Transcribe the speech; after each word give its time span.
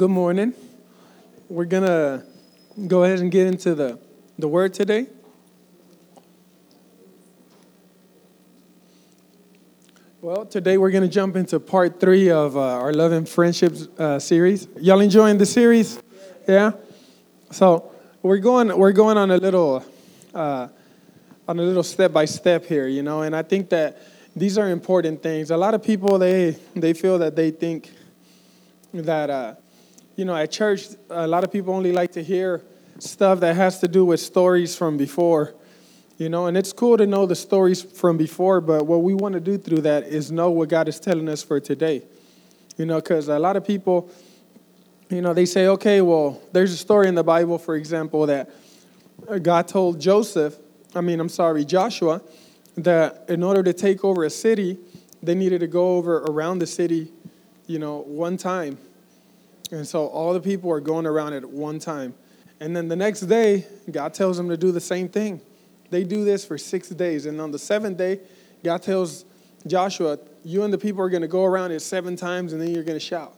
Good 0.00 0.08
morning. 0.08 0.54
We're 1.50 1.66
going 1.66 1.82
to 1.82 2.24
go 2.86 3.04
ahead 3.04 3.18
and 3.18 3.30
get 3.30 3.46
into 3.46 3.74
the, 3.74 3.98
the 4.38 4.48
word 4.48 4.72
today. 4.72 5.06
Well, 10.22 10.46
today 10.46 10.78
we're 10.78 10.90
going 10.90 11.02
to 11.02 11.08
jump 11.10 11.36
into 11.36 11.60
part 11.60 12.00
three 12.00 12.30
of 12.30 12.56
uh, 12.56 12.60
our 12.60 12.94
Love 12.94 13.12
and 13.12 13.28
Friendships 13.28 13.88
uh, 13.98 14.18
series. 14.18 14.68
Y'all 14.78 15.00
enjoying 15.00 15.36
the 15.36 15.44
series? 15.44 16.02
Yeah. 16.48 16.72
So 17.50 17.92
we're 18.22 18.38
going 18.38 18.74
we're 18.74 18.92
going 18.92 19.18
on 19.18 19.30
a 19.30 19.36
little 19.36 19.84
uh, 20.34 20.68
on 21.46 21.58
a 21.58 21.62
little 21.62 21.82
step 21.82 22.10
by 22.10 22.24
step 22.24 22.64
here, 22.64 22.88
you 22.88 23.02
know, 23.02 23.20
and 23.20 23.36
I 23.36 23.42
think 23.42 23.68
that 23.68 24.00
these 24.34 24.56
are 24.56 24.70
important 24.70 25.22
things. 25.22 25.50
A 25.50 25.58
lot 25.58 25.74
of 25.74 25.84
people 25.84 26.18
they 26.18 26.56
they 26.74 26.94
feel 26.94 27.18
that 27.18 27.36
they 27.36 27.50
think 27.50 27.92
that 28.94 29.28
uh, 29.28 29.54
you 30.20 30.26
know 30.26 30.36
at 30.36 30.50
church 30.50 30.88
a 31.08 31.26
lot 31.26 31.42
of 31.42 31.50
people 31.50 31.74
only 31.74 31.92
like 31.92 32.12
to 32.12 32.22
hear 32.22 32.62
stuff 32.98 33.40
that 33.40 33.56
has 33.56 33.80
to 33.80 33.88
do 33.88 34.04
with 34.04 34.20
stories 34.20 34.76
from 34.76 34.96
before 34.96 35.54
you 36.20 36.28
know, 36.28 36.48
and 36.48 36.54
it's 36.54 36.74
cool 36.74 36.98
to 36.98 37.06
know 37.06 37.24
the 37.24 37.34
stories 37.34 37.80
from 37.80 38.18
before, 38.18 38.60
but 38.60 38.86
what 38.86 39.02
we 39.02 39.14
want 39.14 39.32
to 39.32 39.40
do 39.40 39.56
through 39.56 39.80
that 39.80 40.02
is 40.02 40.30
know 40.30 40.50
what 40.50 40.68
God 40.68 40.86
is 40.86 41.00
telling 41.00 41.30
us 41.30 41.42
for 41.42 41.60
today. 41.60 42.02
You 42.76 42.84
know, 42.84 42.96
because 42.96 43.28
a 43.28 43.38
lot 43.38 43.56
of 43.56 43.66
people, 43.66 44.10
you 45.08 45.22
know, 45.22 45.32
they 45.32 45.46
say, 45.46 45.68
okay, 45.68 46.02
well, 46.02 46.38
there's 46.52 46.74
a 46.74 46.76
story 46.76 47.08
in 47.08 47.14
the 47.14 47.24
Bible, 47.24 47.56
for 47.56 47.74
example, 47.74 48.26
that 48.26 48.50
uh, 49.28 49.38
God 49.38 49.66
told 49.66 49.98
Joseph, 49.98 50.58
I 50.94 51.00
mean, 51.00 51.20
I'm 51.20 51.30
sorry, 51.30 51.64
Joshua, 51.64 52.20
that 52.76 53.24
in 53.30 53.42
order 53.42 53.62
to 53.62 53.72
take 53.72 54.04
over 54.04 54.24
a 54.24 54.30
city, 54.30 54.76
they 55.22 55.34
needed 55.34 55.60
to 55.60 55.68
go 55.68 55.96
over 55.96 56.18
around 56.18 56.58
the 56.58 56.66
city, 56.66 57.10
you 57.66 57.78
know, 57.78 58.00
one 58.00 58.36
time. 58.36 58.76
And 59.70 59.86
so 59.86 60.06
all 60.06 60.32
the 60.32 60.40
people 60.40 60.70
are 60.70 60.80
going 60.80 61.06
around 61.06 61.32
at 61.34 61.44
one 61.44 61.78
time. 61.78 62.14
And 62.60 62.76
then 62.76 62.88
the 62.88 62.96
next 62.96 63.22
day, 63.22 63.66
God 63.90 64.12
tells 64.14 64.36
them 64.36 64.48
to 64.48 64.56
do 64.56 64.72
the 64.72 64.80
same 64.80 65.08
thing. 65.08 65.40
They 65.90 66.04
do 66.04 66.24
this 66.24 66.44
for 66.44 66.58
six 66.58 66.88
days. 66.88 67.26
And 67.26 67.40
on 67.40 67.50
the 67.50 67.58
seventh 67.58 67.96
day, 67.96 68.20
God 68.62 68.82
tells 68.82 69.24
Joshua, 69.66 70.18
You 70.44 70.62
and 70.64 70.72
the 70.72 70.78
people 70.78 71.02
are 71.02 71.08
going 71.08 71.22
to 71.22 71.28
go 71.28 71.44
around 71.44 71.72
it 71.72 71.80
seven 71.80 72.16
times 72.16 72.52
and 72.52 72.60
then 72.60 72.74
you're 72.74 72.84
going 72.84 72.98
to 72.98 73.04
shout. 73.04 73.34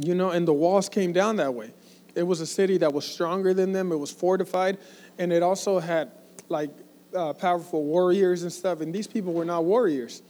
You 0.00 0.14
know, 0.14 0.30
and 0.30 0.46
the 0.46 0.52
walls 0.52 0.88
came 0.88 1.12
down 1.12 1.36
that 1.36 1.54
way. 1.54 1.72
It 2.14 2.22
was 2.22 2.40
a 2.40 2.46
city 2.46 2.78
that 2.78 2.92
was 2.92 3.06
stronger 3.06 3.52
than 3.52 3.72
them, 3.72 3.92
it 3.92 3.96
was 3.96 4.10
fortified, 4.10 4.78
and 5.18 5.32
it 5.32 5.42
also 5.42 5.78
had 5.78 6.12
like 6.48 6.70
uh, 7.14 7.34
powerful 7.34 7.84
warriors 7.84 8.42
and 8.42 8.52
stuff. 8.52 8.80
And 8.80 8.94
these 8.94 9.06
people 9.06 9.32
were 9.32 9.44
not 9.44 9.64
warriors. 9.64 10.22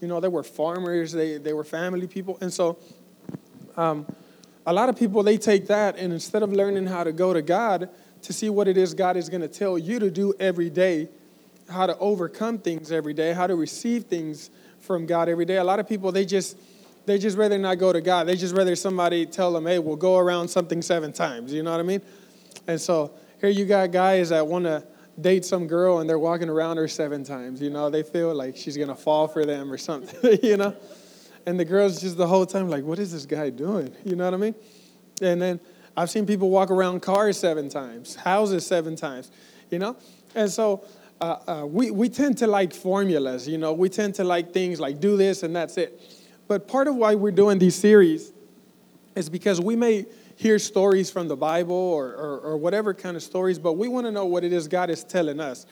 You 0.00 0.08
know, 0.08 0.20
they 0.20 0.28
were 0.28 0.42
farmers, 0.42 1.12
they, 1.12 1.36
they 1.36 1.52
were 1.52 1.64
family 1.64 2.06
people. 2.06 2.38
And 2.40 2.52
so, 2.52 2.78
um, 3.76 4.06
a 4.66 4.72
lot 4.72 4.88
of 4.88 4.98
people, 4.98 5.22
they 5.22 5.36
take 5.36 5.66
that 5.66 5.96
and 5.96 6.12
instead 6.12 6.42
of 6.42 6.52
learning 6.52 6.86
how 6.86 7.04
to 7.04 7.12
go 7.12 7.32
to 7.32 7.42
God, 7.42 7.90
to 8.22 8.32
see 8.32 8.48
what 8.48 8.66
it 8.66 8.76
is 8.76 8.94
God 8.94 9.16
is 9.16 9.28
going 9.28 9.42
to 9.42 9.48
tell 9.48 9.76
you 9.76 9.98
to 9.98 10.10
do 10.10 10.32
every 10.40 10.70
day, 10.70 11.08
how 11.68 11.86
to 11.86 11.96
overcome 11.98 12.58
things 12.58 12.90
every 12.90 13.12
day, 13.12 13.32
how 13.32 13.46
to 13.46 13.56
receive 13.56 14.04
things 14.04 14.50
from 14.80 15.06
God 15.06 15.28
every 15.28 15.44
day. 15.44 15.56
A 15.56 15.64
lot 15.64 15.78
of 15.78 15.88
people 15.88 16.12
they 16.12 16.24
just 16.24 16.56
they 17.06 17.18
just 17.18 17.36
rather 17.36 17.58
not 17.58 17.78
go 17.78 17.92
to 17.92 18.00
God. 18.00 18.24
They 18.24 18.36
just 18.36 18.54
rather 18.54 18.74
somebody 18.76 19.26
tell 19.26 19.52
them, 19.52 19.66
"Hey, 19.66 19.78
we'll 19.78 19.96
go 19.96 20.16
around 20.16 20.48
something 20.48 20.80
seven 20.80 21.12
times." 21.12 21.52
You 21.52 21.62
know 21.62 21.70
what 21.70 21.80
I 21.80 21.82
mean? 21.82 22.00
And 22.66 22.80
so 22.80 23.12
here 23.40 23.50
you 23.50 23.66
got 23.66 23.92
guys 23.92 24.30
that 24.30 24.46
want 24.46 24.64
to 24.64 24.82
date 25.20 25.44
some 25.44 25.66
girl 25.66 25.98
and 25.98 26.08
they're 26.08 26.18
walking 26.18 26.48
around 26.48 26.78
her 26.78 26.88
seven 26.88 27.24
times. 27.24 27.60
You 27.60 27.70
know, 27.70 27.90
they 27.90 28.02
feel 28.02 28.34
like 28.34 28.56
she's 28.56 28.76
gonna 28.76 28.94
fall 28.94 29.28
for 29.28 29.44
them 29.44 29.70
or 29.70 29.76
something. 29.76 30.38
you 30.42 30.56
know, 30.56 30.74
and 31.46 31.58
the 31.58 31.64
girl's 31.64 32.00
just 32.00 32.16
the 32.16 32.26
whole 32.26 32.46
time 32.46 32.68
like, 32.68 32.84
"What 32.84 32.98
is 32.98 33.12
this 33.12 33.26
guy 33.26 33.50
doing?" 33.50 33.94
You 34.04 34.16
know 34.16 34.24
what 34.24 34.34
I 34.34 34.38
mean? 34.38 34.54
And 35.20 35.40
then 35.40 35.60
I've 35.96 36.10
seen 36.10 36.26
people 36.26 36.50
walk 36.50 36.70
around 36.70 37.00
cars 37.00 37.38
seven 37.38 37.68
times, 37.68 38.16
houses 38.16 38.66
seven 38.66 38.96
times, 38.96 39.30
you 39.70 39.78
know? 39.78 39.96
And 40.34 40.50
so 40.50 40.84
uh, 41.20 41.36
uh, 41.46 41.66
we, 41.66 41.90
we 41.90 42.08
tend 42.08 42.38
to 42.38 42.46
like 42.46 42.72
formulas, 42.72 43.46
you 43.46 43.58
know? 43.58 43.72
We 43.72 43.88
tend 43.88 44.16
to 44.16 44.24
like 44.24 44.52
things 44.52 44.80
like 44.80 45.00
do 45.00 45.16
this 45.16 45.42
and 45.44 45.54
that's 45.54 45.76
it. 45.76 46.00
But 46.48 46.66
part 46.66 46.88
of 46.88 46.96
why 46.96 47.14
we're 47.14 47.30
doing 47.30 47.58
these 47.58 47.76
series 47.76 48.32
is 49.14 49.28
because 49.28 49.60
we 49.60 49.76
may 49.76 50.06
hear 50.36 50.58
stories 50.58 51.10
from 51.10 51.28
the 51.28 51.36
Bible 51.36 51.76
or, 51.76 52.08
or, 52.08 52.38
or 52.40 52.56
whatever 52.56 52.92
kind 52.92 53.16
of 53.16 53.22
stories, 53.22 53.60
but 53.60 53.74
we 53.74 53.86
want 53.86 54.04
to 54.06 54.10
know 54.10 54.26
what 54.26 54.42
it 54.42 54.52
is 54.52 54.66
God 54.66 54.90
is 54.90 55.04
telling 55.04 55.38
us, 55.38 55.64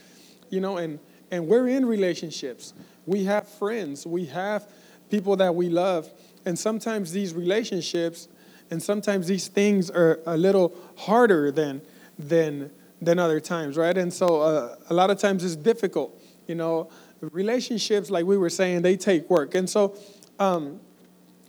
you 0.50 0.60
know? 0.60 0.76
And, 0.76 1.00
and 1.32 1.48
we're 1.48 1.66
in 1.66 1.84
relationships. 1.84 2.74
We 3.06 3.24
have 3.24 3.48
friends. 3.48 4.06
We 4.06 4.26
have 4.26 4.68
people 5.12 5.36
that 5.36 5.54
we 5.54 5.68
love. 5.68 6.10
And 6.46 6.58
sometimes 6.58 7.12
these 7.12 7.34
relationships 7.34 8.28
and 8.70 8.82
sometimes 8.82 9.26
these 9.26 9.48
things 9.48 9.90
are 9.90 10.20
a 10.24 10.38
little 10.38 10.74
harder 10.96 11.52
than 11.52 11.82
than 12.18 12.70
than 13.02 13.18
other 13.18 13.38
times, 13.38 13.76
right? 13.76 13.98
And 13.98 14.10
so 14.10 14.40
uh, 14.40 14.76
a 14.88 14.94
lot 14.94 15.10
of 15.10 15.18
times 15.18 15.44
it's 15.44 15.56
difficult. 15.56 16.18
You 16.46 16.54
know, 16.54 16.88
relationships, 17.20 18.10
like 18.10 18.24
we 18.24 18.38
were 18.38 18.48
saying, 18.48 18.80
they 18.80 18.96
take 18.96 19.28
work. 19.28 19.54
And 19.54 19.68
so 19.68 19.94
um, 20.38 20.80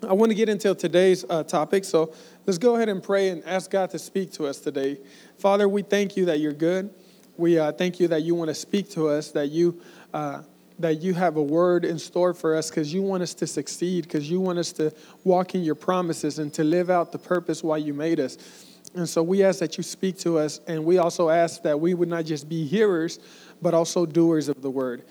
I 0.05 0.11
want 0.11 0.31
to 0.31 0.35
get 0.35 0.49
into 0.49 0.75
today's 0.75 1.23
uh, 1.29 1.43
topic. 1.43 1.85
So 1.85 2.13
let's 2.45 2.57
go 2.57 2.75
ahead 2.75 2.89
and 2.89 3.01
pray 3.01 3.29
and 3.29 3.45
ask 3.45 3.71
God 3.71 3.91
to 3.91 3.99
speak 3.99 4.33
to 4.33 4.45
us 4.45 4.59
today. 4.59 4.97
Father, 5.37 5.69
we 5.69 5.83
thank 5.83 6.17
you 6.17 6.25
that 6.25 6.39
you're 6.41 6.59
good. 6.69 6.89
We 7.37 7.57
uh, 7.57 7.71
thank 7.71 8.01
you 8.01 8.09
that 8.09 8.23
you 8.23 8.35
want 8.35 8.49
to 8.49 8.55
speak 8.55 8.89
to 8.91 9.07
us, 9.07 9.31
that 9.31 9.47
you 9.47 9.79
uh, 10.13 10.41
that 10.79 11.01
you 11.01 11.13
have 11.13 11.37
a 11.37 11.41
word 11.41 11.85
in 11.85 11.99
store 11.99 12.33
for 12.33 12.55
us 12.55 12.69
because 12.69 12.93
you 12.93 13.01
want 13.01 13.23
us 13.23 13.33
to 13.35 13.47
succeed, 13.47 14.03
because 14.03 14.29
you 14.29 14.39
want 14.39 14.57
us 14.59 14.71
to 14.73 14.93
walk 15.23 15.55
in 15.55 15.63
your 15.63 15.75
promises 15.75 16.39
and 16.39 16.53
to 16.53 16.63
live 16.63 16.89
out 16.89 17.11
the 17.11 17.17
purpose 17.17 17.63
why 17.63 17.77
you 17.77 17.93
made 17.93 18.19
us. 18.19 18.37
And 18.95 19.07
so 19.07 19.23
we 19.23 19.43
ask 19.43 19.59
that 19.59 19.77
you 19.77 19.83
speak 19.83 20.17
to 20.19 20.37
us, 20.37 20.61
and 20.67 20.83
we 20.85 20.97
also 20.97 21.29
ask 21.29 21.63
that 21.63 21.79
we 21.79 21.93
would 21.93 22.09
not 22.09 22.25
just 22.25 22.47
be 22.47 22.65
hearers, 22.65 23.19
but 23.61 23.73
also 23.73 24.05
doers 24.05 24.49
of 24.49 24.61
the 24.61 24.69
word. 24.69 25.03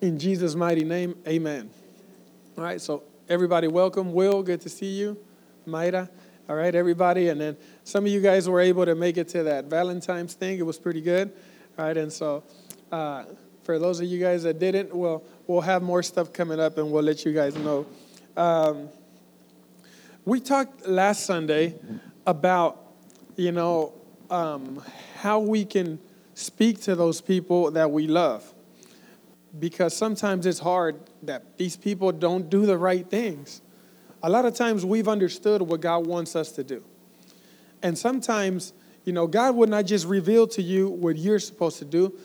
In 0.00 0.18
Jesus' 0.18 0.54
mighty 0.54 0.84
name, 0.84 1.14
amen. 1.26 1.68
All 2.56 2.64
right, 2.64 2.80
so 2.80 3.02
everybody, 3.28 3.68
welcome. 3.68 4.12
Will, 4.12 4.42
good 4.42 4.60
to 4.62 4.68
see 4.68 4.98
you. 4.98 5.18
Mayra, 5.66 6.08
all 6.48 6.56
right, 6.56 6.74
everybody. 6.74 7.28
And 7.28 7.40
then 7.40 7.56
some 7.84 8.04
of 8.04 8.10
you 8.10 8.20
guys 8.20 8.48
were 8.48 8.60
able 8.60 8.86
to 8.86 8.94
make 8.94 9.16
it 9.16 9.28
to 9.28 9.42
that 9.44 9.66
Valentine's 9.66 10.34
thing. 10.34 10.58
It 10.58 10.66
was 10.66 10.78
pretty 10.78 11.00
good. 11.00 11.32
All 11.78 11.84
right, 11.84 11.96
and 11.96 12.12
so. 12.12 12.44
Uh, 12.90 13.24
for 13.68 13.78
those 13.78 14.00
of 14.00 14.06
you 14.06 14.18
guys 14.18 14.44
that 14.44 14.58
didn't, 14.58 14.94
we'll, 14.94 15.22
we'll 15.46 15.60
have 15.60 15.82
more 15.82 16.02
stuff 16.02 16.32
coming 16.32 16.58
up 16.58 16.78
and 16.78 16.90
we'll 16.90 17.02
let 17.02 17.26
you 17.26 17.34
guys 17.34 17.54
know. 17.54 17.84
Um, 18.34 18.88
we 20.24 20.40
talked 20.40 20.86
last 20.86 21.26
Sunday 21.26 21.74
about, 22.26 22.80
you 23.36 23.52
know, 23.52 23.92
um, 24.30 24.82
how 25.16 25.40
we 25.40 25.66
can 25.66 25.98
speak 26.32 26.80
to 26.84 26.96
those 26.96 27.20
people 27.20 27.70
that 27.72 27.90
we 27.90 28.06
love. 28.06 28.54
Because 29.58 29.94
sometimes 29.94 30.46
it's 30.46 30.60
hard 30.60 30.98
that 31.24 31.58
these 31.58 31.76
people 31.76 32.10
don't 32.10 32.48
do 32.48 32.64
the 32.64 32.78
right 32.78 33.06
things. 33.06 33.60
A 34.22 34.30
lot 34.30 34.46
of 34.46 34.54
times 34.54 34.82
we've 34.86 35.08
understood 35.08 35.60
what 35.60 35.82
God 35.82 36.06
wants 36.06 36.34
us 36.34 36.52
to 36.52 36.64
do. 36.64 36.82
And 37.82 37.98
sometimes, 37.98 38.72
you 39.04 39.12
know, 39.12 39.26
God 39.26 39.56
would 39.56 39.68
not 39.68 39.84
just 39.84 40.06
reveal 40.06 40.46
to 40.46 40.62
you 40.62 40.88
what 40.88 41.18
you're 41.18 41.38
supposed 41.38 41.78
to 41.80 41.84
do, 41.84 42.18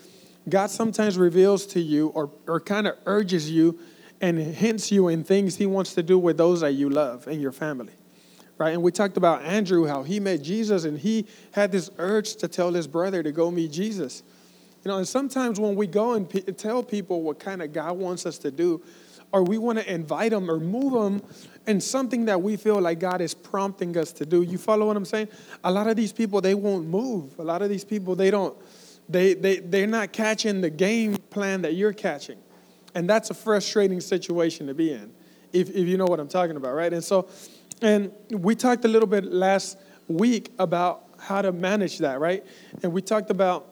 God 0.48 0.70
sometimes 0.70 1.16
reveals 1.16 1.66
to 1.68 1.80
you 1.80 2.08
or, 2.08 2.30
or 2.46 2.60
kind 2.60 2.86
of 2.86 2.96
urges 3.06 3.50
you 3.50 3.78
and 4.20 4.38
hints 4.38 4.92
you 4.92 5.08
in 5.08 5.24
things 5.24 5.56
he 5.56 5.66
wants 5.66 5.94
to 5.94 6.02
do 6.02 6.18
with 6.18 6.36
those 6.36 6.60
that 6.60 6.72
you 6.72 6.90
love 6.90 7.26
and 7.26 7.40
your 7.40 7.52
family. 7.52 7.92
Right? 8.56 8.70
And 8.70 8.82
we 8.82 8.92
talked 8.92 9.16
about 9.16 9.42
Andrew, 9.42 9.86
how 9.86 10.02
he 10.02 10.20
met 10.20 10.42
Jesus 10.42 10.84
and 10.84 10.98
he 10.98 11.26
had 11.52 11.72
this 11.72 11.90
urge 11.98 12.36
to 12.36 12.48
tell 12.48 12.72
his 12.72 12.86
brother 12.86 13.22
to 13.22 13.32
go 13.32 13.50
meet 13.50 13.72
Jesus. 13.72 14.22
You 14.84 14.90
know, 14.90 14.98
and 14.98 15.08
sometimes 15.08 15.58
when 15.58 15.74
we 15.74 15.86
go 15.86 16.12
and 16.12 16.28
p- 16.28 16.42
tell 16.42 16.82
people 16.82 17.22
what 17.22 17.40
kind 17.40 17.62
of 17.62 17.72
God 17.72 17.96
wants 17.96 18.26
us 18.26 18.38
to 18.38 18.50
do, 18.50 18.82
or 19.32 19.42
we 19.42 19.58
want 19.58 19.78
to 19.78 19.92
invite 19.92 20.30
them 20.30 20.48
or 20.48 20.60
move 20.60 20.92
them 20.92 21.22
in 21.66 21.80
something 21.80 22.26
that 22.26 22.40
we 22.40 22.56
feel 22.56 22.80
like 22.80 23.00
God 23.00 23.20
is 23.20 23.34
prompting 23.34 23.96
us 23.96 24.12
to 24.12 24.26
do. 24.26 24.42
You 24.42 24.58
follow 24.58 24.86
what 24.86 24.96
I'm 24.96 25.04
saying? 25.04 25.28
A 25.64 25.72
lot 25.72 25.88
of 25.88 25.96
these 25.96 26.12
people, 26.12 26.40
they 26.40 26.54
won't 26.54 26.86
move. 26.86 27.36
A 27.40 27.42
lot 27.42 27.62
of 27.62 27.68
these 27.68 27.84
people, 27.84 28.14
they 28.14 28.30
don't 28.30 28.54
they, 29.08 29.34
they, 29.34 29.58
they're 29.58 29.86
not 29.86 30.12
catching 30.12 30.60
the 30.60 30.70
game 30.70 31.16
plan 31.30 31.62
that 31.62 31.74
you're 31.74 31.92
catching. 31.92 32.38
And 32.94 33.08
that's 33.08 33.30
a 33.30 33.34
frustrating 33.34 34.00
situation 34.00 34.66
to 34.68 34.74
be 34.74 34.92
in, 34.92 35.12
if, 35.52 35.68
if 35.70 35.86
you 35.88 35.96
know 35.96 36.06
what 36.06 36.20
I'm 36.20 36.28
talking 36.28 36.56
about, 36.56 36.74
right? 36.74 36.92
And 36.92 37.02
so, 37.02 37.28
and 37.82 38.12
we 38.30 38.54
talked 38.54 38.84
a 38.84 38.88
little 38.88 39.08
bit 39.08 39.24
last 39.24 39.78
week 40.08 40.52
about 40.58 41.04
how 41.18 41.42
to 41.42 41.52
manage 41.52 41.98
that, 41.98 42.20
right? 42.20 42.44
And 42.82 42.92
we 42.92 43.02
talked 43.02 43.30
about 43.30 43.66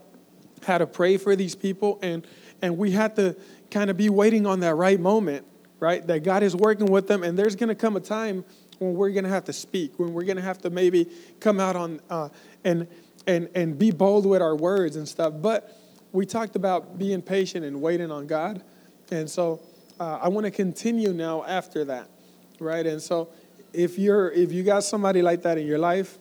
how 0.66 0.78
to 0.78 0.86
pray 0.86 1.16
for 1.16 1.36
these 1.36 1.54
people, 1.54 1.98
and, 2.02 2.26
and 2.60 2.78
we 2.78 2.90
had 2.90 3.16
to 3.16 3.36
kind 3.70 3.90
of 3.90 3.96
be 3.96 4.08
waiting 4.08 4.46
on 4.46 4.60
that 4.60 4.74
right 4.74 4.98
moment, 4.98 5.46
right? 5.80 6.06
That 6.06 6.24
God 6.24 6.42
is 6.42 6.54
working 6.54 6.86
with 6.86 7.06
them, 7.06 7.22
and 7.22 7.38
there's 7.38 7.56
going 7.56 7.68
to 7.68 7.74
come 7.74 7.96
a 7.96 8.00
time 8.00 8.44
when 8.78 8.94
we're 8.94 9.10
going 9.10 9.24
to 9.24 9.30
have 9.30 9.44
to 9.44 9.52
speak, 9.52 9.98
when 9.98 10.12
we're 10.12 10.24
going 10.24 10.36
to 10.36 10.42
have 10.42 10.58
to 10.58 10.70
maybe 10.70 11.08
come 11.40 11.60
out 11.60 11.76
on 11.76 12.00
uh, 12.10 12.28
and 12.64 12.86
and, 13.26 13.48
and 13.54 13.78
be 13.78 13.90
bold 13.90 14.26
with 14.26 14.42
our 14.42 14.56
words 14.56 14.96
and 14.96 15.08
stuff. 15.08 15.34
But 15.36 15.76
we 16.12 16.26
talked 16.26 16.56
about 16.56 16.98
being 16.98 17.22
patient 17.22 17.64
and 17.64 17.80
waiting 17.80 18.10
on 18.10 18.26
God. 18.26 18.62
And 19.10 19.28
so 19.28 19.60
uh, 19.98 20.18
I 20.22 20.28
want 20.28 20.44
to 20.46 20.50
continue 20.50 21.12
now 21.12 21.44
after 21.44 21.84
that, 21.86 22.08
right? 22.58 22.86
And 22.86 23.00
so 23.00 23.28
if 23.72 23.98
you're 23.98 24.30
if 24.30 24.52
you 24.52 24.62
got 24.62 24.84
somebody 24.84 25.22
like 25.22 25.42
that 25.42 25.58
in 25.58 25.66
your 25.66 25.78
life, 25.78 26.18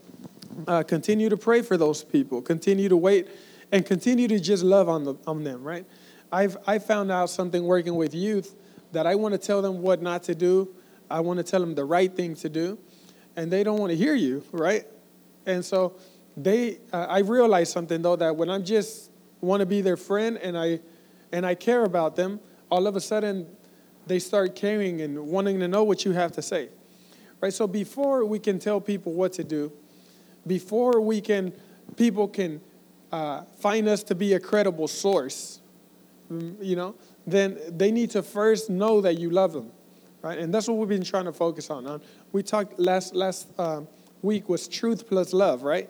uh, 0.68 0.84
continue 0.84 1.30
to 1.30 1.38
pray 1.38 1.62
for 1.62 1.78
those 1.78 2.04
people. 2.04 2.42
Continue 2.42 2.90
to 2.90 2.98
wait, 2.98 3.28
and 3.72 3.86
continue 3.86 4.28
to 4.28 4.40
just 4.40 4.64
love 4.64 4.90
on 4.90 5.04
the, 5.04 5.16
on 5.28 5.44
them. 5.44 5.64
Right? 5.64 5.86
I've 6.32 6.58
I 6.68 6.80
found 6.80 7.12
out 7.12 7.30
something 7.30 7.64
working 7.64 7.96
with 7.96 8.14
youth 8.14 8.56
that 8.92 9.08
I 9.08 9.16
want 9.16 9.34
to 9.34 9.38
tell 9.38 9.62
them 9.62 9.82
what 9.82 10.02
not 10.02 10.24
to 10.24 10.36
do. 10.36 10.74
I 11.10 11.20
want 11.20 11.38
to 11.38 11.44
tell 11.44 11.60
them 11.60 11.76
the 11.76 11.86
right 11.86 12.14
thing 12.14 12.36
to 12.36 12.50
do, 12.50 12.78
and 13.36 13.52
they 13.52 13.64
don't 13.64 13.80
want 13.80 13.92
to 13.92 13.98
hear 13.98 14.16
you. 14.16 14.44
Right? 14.52 14.86
And 15.46 15.66
so 15.66 15.96
they, 16.38 16.80
uh, 16.94 17.08
I 17.10 17.20
realized 17.20 17.72
something 17.72 18.02
though 18.02 18.16
that 18.16 18.36
when 18.36 18.50
I'm 18.50 18.64
just 18.64 19.12
want 19.42 19.60
to 19.62 19.66
be 19.66 19.82
their 19.82 19.98
friend 19.98 20.38
and 20.38 20.58
I, 20.58 20.80
and 21.32 21.46
I 21.46 21.56
care 21.56 21.84
about 21.84 22.16
them, 22.16 22.40
all 22.70 22.88
of 22.88 22.96
a 22.96 23.02
sudden 23.02 23.48
they 24.08 24.20
start 24.20 24.56
caring 24.56 25.02
and 25.02 25.28
wanting 25.28 25.60
to 25.60 25.68
know 25.68 25.84
what 25.84 26.06
you 26.06 26.12
have 26.12 26.32
to 26.34 26.42
say. 26.42 26.70
Right? 27.40 27.54
So 27.54 27.68
before 27.68 28.24
we 28.26 28.40
can 28.40 28.60
tell 28.60 28.80
people 28.80 29.14
what 29.14 29.34
to 29.34 29.44
do, 29.44 29.72
before 30.46 31.02
we 31.02 31.22
can, 31.22 31.54
people 31.98 32.28
can 32.28 32.62
uh, 33.12 33.44
find 33.60 33.88
us 33.88 34.04
to 34.04 34.16
be 34.16 34.34
a 34.34 34.40
credible 34.40 34.88
source, 34.88 35.62
mm, 36.32 36.56
you 36.64 36.76
know, 36.76 36.96
then 37.28 37.60
they 37.68 37.92
need 37.92 38.10
to 38.12 38.24
first 38.24 38.70
know 38.70 39.02
that 39.02 39.20
you 39.20 39.30
love 39.30 39.54
them, 39.54 39.72
right? 40.22 40.40
And 40.40 40.54
that's 40.54 40.68
what 40.68 40.78
we've 40.78 40.90
been 40.90 41.04
trying 41.04 41.26
to 41.26 41.34
focus 41.34 41.70
on. 41.70 42.02
We 42.32 42.42
talked 42.42 42.80
last 42.80 43.14
last 43.14 43.48
uh, 43.58 43.82
week 44.22 44.50
was 44.50 44.68
truth 44.68 45.08
plus 45.08 45.34
love, 45.34 45.64
right? 45.64 45.90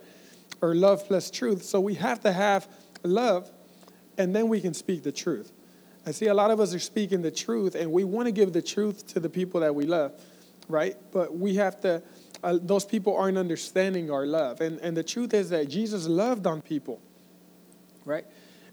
Or 0.61 0.75
love 0.75 1.05
plus 1.07 1.31
truth. 1.31 1.63
So 1.63 1.79
we 1.79 1.95
have 1.95 2.21
to 2.21 2.31
have 2.31 2.67
love, 3.03 3.49
and 4.17 4.35
then 4.35 4.47
we 4.47 4.61
can 4.61 4.73
speak 4.73 5.03
the 5.03 5.11
truth. 5.11 5.51
I 6.05 6.11
see 6.11 6.27
a 6.27 6.33
lot 6.33 6.51
of 6.51 6.59
us 6.59 6.73
are 6.73 6.79
speaking 6.79 7.21
the 7.21 7.31
truth, 7.31 7.75
and 7.75 7.91
we 7.91 8.03
want 8.03 8.27
to 8.27 8.31
give 8.31 8.53
the 8.53 8.61
truth 8.61 9.07
to 9.13 9.19
the 9.19 9.29
people 9.29 9.61
that 9.61 9.73
we 9.73 9.85
love, 9.85 10.13
right? 10.67 10.95
But 11.11 11.35
we 11.35 11.55
have 11.55 11.79
to, 11.81 12.01
uh, 12.43 12.57
those 12.61 12.85
people 12.85 13.15
aren't 13.15 13.37
understanding 13.37 14.09
our 14.09 14.25
love. 14.25 14.61
And, 14.61 14.79
and 14.79 14.97
the 14.97 15.03
truth 15.03 15.33
is 15.33 15.49
that 15.51 15.69
Jesus 15.69 16.07
loved 16.07 16.47
on 16.47 16.61
people, 16.61 16.99
right? 18.03 18.25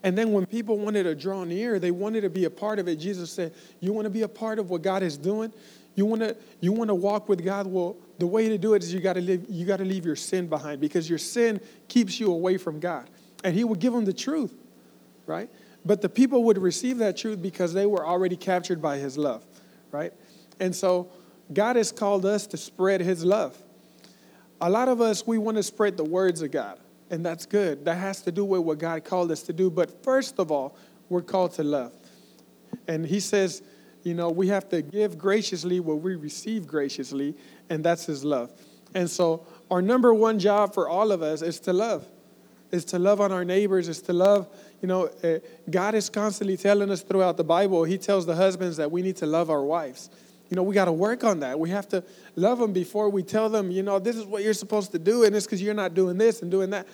And 0.03 0.17
then 0.17 0.33
when 0.33 0.47
people 0.47 0.79
wanted 0.79 1.03
to 1.05 1.15
draw 1.15 1.45
near, 1.45 1.79
they 1.79 1.91
wanted 1.91 2.23
to 2.23 2.31
be 2.31 2.45
a 2.45 2.51
part 2.51 2.79
of 2.79 2.89
it. 2.89 2.97
Jesus 2.97 3.31
said, 3.31 3.53
You 3.81 3.93
want 3.93 4.05
to 4.05 4.11
be 4.11 4.23
a 4.23 4.29
part 4.29 4.59
of 4.59 4.71
what 4.71 4.83
God 4.83 5.03
is 5.03 5.17
doing? 5.17 5.53
You 5.97 6.07
want 6.07 6.23
to 6.23 6.37
you 6.61 6.73
want 6.73 6.89
to 6.89 6.95
walk 6.95 7.29
with 7.29 7.45
God? 7.45 7.67
Well, 7.67 7.97
the 8.19 8.27
way 8.27 8.49
to 8.49 8.59
do 8.59 8.75
it 8.75 8.83
is 8.83 8.93
you 8.93 9.01
got 9.01 9.15
to 9.15 9.21
live 9.21 9.47
you 9.49 9.65
got 9.65 9.79
to 9.79 9.85
leave 9.85 10.05
your 10.05 10.17
sin 10.17 10.49
behind 10.49 10.81
because 10.81 11.09
your 11.09 11.19
sin 11.19 11.61
keeps 11.87 12.19
you 12.19 12.33
away 12.33 12.57
from 12.57 12.81
God. 12.81 13.09
And 13.45 13.55
he 13.55 13.63
would 13.65 13.79
give 13.79 13.93
them 13.93 14.05
the 14.05 14.13
truth, 14.13 14.53
right? 15.27 15.49
But 15.85 16.03
the 16.03 16.09
people 16.09 16.45
would 16.45 16.59
receive 16.59 16.99
that 16.99 17.17
truth 17.17 17.41
because 17.41 17.73
they 17.73 17.87
were 17.87 18.05
already 18.05 18.37
captured 18.37 18.83
by 18.83 18.99
his 18.99 19.17
love, 19.17 19.45
right? 19.93 20.13
And 20.59 20.75
so 20.75 21.09
God 21.53 21.77
has 21.77 21.93
called 21.93 22.27
us 22.27 22.47
to 22.49 22.57
spread 22.57 23.01
his 23.01 23.25
love. 23.25 23.57
A 24.61 24.69
lot 24.69 24.89
of 24.89 25.01
us, 25.01 25.25
we 25.25 25.39
want 25.39 25.57
to 25.57 25.63
spread 25.63 25.97
the 25.97 26.05
words 26.05 26.43
of 26.43 26.51
God, 26.51 26.81
and 27.11 27.25
that's 27.25 27.47
good. 27.47 27.85
That 27.85 27.97
has 27.97 28.21
to 28.23 28.33
do 28.33 28.45
with 28.45 28.63
what 28.63 28.79
God 28.79 29.05
called 29.05 29.31
us 29.31 29.43
to 29.45 29.53
do. 29.53 29.71
But 29.71 30.03
first 30.03 30.41
of 30.41 30.51
all, 30.51 30.77
we're 31.09 31.23
called 31.23 31.53
to 31.53 31.63
love. 31.63 31.93
And 32.89 33.07
he 33.07 33.21
says, 33.21 33.63
you 34.09 34.15
know, 34.15 34.31
we 34.31 34.49
have 34.49 34.69
to 34.71 34.83
give 34.83 35.19
graciously 35.19 35.81
what 35.81 36.01
we 36.01 36.17
receive 36.17 36.67
graciously, 36.67 37.35
and 37.69 37.85
that's 37.85 38.07
his 38.07 38.25
love. 38.25 38.51
And 38.95 39.09
so, 39.09 39.47
our 39.71 39.83
number 39.83 40.15
one 40.15 40.39
job 40.39 40.75
for 40.75 40.89
all 40.89 41.13
of 41.13 41.23
us 41.23 41.43
is 41.43 41.61
to 41.61 41.73
love 41.73 42.07
is 42.71 42.85
to 42.85 42.99
love 42.99 43.21
on 43.21 43.33
our 43.33 43.45
neighbors, 43.45 43.89
is 43.89 44.03
to 44.03 44.13
love, 44.13 44.49
you 44.83 44.89
know, 44.89 45.07
uh, 45.25 45.39
God 45.71 45.95
is 45.95 46.11
constantly 46.11 46.57
telling 46.57 46.91
us 46.91 47.03
throughout 47.03 47.37
the 47.37 47.45
Bible, 47.45 47.85
He 47.85 47.99
tells 47.99 48.27
the 48.27 48.35
husbands 48.35 48.77
that 48.77 48.91
we 48.91 49.03
need 49.03 49.17
to 49.17 49.27
love 49.27 49.51
our 49.51 49.63
wives. 49.63 50.11
You 50.51 50.57
know, 50.57 50.63
we 50.63 50.75
got 50.75 50.87
to 50.87 50.93
work 50.93 51.25
on 51.25 51.41
that. 51.41 51.59
We 51.59 51.71
have 51.71 51.89
to 51.89 52.03
love 52.37 52.59
them 52.59 52.73
before 52.73 53.11
we 53.11 53.23
tell 53.23 53.49
them, 53.49 53.71
you 53.71 53.83
know, 53.83 53.99
this 53.99 54.17
is 54.17 54.25
what 54.25 54.43
you're 54.43 54.55
supposed 54.55 54.93
to 54.93 54.99
do, 54.99 55.25
and 55.25 55.35
it's 55.37 55.47
because 55.47 55.63
you're 55.63 55.75
not 55.75 55.95
doing 55.95 56.17
this 56.17 56.43
and 56.43 56.51
doing 56.51 56.71
that. 56.71 56.87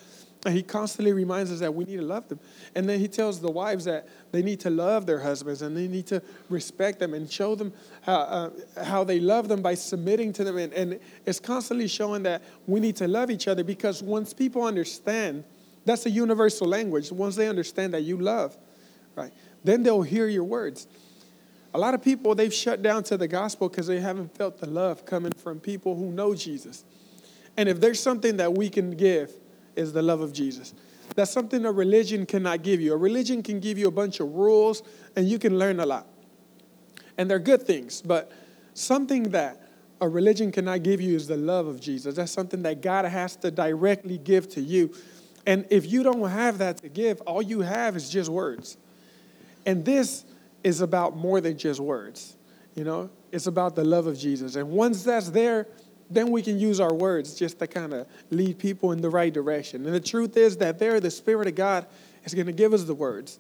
And 0.45 0.55
he 0.55 0.63
constantly 0.63 1.13
reminds 1.13 1.51
us 1.51 1.61
that 1.61 1.75
we 1.75 1.85
need 1.85 1.97
to 1.97 2.03
love 2.03 2.29
them. 2.29 2.39
And 2.75 2.87
then 2.87 3.01
he 3.01 3.09
tells 3.09 3.41
the 3.41 3.51
wives 3.51 3.87
that 3.87 4.07
they 4.31 4.43
need 4.43 4.61
to 4.61 4.71
love 4.71 5.07
their 5.07 5.21
husbands 5.21 5.63
and 5.63 5.75
they 5.75 5.89
need 5.89 6.07
to 6.09 6.23
respect 6.51 6.99
them 6.99 7.15
and 7.15 7.31
show 7.31 7.55
them 7.55 7.73
how, 8.03 8.15
uh, 8.15 8.51
how 8.85 9.05
they 9.05 9.21
love 9.21 9.49
them 9.49 9.63
by 9.63 9.75
submitting 9.75 10.35
to 10.35 10.45
them. 10.45 10.59
And, 10.59 10.73
and 10.75 11.01
it's 11.25 11.41
constantly 11.41 11.89
showing 11.89 12.25
that 12.25 12.43
we 12.67 12.79
need 12.79 12.97
to 12.97 13.09
love 13.09 13.31
each 13.31 13.49
other 13.49 13.65
because 13.65 14.03
once 14.03 14.35
people 14.35 14.65
understand 14.65 15.45
that's 15.85 16.07
a 16.07 16.11
universal 16.11 16.67
language. 16.67 17.13
Once 17.13 17.37
they 17.37 17.49
understand 17.49 17.95
that 17.95 18.03
you 18.03 18.17
love, 18.17 18.57
right, 19.15 19.33
then 19.63 19.83
they'll 19.83 20.03
hear 20.03 20.29
your 20.29 20.45
words. 20.45 20.87
A 21.75 21.79
lot 21.79 21.95
of 21.95 22.03
people, 22.03 22.35
they've 22.35 22.55
shut 22.55 22.83
down 22.83 23.03
to 23.05 23.17
the 23.17 23.29
gospel 23.29 23.69
because 23.69 23.87
they 23.87 24.01
haven't 24.01 24.35
felt 24.37 24.59
the 24.59 24.69
love 24.69 25.05
coming 25.05 25.33
from 25.33 25.59
people 25.61 25.97
who 25.97 26.11
know 26.11 26.35
Jesus. 26.35 26.85
And 27.57 27.69
if 27.69 27.81
there's 27.81 28.01
something 28.01 28.37
that 28.39 28.55
we 28.55 28.69
can 28.69 28.93
give, 28.93 29.33
is 29.77 29.93
the 29.93 30.03
love 30.03 30.21
of 30.21 30.33
Jesus. 30.33 30.75
That's 31.15 31.31
something 31.31 31.65
a 31.65 31.73
religion 31.73 32.27
cannot 32.27 32.63
give 32.63 32.81
you. 32.81 32.93
A 32.93 32.97
religion 32.97 33.43
can 33.43 33.61
give 33.61 33.79
you 33.79 33.89
a 33.89 33.91
bunch 33.91 34.21
of 34.21 34.35
rules 34.35 34.83
and 35.17 35.29
you 35.29 35.39
can 35.39 35.59
learn 35.59 35.81
a 35.81 35.87
lot. 35.87 36.07
And 37.17 37.31
they're 37.31 37.39
good 37.39 37.63
things, 37.63 38.03
but 38.03 38.33
something 38.75 39.31
that 39.31 39.69
a 40.01 40.09
religion 40.09 40.51
cannot 40.51 40.83
give 40.83 41.01
you 41.01 41.15
is 41.15 41.29
the 41.29 41.37
love 41.37 41.67
of 41.67 41.81
Jesus. 41.81 42.17
That's 42.17 42.33
something 42.33 42.63
that 42.63 42.83
God 42.83 43.05
has 43.05 43.37
to 43.37 43.51
directly 43.51 44.19
give 44.19 44.49
to 44.51 44.61
you. 44.61 44.93
And 45.47 45.67
if 45.71 45.91
you 45.91 46.03
don't 46.03 46.29
have 46.29 46.59
that 46.59 46.79
to 46.79 46.89
give, 46.89 47.21
all 47.23 47.43
you 47.43 47.61
have 47.61 47.97
is 47.97 48.11
just 48.11 48.31
words. 48.31 48.77
And 49.67 49.85
this 49.85 50.25
is 50.63 50.81
about 50.81 51.17
more 51.17 51.41
than 51.41 51.57
just 51.57 51.81
words. 51.81 52.37
You 52.75 52.85
know, 52.85 53.11
it's 53.31 53.47
about 53.47 53.77
the 53.77 53.85
love 53.85 54.07
of 54.07 54.19
Jesus. 54.19 54.57
And 54.57 54.71
once 54.71 55.05
that's 55.05 55.31
there, 55.31 55.69
then 56.11 56.31
we 56.31 56.43
can 56.43 56.59
use 56.59 56.81
our 56.81 56.93
words 56.93 57.35
just 57.35 57.59
to 57.59 57.67
kind 57.67 57.93
of 57.93 58.07
lead 58.31 58.59
people 58.59 58.93
in 58.93 59.01
the 59.01 59.11
right 59.11 59.33
direction. 59.33 59.85
And 59.87 59.95
the 59.95 60.01
truth 60.01 60.37
is 60.37 60.59
that 60.59 60.79
there, 60.79 61.01
the 61.01 61.11
Spirit 61.11 61.49
of 61.49 61.55
God 61.55 61.87
is 62.25 62.35
going 62.35 62.47
to 62.47 62.53
give 62.53 62.73
us 62.73 62.85
the 62.85 62.95
words. 62.95 63.39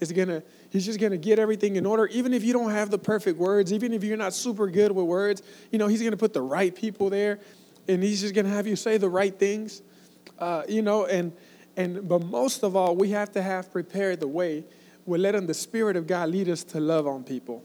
It's 0.00 0.12
gonna, 0.12 0.42
he's 0.70 0.84
just 0.84 1.00
gonna 1.00 1.16
get 1.16 1.38
everything 1.38 1.76
in 1.76 1.86
order. 1.86 2.06
Even 2.08 2.34
if 2.34 2.44
you 2.44 2.52
don't 2.52 2.70
have 2.70 2.90
the 2.90 2.98
perfect 2.98 3.38
words, 3.38 3.72
even 3.72 3.92
if 3.92 4.02
you're 4.04 4.16
not 4.16 4.34
super 4.34 4.66
good 4.66 4.92
with 4.92 5.06
words, 5.06 5.42
you 5.70 5.78
know, 5.78 5.86
he's 5.86 6.02
gonna 6.02 6.16
put 6.16 6.32
the 6.32 6.42
right 6.42 6.74
people 6.74 7.10
there, 7.10 7.38
and 7.88 8.02
he's 8.02 8.20
just 8.20 8.34
gonna 8.34 8.48
have 8.48 8.66
you 8.66 8.76
say 8.76 8.98
the 8.98 9.08
right 9.08 9.38
things. 9.38 9.82
Uh, 10.38 10.62
you 10.68 10.82
know, 10.82 11.06
and 11.06 11.32
and 11.76 12.08
but 12.08 12.24
most 12.24 12.64
of 12.64 12.76
all, 12.76 12.96
we 12.96 13.10
have 13.10 13.32
to 13.32 13.42
have 13.42 13.70
prepared 13.72 14.20
the 14.20 14.28
way. 14.28 14.64
We're 15.06 15.18
letting 15.18 15.46
the 15.46 15.54
Spirit 15.54 15.96
of 15.96 16.06
God 16.06 16.28
lead 16.30 16.48
us 16.48 16.64
to 16.64 16.80
love 16.80 17.06
on 17.06 17.24
people. 17.24 17.62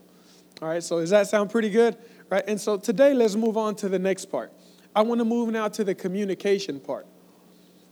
All 0.61 0.67
right, 0.67 0.83
so 0.83 0.99
does 0.99 1.09
that 1.09 1.27
sound 1.27 1.49
pretty 1.49 1.69
good? 1.69 1.97
Right, 2.29 2.43
and 2.47 2.61
so 2.61 2.77
today 2.77 3.13
let's 3.13 3.35
move 3.35 3.57
on 3.57 3.75
to 3.77 3.89
the 3.89 3.99
next 3.99 4.25
part. 4.25 4.51
I 4.95 5.01
want 5.01 5.19
to 5.19 5.25
move 5.25 5.49
now 5.49 5.67
to 5.69 5.83
the 5.83 5.95
communication 5.95 6.79
part. 6.79 7.07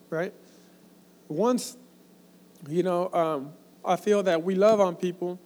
Right, 0.10 0.34
once 1.28 1.78
you 2.68 2.84
know, 2.84 3.12
um, 3.14 3.54
I 3.86 3.96
feel 3.96 4.24
that 4.24 4.44
we 4.44 4.56
love 4.56 4.80
on 4.80 4.96
people, 4.96 5.40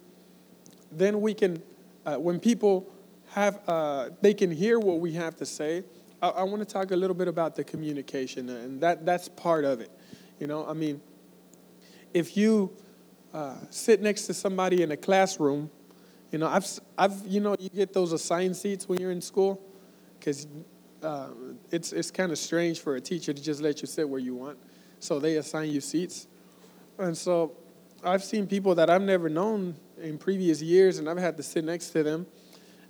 then 0.90 1.20
we 1.20 1.34
can, 1.34 1.62
uh, 2.06 2.16
when 2.16 2.40
people 2.40 2.86
have, 3.30 3.60
uh, 3.68 4.10
they 4.20 4.34
can 4.34 4.50
hear 4.50 4.78
what 4.78 4.98
we 5.00 5.12
have 5.12 5.36
to 5.36 5.46
say 5.46 5.84
I, 6.22 6.28
I 6.28 6.42
want 6.44 6.60
to 6.60 6.72
talk 6.72 6.92
a 6.92 6.96
little 6.96 7.16
bit 7.16 7.28
about 7.28 7.56
the 7.56 7.64
communication, 7.64 8.48
and 8.48 8.80
that, 8.80 9.04
that's 9.04 9.28
part 9.28 9.64
of 9.64 9.80
it. 9.80 9.90
You 10.38 10.46
know, 10.46 10.66
I 10.66 10.72
mean, 10.72 11.00
if 12.14 12.36
you 12.36 12.72
uh, 13.34 13.56
sit 13.70 14.00
next 14.00 14.26
to 14.26 14.34
somebody 14.34 14.82
in 14.82 14.92
a 14.92 14.96
classroom, 14.96 15.70
you 16.32 16.38
know, 16.38 16.48
I've, 16.48 16.66
I've, 16.98 17.14
you 17.26 17.40
know, 17.40 17.54
you 17.60 17.68
get 17.68 17.92
those 17.92 18.12
assigned 18.12 18.56
seats 18.56 18.88
when 18.88 19.00
you're 19.00 19.12
in 19.12 19.20
school, 19.20 19.60
because 20.18 20.48
uh, 21.02 21.28
it's, 21.70 21.92
it's 21.92 22.10
kind 22.10 22.32
of 22.32 22.38
strange 22.38 22.80
for 22.80 22.96
a 22.96 23.00
teacher 23.00 23.32
to 23.32 23.42
just 23.42 23.60
let 23.60 23.80
you 23.80 23.86
sit 23.86 24.08
where 24.08 24.20
you 24.20 24.34
want. 24.34 24.58
So 24.98 25.20
they 25.20 25.36
assign 25.36 25.70
you 25.70 25.80
seats. 25.80 26.26
And 26.98 27.16
so 27.16 27.52
I've 28.02 28.24
seen 28.24 28.48
people 28.48 28.74
that 28.74 28.90
I've 28.90 29.02
never 29.02 29.28
known 29.28 29.76
in 30.00 30.18
previous 30.18 30.60
years, 30.60 30.98
and 30.98 31.08
I've 31.08 31.18
had 31.18 31.36
to 31.36 31.44
sit 31.44 31.64
next 31.64 31.90
to 31.90 32.02
them 32.02 32.26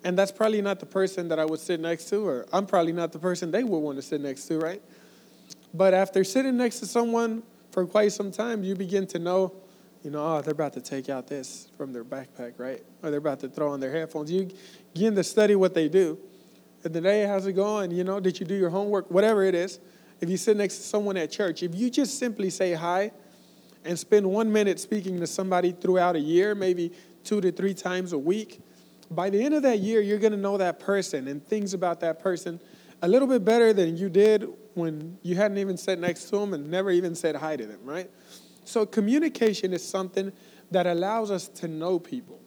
and 0.05 0.19
that's 0.19 0.33
probably 0.33 0.63
not 0.63 0.81
the 0.81 0.87
person 0.87 1.29
that 1.29 1.39
I 1.39 1.45
would 1.45 1.61
sit 1.61 1.81
next 1.81 2.07
to, 2.07 2.27
or 2.27 2.47
I'm 2.53 2.67
probably 2.67 2.93
not 2.93 3.13
the 3.13 3.19
person 3.19 3.51
they 3.51 3.65
would 3.65 3.79
want 3.79 3.97
to 3.97 4.03
sit 4.03 4.21
next 4.21 4.47
to, 4.47 4.59
right? 4.59 4.83
But 5.73 5.95
after 5.95 6.25
sitting 6.25 6.57
next 6.57 6.81
to 6.81 6.87
someone 6.87 7.43
for 7.71 7.87
quite 7.87 8.13
some 8.13 8.31
time, 8.31 8.65
you 8.65 8.75
begin 8.75 9.07
to 9.09 9.19
know, 9.19 9.55
you 10.03 10.11
know, 10.11 10.37
oh, 10.37 10.43
they're 10.43 10.53
about 10.53 10.73
to 10.75 10.81
take 10.81 11.09
out 11.09 11.29
this 11.29 11.69
from 11.77 11.93
their 11.93 12.05
backpack, 12.05 12.55
right? 12.59 12.83
Or 13.03 13.11
they're 13.11 13.19
about 13.19 13.41
to 13.41 13.49
throw 13.49 13.71
on 13.71 13.81
their 13.81 13.93
headphones. 13.93 14.31
You 14.31 14.51
begin 14.93 15.15
to 15.15 15.25
study 15.25 15.55
what 15.55 15.75
they 15.75 15.89
do. 15.89 16.19
And 16.85 16.93
then, 16.93 17.05
hey, 17.05 17.25
how's 17.25 17.47
it 17.47 17.53
going? 17.53 17.93
You 17.93 18.03
know, 18.03 18.19
did 18.19 18.41
you 18.41 18.47
do 18.47 18.55
your 18.55 18.71
homework? 18.71 19.11
Whatever 19.11 19.45
it 19.45 19.55
is. 19.55 19.79
If 20.21 20.29
you 20.29 20.37
sit 20.37 20.57
next 20.57 20.77
to 20.77 20.83
someone 20.83 21.17
at 21.17 21.31
church, 21.31 21.63
if 21.63 21.75
you 21.75 21.91
just 21.91 22.19
simply 22.19 22.51
say 22.51 22.75
hi 22.75 23.13
and 23.85 23.99
spend 23.99 24.27
one 24.27 24.53
minute 24.53 24.81
speaking 24.81 25.21
to 25.21 25.27
somebody 25.27 25.73
throughout 25.73 26.17
a 26.17 26.21
year, 26.21 26.55
maybe 26.55 26.93
two 27.25 27.41
to 27.41 27.53
three 27.53 27.75
times 27.75 28.13
a 28.13 28.19
week, 28.19 28.61
by 29.11 29.31
the 29.31 29.43
end 29.43 29.55
of 29.55 29.63
that 29.63 29.79
year, 29.79 30.01
you're 30.01 30.19
going 30.19 30.33
to 30.33 30.39
know 30.39 30.57
that 30.57 30.81
person 30.81 31.29
and 31.29 31.47
things 31.47 31.75
about 31.75 32.01
that 32.01 32.21
person 32.21 32.61
a 33.03 33.09
little 33.09 33.29
bit 33.29 33.45
better 33.45 33.73
than 33.73 33.97
you 33.97 34.09
did 34.09 34.49
when 34.75 35.19
you 35.23 35.35
hadn't 35.35 35.59
even 35.59 35.77
sat 35.77 35.99
next 35.99 36.25
to 36.31 36.39
them 36.39 36.55
and 36.55 36.71
never 36.71 36.91
even 36.91 37.15
said 37.15 37.37
hi 37.37 37.57
to 37.57 37.67
them, 37.67 37.81
right? 37.85 38.11
So, 38.65 38.87
communication 38.87 39.73
is 39.73 39.87
something 39.87 40.33
that 40.71 40.87
allows 40.87 41.31
us 41.31 41.49
to 41.49 41.69
know 41.69 41.99
people. 41.99 42.41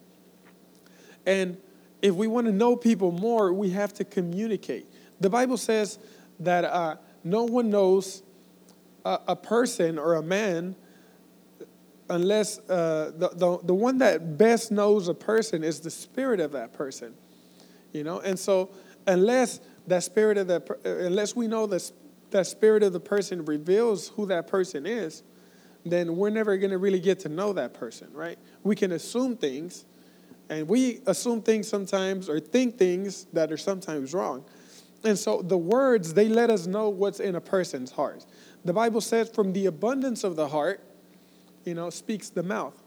And 1.26 1.58
if 2.02 2.14
we 2.14 2.28
want 2.28 2.48
to 2.48 2.54
know 2.54 2.76
people 2.76 3.12
more, 3.12 3.52
we 3.54 3.72
have 3.72 3.94
to 3.96 4.04
communicate. 4.04 4.88
The 5.20 5.30
Bible 5.30 5.58
says 5.58 6.00
that 6.40 6.66
uh, 6.66 6.98
no 7.24 7.44
one 7.44 7.70
knows 7.70 8.24
a, 9.04 9.20
a, 9.30 9.36
person 9.36 9.98
or 9.98 10.16
a 10.16 10.22
man 10.22 10.76
unless 12.10 12.60
uh, 12.70 13.12
the, 13.18 13.30
the, 13.30 13.60
the 13.64 13.74
one 13.74 13.98
that 14.00 14.38
best 14.38 14.72
knows 14.72 15.08
a 15.08 15.14
person 15.14 15.64
is 15.64 15.80
the 15.80 15.90
spirit 15.90 16.40
of 16.40 16.52
that 16.52 16.74
person. 16.74 17.14
You 17.94 18.04
know, 18.04 18.20
and 18.20 18.38
so 18.38 18.72
unless 19.08 19.60
that 19.88 20.04
spirit 20.04 20.38
of 20.38 20.48
that, 20.48 20.70
unless 20.84 21.36
we 21.36 21.48
know 21.48 21.66
that 21.68 21.92
that 22.32 22.48
spirit 22.48 22.84
of 22.84 22.92
the 22.92 23.00
person 23.00 23.46
reveals 23.46 24.10
who 24.10 24.26
that 24.26 24.48
person 24.48 24.86
is, 24.86 25.24
then 25.86 26.16
we're 26.16 26.32
never 26.32 26.58
going 26.58 26.72
to 26.72 26.78
really 26.78 27.00
get 27.00 27.20
to 27.22 27.30
know 27.30 27.54
that 27.54 27.74
person, 27.74 28.08
right? 28.12 28.38
We 28.64 28.76
can 28.76 28.92
assume 28.92 29.38
things, 29.38 29.86
and 30.50 30.68
we 30.68 31.02
assume 31.06 31.42
things 31.42 31.68
sometimes 31.68 32.28
or 32.28 32.40
think 32.40 32.78
things 32.78 33.28
that 33.34 33.52
are 33.52 33.58
sometimes 33.58 34.14
wrong. 34.14 34.44
And 35.04 35.18
so 35.18 35.42
the 35.42 35.58
words, 35.58 36.14
they 36.14 36.28
let 36.28 36.50
us 36.50 36.66
know 36.66 36.90
what's 36.90 37.20
in 37.20 37.36
a 37.36 37.42
person's 37.42 37.92
heart. 37.92 38.26
The 38.64 38.74
Bible 38.74 39.02
says, 39.02 39.30
from 39.30 39.54
the 39.54 39.68
abundance 39.68 40.24
of 40.24 40.36
the 40.36 40.48
heart, 40.48 40.82
you 41.64 41.76
know, 41.76 41.92
speaks 41.92 42.30
the 42.30 42.44
mouth. 42.44 42.82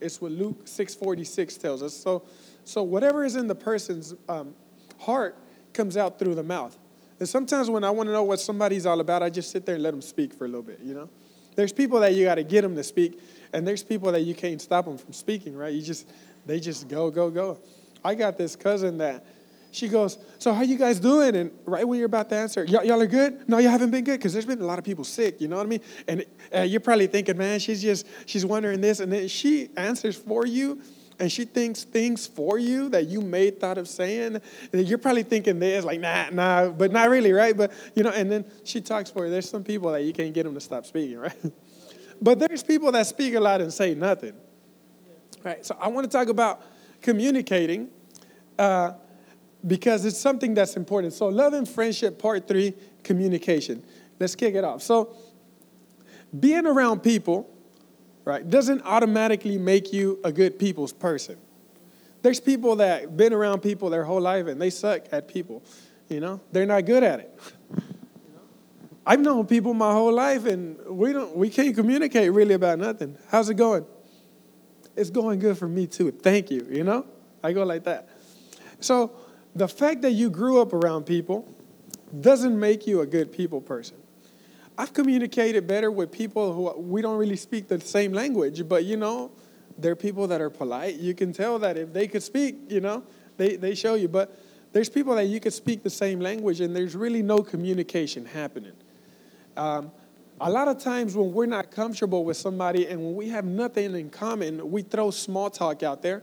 It's 0.00 0.20
what 0.20 0.32
Luke 0.32 0.66
6:46 0.66 1.58
tells 1.58 1.82
us. 1.82 1.94
So, 1.94 2.24
so 2.64 2.82
whatever 2.82 3.24
is 3.24 3.36
in 3.36 3.46
the 3.46 3.54
person's 3.54 4.14
um, 4.28 4.54
heart 4.98 5.36
comes 5.72 5.96
out 5.96 6.18
through 6.18 6.34
the 6.34 6.42
mouth. 6.42 6.78
And 7.18 7.28
sometimes 7.28 7.70
when 7.70 7.84
I 7.84 7.90
want 7.90 8.08
to 8.08 8.12
know 8.12 8.24
what 8.24 8.40
somebody's 8.40 8.84
all 8.84 9.00
about, 9.00 9.22
I 9.22 9.30
just 9.30 9.50
sit 9.50 9.64
there 9.64 9.76
and 9.76 9.84
let 9.84 9.92
them 9.92 10.02
speak 10.02 10.34
for 10.34 10.44
a 10.44 10.48
little 10.48 10.62
bit, 10.62 10.80
you 10.82 10.92
know? 10.92 11.08
There's 11.54 11.72
people 11.72 12.00
that 12.00 12.14
you 12.14 12.24
got 12.24 12.36
to 12.36 12.44
get 12.44 12.62
them 12.62 12.74
to 12.76 12.84
speak, 12.84 13.20
and 13.52 13.66
there's 13.66 13.82
people 13.82 14.12
that 14.12 14.22
you 14.22 14.34
can't 14.34 14.60
stop 14.60 14.84
them 14.84 14.98
from 14.98 15.12
speaking, 15.12 15.56
right? 15.56 15.72
You 15.72 15.82
just, 15.82 16.08
they 16.46 16.60
just 16.60 16.88
go, 16.88 17.10
go, 17.10 17.30
go. 17.30 17.58
I 18.04 18.14
got 18.14 18.38
this 18.38 18.56
cousin 18.56 18.98
that 18.98 19.24
she 19.72 19.88
goes, 19.88 20.18
so 20.38 20.52
how 20.52 20.62
you 20.62 20.76
guys 20.76 21.00
doing? 21.00 21.34
And 21.34 21.50
right 21.64 21.88
when 21.88 21.98
you're 21.98 22.06
about 22.06 22.28
to 22.28 22.36
answer, 22.36 22.62
y'all, 22.64 23.00
are 23.00 23.06
good? 23.06 23.48
No, 23.48 23.56
you 23.56 23.68
haven't 23.68 23.90
been 23.90 24.04
good 24.04 24.18
because 24.18 24.34
there's 24.34 24.44
been 24.44 24.60
a 24.60 24.66
lot 24.66 24.78
of 24.78 24.84
people 24.84 25.02
sick. 25.02 25.40
You 25.40 25.48
know 25.48 25.56
what 25.56 25.64
I 25.64 25.68
mean? 25.68 25.80
And 26.06 26.24
uh, 26.54 26.60
you're 26.60 26.80
probably 26.80 27.06
thinking, 27.06 27.38
man, 27.38 27.58
she's 27.58 27.80
just 27.80 28.06
she's 28.26 28.44
wondering 28.44 28.82
this, 28.82 29.00
and 29.00 29.10
then 29.10 29.28
she 29.28 29.70
answers 29.76 30.14
for 30.14 30.46
you, 30.46 30.82
and 31.22 31.30
she 31.30 31.44
thinks 31.44 31.84
things 31.84 32.26
for 32.26 32.58
you 32.58 32.88
that 32.88 33.06
you 33.06 33.20
may 33.20 33.50
thought 33.52 33.78
of 33.78 33.86
saying. 33.86 34.40
And 34.72 34.88
you're 34.88 34.98
probably 34.98 35.22
thinking 35.22 35.60
this, 35.60 35.84
like 35.84 36.00
nah, 36.00 36.30
nah, 36.30 36.68
but 36.70 36.90
not 36.90 37.10
really, 37.10 37.32
right? 37.32 37.56
But 37.56 37.72
you 37.94 38.02
know, 38.02 38.10
and 38.10 38.28
then 38.28 38.44
she 38.64 38.80
talks 38.80 39.08
for 39.08 39.24
you. 39.24 39.30
There's 39.30 39.48
some 39.48 39.62
people 39.62 39.92
that 39.92 40.02
you 40.02 40.12
can't 40.12 40.34
get 40.34 40.42
them 40.42 40.54
to 40.54 40.60
stop 40.60 40.84
speaking, 40.84 41.18
right? 41.18 41.36
but 42.20 42.40
there's 42.40 42.64
people 42.64 42.90
that 42.90 43.06
speak 43.06 43.34
a 43.34 43.40
lot 43.40 43.60
and 43.60 43.72
say 43.72 43.94
nothing. 43.94 44.32
Right. 45.44 45.64
So 45.64 45.76
I 45.80 45.86
want 45.86 46.10
to 46.10 46.18
talk 46.18 46.28
about 46.28 46.60
communicating. 47.00 47.88
Uh, 48.58 48.94
because 49.64 50.04
it's 50.04 50.18
something 50.18 50.54
that's 50.54 50.74
important. 50.74 51.12
So, 51.12 51.28
love 51.28 51.52
and 51.52 51.68
friendship, 51.68 52.18
part 52.18 52.48
three, 52.48 52.74
communication. 53.04 53.84
Let's 54.18 54.34
kick 54.34 54.56
it 54.56 54.64
off. 54.64 54.82
So, 54.82 55.14
being 56.38 56.66
around 56.66 57.04
people, 57.04 57.48
right, 58.24 58.48
doesn't 58.48 58.82
automatically 58.84 59.58
make 59.58 59.92
you 59.92 60.20
a 60.24 60.32
good 60.32 60.58
people's 60.58 60.92
person. 60.92 61.36
There's 62.22 62.40
people 62.40 62.76
that 62.76 63.16
been 63.16 63.32
around 63.32 63.60
people 63.60 63.90
their 63.90 64.04
whole 64.04 64.20
life 64.20 64.46
and 64.46 64.60
they 64.60 64.70
suck 64.70 65.06
at 65.12 65.28
people. 65.28 65.62
You 66.08 66.20
know, 66.20 66.40
they're 66.52 66.66
not 66.66 66.84
good 66.84 67.02
at 67.02 67.20
it. 67.20 67.38
I've 69.04 69.20
known 69.20 69.46
people 69.46 69.74
my 69.74 69.92
whole 69.92 70.12
life 70.12 70.46
and 70.46 70.78
we 70.86 71.12
don't 71.12 71.36
we 71.36 71.50
can't 71.50 71.74
communicate 71.74 72.30
really 72.32 72.54
about 72.54 72.78
nothing. 72.78 73.16
How's 73.28 73.50
it 73.50 73.54
going? 73.54 73.84
It's 74.94 75.10
going 75.10 75.40
good 75.40 75.58
for 75.58 75.66
me 75.66 75.86
too. 75.86 76.12
Thank 76.12 76.50
you, 76.50 76.66
you 76.70 76.84
know? 76.84 77.06
I 77.42 77.52
go 77.52 77.64
like 77.64 77.84
that. 77.84 78.08
So 78.80 79.12
the 79.54 79.66
fact 79.66 80.02
that 80.02 80.12
you 80.12 80.30
grew 80.30 80.60
up 80.60 80.72
around 80.72 81.04
people 81.04 81.52
doesn't 82.20 82.58
make 82.58 82.86
you 82.86 83.00
a 83.00 83.06
good 83.06 83.32
people 83.32 83.60
person. 83.60 83.96
I've 84.78 84.92
communicated 84.92 85.66
better 85.66 85.90
with 85.90 86.10
people 86.10 86.52
who 86.52 86.80
we 86.80 87.02
don't 87.02 87.18
really 87.18 87.36
speak 87.36 87.68
the 87.68 87.80
same 87.80 88.12
language, 88.12 88.66
but 88.68 88.84
you 88.84 88.96
know, 88.96 89.30
they're 89.78 89.96
people 89.96 90.26
that 90.28 90.40
are 90.40 90.50
polite. 90.50 90.96
You 90.96 91.14
can 91.14 91.32
tell 91.32 91.58
that 91.58 91.76
if 91.76 91.92
they 91.92 92.06
could 92.08 92.22
speak, 92.22 92.56
you 92.68 92.80
know, 92.80 93.02
they, 93.36 93.56
they 93.56 93.74
show 93.74 93.94
you. 93.94 94.08
But 94.08 94.36
there's 94.72 94.88
people 94.88 95.14
that 95.16 95.26
you 95.26 95.40
could 95.40 95.52
speak 95.52 95.82
the 95.82 95.90
same 95.90 96.20
language 96.20 96.60
and 96.60 96.74
there's 96.74 96.96
really 96.96 97.22
no 97.22 97.42
communication 97.42 98.24
happening. 98.24 98.72
Um, 99.56 99.92
a 100.40 100.50
lot 100.50 100.68
of 100.68 100.78
times 100.78 101.14
when 101.14 101.32
we're 101.32 101.46
not 101.46 101.70
comfortable 101.70 102.24
with 102.24 102.36
somebody 102.36 102.86
and 102.86 103.00
when 103.00 103.14
we 103.14 103.28
have 103.28 103.44
nothing 103.44 103.94
in 103.94 104.10
common, 104.10 104.70
we 104.70 104.82
throw 104.82 105.10
small 105.10 105.50
talk 105.50 105.82
out 105.82 106.02
there 106.02 106.22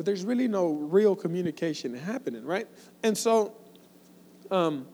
but 0.00 0.06
there's 0.06 0.24
really 0.24 0.48
no 0.48 0.70
real 0.70 1.14
communication 1.14 1.94
happening, 1.94 2.42
right? 2.46 2.66
And 3.02 3.18
so 3.18 3.52
um, 4.50 4.86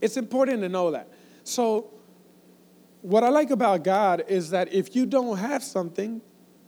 it's 0.00 0.16
important 0.16 0.62
to 0.62 0.70
know 0.70 0.92
that. 0.92 1.06
So, 1.44 1.90
what 3.02 3.22
I 3.22 3.28
like 3.28 3.50
about 3.50 3.84
God 3.84 4.24
is 4.28 4.50
that 4.50 4.72
if 4.72 4.96
you 4.96 5.04
don't 5.04 5.36
have 5.36 5.62
something, 5.62 6.22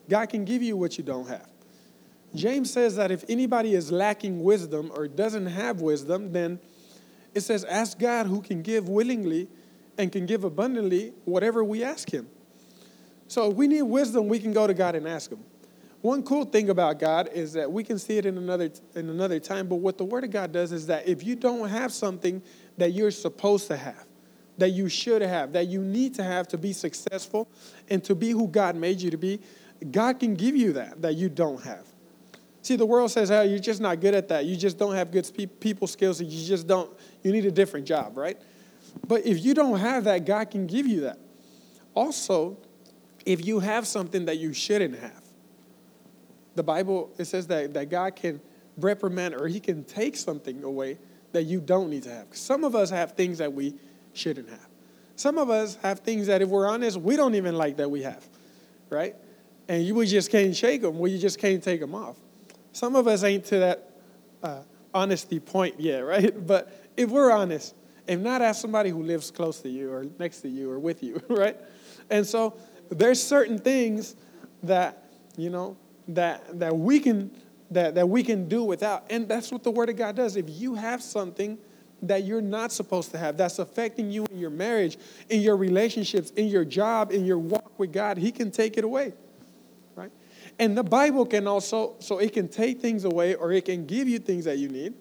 God 0.09 0.28
can 0.28 0.45
give 0.45 0.62
you 0.62 0.76
what 0.76 0.99
you 0.99 1.04
don't 1.04 1.26
have. 1.28 1.49
James 2.35 2.71
says 2.71 2.97
that 2.97 3.11
if 3.11 3.25
anybody 3.28 3.75
is 3.75 3.90
lacking 3.90 4.42
wisdom 4.42 4.92
or 4.95 5.09
doesn't 5.09 5.47
have 5.47 5.80
wisdom, 5.80 6.33
then 6.33 6.61
it 7.35 7.40
says, 7.40 7.64
Ask 7.64 7.99
God 7.99 8.26
who 8.26 8.42
can 8.42 8.62
give 8.62 8.88
willingly 8.88 9.49
and 9.99 10.12
can 10.12 10.26
give 10.26 10.45
abundantly 10.45 11.12
whatever 11.25 11.64
we 11.64 11.83
ask 11.83 12.11
Him. 12.11 12.28
So 13.28 13.50
if 13.50 13.56
we 13.56 13.66
need 13.66 13.83
wisdom, 13.83 14.28
we 14.28 14.38
can 14.38 14.52
go 14.52 14.66
to 14.66 14.75
God 14.75 14.95
and 14.95 15.09
ask 15.09 15.30
Him. 15.30 15.40
One 16.02 16.23
cool 16.23 16.45
thing 16.45 16.71
about 16.71 16.99
God 16.99 17.30
is 17.33 17.54
that 17.54 17.71
we 17.71 17.83
can 17.83 17.99
see 17.99 18.18
it 18.18 18.26
in 18.26 18.38
another 18.38 18.71
in 18.95 19.09
another 19.09 19.40
time, 19.40 19.66
but 19.66 19.76
what 19.76 19.99
the 19.99 20.04
word 20.04 20.25
of 20.25 20.30
God 20.30 20.52
does 20.52 20.71
is 20.71 20.87
that 20.87 21.09
if 21.09 21.25
you 21.25 21.35
don't 21.35 21.68
have 21.68 21.92
something 21.92 22.42
that 22.78 22.92
you're 22.92 23.11
supposed 23.11 23.66
to 23.68 23.76
have, 23.76 24.06
that 24.59 24.71
you 24.71 24.89
should 24.89 25.23
have, 25.23 25.53
that 25.53 25.69
you 25.69 25.83
need 25.83 26.15
to 26.15 26.23
have 26.23 26.49
to 26.49 26.59
be 26.59 26.73
successful 26.73 27.49
and 27.91 28.03
to 28.05 28.15
be 28.15 28.31
who 28.31 28.49
God 28.49 28.77
made 28.77 29.01
you 29.01 29.11
to 29.11 29.19
be, 29.19 29.41
God 29.91 30.19
can 30.19 30.35
give 30.35 30.57
you 30.57 30.73
that 30.75 31.03
that 31.03 31.17
you 31.17 31.29
don't 31.29 31.63
have. 31.63 31.87
See, 32.63 32.77
the 32.77 32.87
world 32.87 33.11
says, 33.11 33.31
"Oh, 33.31 33.43
you're 33.43 33.59
just 33.59 33.81
not 33.81 34.01
good 34.01 34.15
at 34.15 34.29
that. 34.29 34.45
You 34.45 34.57
just 34.57 34.79
don't 34.79 34.95
have 34.95 35.11
good 35.11 35.31
people 35.61 35.87
skills, 35.87 36.21
you 36.21 36.47
just 36.47 36.67
don't. 36.67 36.91
You 37.23 37.33
need 37.33 37.47
a 37.47 37.51
different 37.51 37.87
job, 37.87 38.17
right?" 38.17 38.39
But 39.07 39.27
if 39.27 39.45
you 39.45 39.55
don't 39.55 39.79
have 39.79 40.05
that, 40.05 40.25
God 40.25 40.51
can 40.51 40.67
give 40.67 40.87
you 40.87 41.03
that. 41.03 41.19
Also, 41.95 42.57
if 43.25 43.45
you 43.45 43.61
have 43.61 43.87
something 43.87 44.25
that 44.27 44.39
you 44.39 44.53
shouldn't 44.53 44.99
have, 44.99 45.23
the 46.55 46.63
Bible, 46.63 47.13
it 47.19 47.27
says 47.27 47.47
that, 47.49 47.75
that 47.75 47.91
God 47.91 48.17
can 48.17 48.41
reprimand 48.79 49.35
or 49.35 49.49
he 49.49 49.61
can 49.61 49.85
take 49.85 50.17
something 50.17 50.63
away 50.65 50.99
that 51.33 51.45
you 51.45 51.61
don't 51.61 51.91
need 51.91 52.05
to 52.05 52.11
have. 52.11 52.27
Some 52.33 52.65
of 52.65 52.75
us 52.75 52.91
have 52.91 53.13
things 53.13 53.39
that 53.39 53.53
we 53.53 53.75
shouldn't 54.16 54.49
have. 54.49 54.66
Some 55.16 55.38
of 55.38 55.49
us 55.50 55.76
have 55.82 56.00
things 56.00 56.26
that, 56.26 56.42
if 56.42 56.49
we're 56.49 56.68
honest, 56.68 56.99
we 56.99 57.16
don't 57.16 57.35
even 57.35 57.56
like 57.56 57.76
that 57.78 57.90
we 57.90 58.02
have, 58.02 58.26
right? 58.90 59.16
And 59.68 59.82
you, 59.82 59.94
we 59.94 60.06
just 60.06 60.30
can't 60.30 60.54
shake 60.54 60.82
them. 60.82 60.99
We 60.99 61.18
just 61.18 61.38
can't 61.38 61.62
take 61.62 61.80
them 61.80 61.94
off. 61.94 62.16
Some 62.73 62.94
of 62.94 63.08
us 63.08 63.25
ain't 63.25 63.44
to 63.46 63.58
that 63.58 63.90
uh, 64.42 64.62
honesty 64.92 65.40
point 65.40 65.80
yet, 65.80 66.00
right? 66.04 66.46
But 66.46 66.90
if 66.96 67.11
we're 67.11 67.32
honest, 67.32 67.75
if 68.06 68.20
not 68.20 68.42
ask 68.42 68.61
somebody 68.61 68.90
who 68.90 69.02
lives 69.02 69.30
close 69.30 69.61
to 69.61 69.68
you 69.68 69.90
or 69.90 70.06
next 70.18 70.40
to 70.42 70.49
you 70.49 70.70
or 70.70 70.78
with 70.78 71.02
you, 71.02 71.20
right? 71.28 71.56
And 72.11 72.26
so 72.26 72.54
there's 72.90 73.23
certain 73.23 73.58
things 73.58 74.16
that, 74.62 75.08
you 75.37 75.50
know, 75.50 75.76
that, 76.08 76.58
that 76.61 76.76
we 76.76 77.00
can 77.00 77.30
that, 77.70 77.94
that 77.96 78.08
we 78.08 78.23
can 78.23 78.49
do 78.49 78.62
without. 78.62 79.04
And 79.11 79.28
that's 79.28 79.50
what 79.50 79.62
the 79.64 79.70
Word 79.70 79.88
of 79.88 79.96
God 79.96 80.16
does. 80.16 80.37
If 80.37 80.49
you 80.49 80.75
have 80.75 81.02
something 81.02 81.58
that 82.03 82.25
you're 82.25 82.43
not 82.43 82.73
supposed 82.73 83.11
to 83.12 83.19
have, 83.19 83.37
that's 83.37 83.59
affecting 83.59 84.11
you 84.11 84.26
in 84.31 84.38
your 84.38 84.50
marriage, 84.50 84.99
in 85.29 85.41
your 85.41 85.57
relationships, 85.57 86.31
in 86.31 86.49
your 86.49 86.65
job, 86.65 87.11
in 87.11 87.25
your 87.25 87.38
walk 87.38 87.79
with 87.79 87.93
God, 87.93 88.19
He 88.19 88.31
can 88.31 88.50
take 88.50 88.76
it 88.76 88.85
away. 88.85 89.12
Right? 89.95 90.12
And 90.59 90.76
the 90.76 90.85
Bible 90.85 91.26
can 91.26 91.47
also, 91.47 91.95
so 91.99 92.19
it 92.19 92.33
can 92.33 92.49
take 92.49 92.81
things 92.81 93.05
away 93.05 93.35
or 93.35 93.53
it 93.53 93.65
can 93.65 93.87
give 93.87 94.09
you 94.09 94.19
things 94.19 94.45
that 94.45 94.59
you 94.59 94.69
need. 94.69 94.95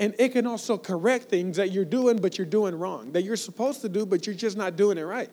And 0.00 0.14
it 0.18 0.30
can 0.32 0.46
also 0.46 0.76
correct 0.76 1.30
things 1.30 1.56
that 1.56 1.70
you're 1.70 1.84
doing, 1.84 2.16
but 2.16 2.36
you're 2.36 2.46
doing 2.46 2.76
wrong, 2.76 3.12
that 3.12 3.22
you're 3.22 3.36
supposed 3.36 3.80
to 3.82 3.88
do, 3.88 4.04
but 4.04 4.26
you're 4.26 4.34
just 4.34 4.56
not 4.56 4.76
doing 4.76 4.98
it 4.98 5.02
right. 5.02 5.30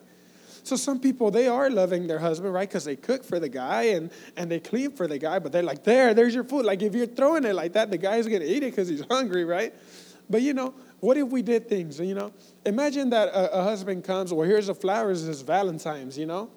So 0.63 0.75
some 0.75 0.99
people 0.99 1.31
they 1.31 1.47
are 1.47 1.69
loving 1.69 2.07
their 2.07 2.19
husband, 2.19 2.53
right? 2.53 2.69
Because 2.69 2.85
they 2.85 2.95
cook 2.95 3.23
for 3.23 3.39
the 3.39 3.49
guy 3.49 3.83
and 3.83 4.11
and 4.37 4.51
they 4.51 4.59
clean 4.59 4.91
for 4.91 5.07
the 5.07 5.17
guy, 5.17 5.39
but 5.39 5.51
they're 5.51 5.63
like, 5.63 5.83
there, 5.83 6.13
there's 6.13 6.35
your 6.35 6.43
food. 6.43 6.65
Like 6.65 6.81
if 6.83 6.93
you're 6.93 7.07
throwing 7.07 7.45
it 7.45 7.55
like 7.55 7.73
that, 7.73 7.89
the 7.89 7.97
guy's 7.97 8.27
gonna 8.27 8.45
eat 8.45 8.63
it 8.63 8.71
because 8.71 8.87
he's 8.87 9.03
hungry, 9.09 9.43
right? 9.43 9.73
But 10.29 10.43
you 10.43 10.53
know, 10.53 10.73
what 11.01 11.17
if 11.17 11.27
we 11.27 11.41
did 11.41 11.67
things? 11.67 11.99
You 11.99 12.15
know, 12.15 12.31
imagine 12.65 13.09
that 13.09 13.27
a, 13.29 13.59
a 13.59 13.63
husband 13.63 14.03
comes, 14.03 14.33
well, 14.33 14.47
here's 14.47 14.67
the 14.67 14.75
flowers, 14.75 15.27
it's 15.27 15.41
Valentine's, 15.41 16.17
you 16.17 16.25
know. 16.25 16.49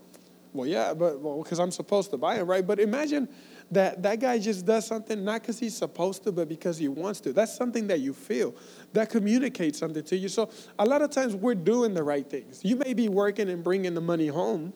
Well, 0.52 0.68
yeah, 0.68 0.94
but 0.94 1.18
well, 1.20 1.42
because 1.42 1.58
I'm 1.58 1.72
supposed 1.72 2.12
to 2.12 2.16
buy 2.16 2.36
them, 2.36 2.46
right? 2.46 2.64
But 2.64 2.78
imagine 2.78 3.28
that 3.72 4.02
that 4.02 4.20
guy 4.20 4.38
just 4.38 4.64
does 4.64 4.86
something 4.86 5.24
not 5.24 5.40
because 5.40 5.58
he's 5.58 5.76
supposed 5.76 6.22
to, 6.24 6.32
but 6.32 6.48
because 6.48 6.78
he 6.78 6.86
wants 6.86 7.20
to. 7.22 7.32
That's 7.32 7.52
something 7.52 7.88
that 7.88 8.00
you 8.00 8.12
feel. 8.12 8.54
That 8.92 9.10
communicates 9.10 9.78
something 9.78 10.04
to 10.04 10.16
you. 10.16 10.28
So 10.28 10.50
a 10.78 10.84
lot 10.84 11.02
of 11.02 11.10
times 11.10 11.34
we're 11.34 11.56
doing 11.56 11.92
the 11.94 12.04
right 12.04 12.28
things. 12.28 12.64
You 12.64 12.76
may 12.76 12.94
be 12.94 13.08
working 13.08 13.48
and 13.48 13.64
bringing 13.64 13.94
the 13.94 14.00
money 14.00 14.28
home, 14.28 14.72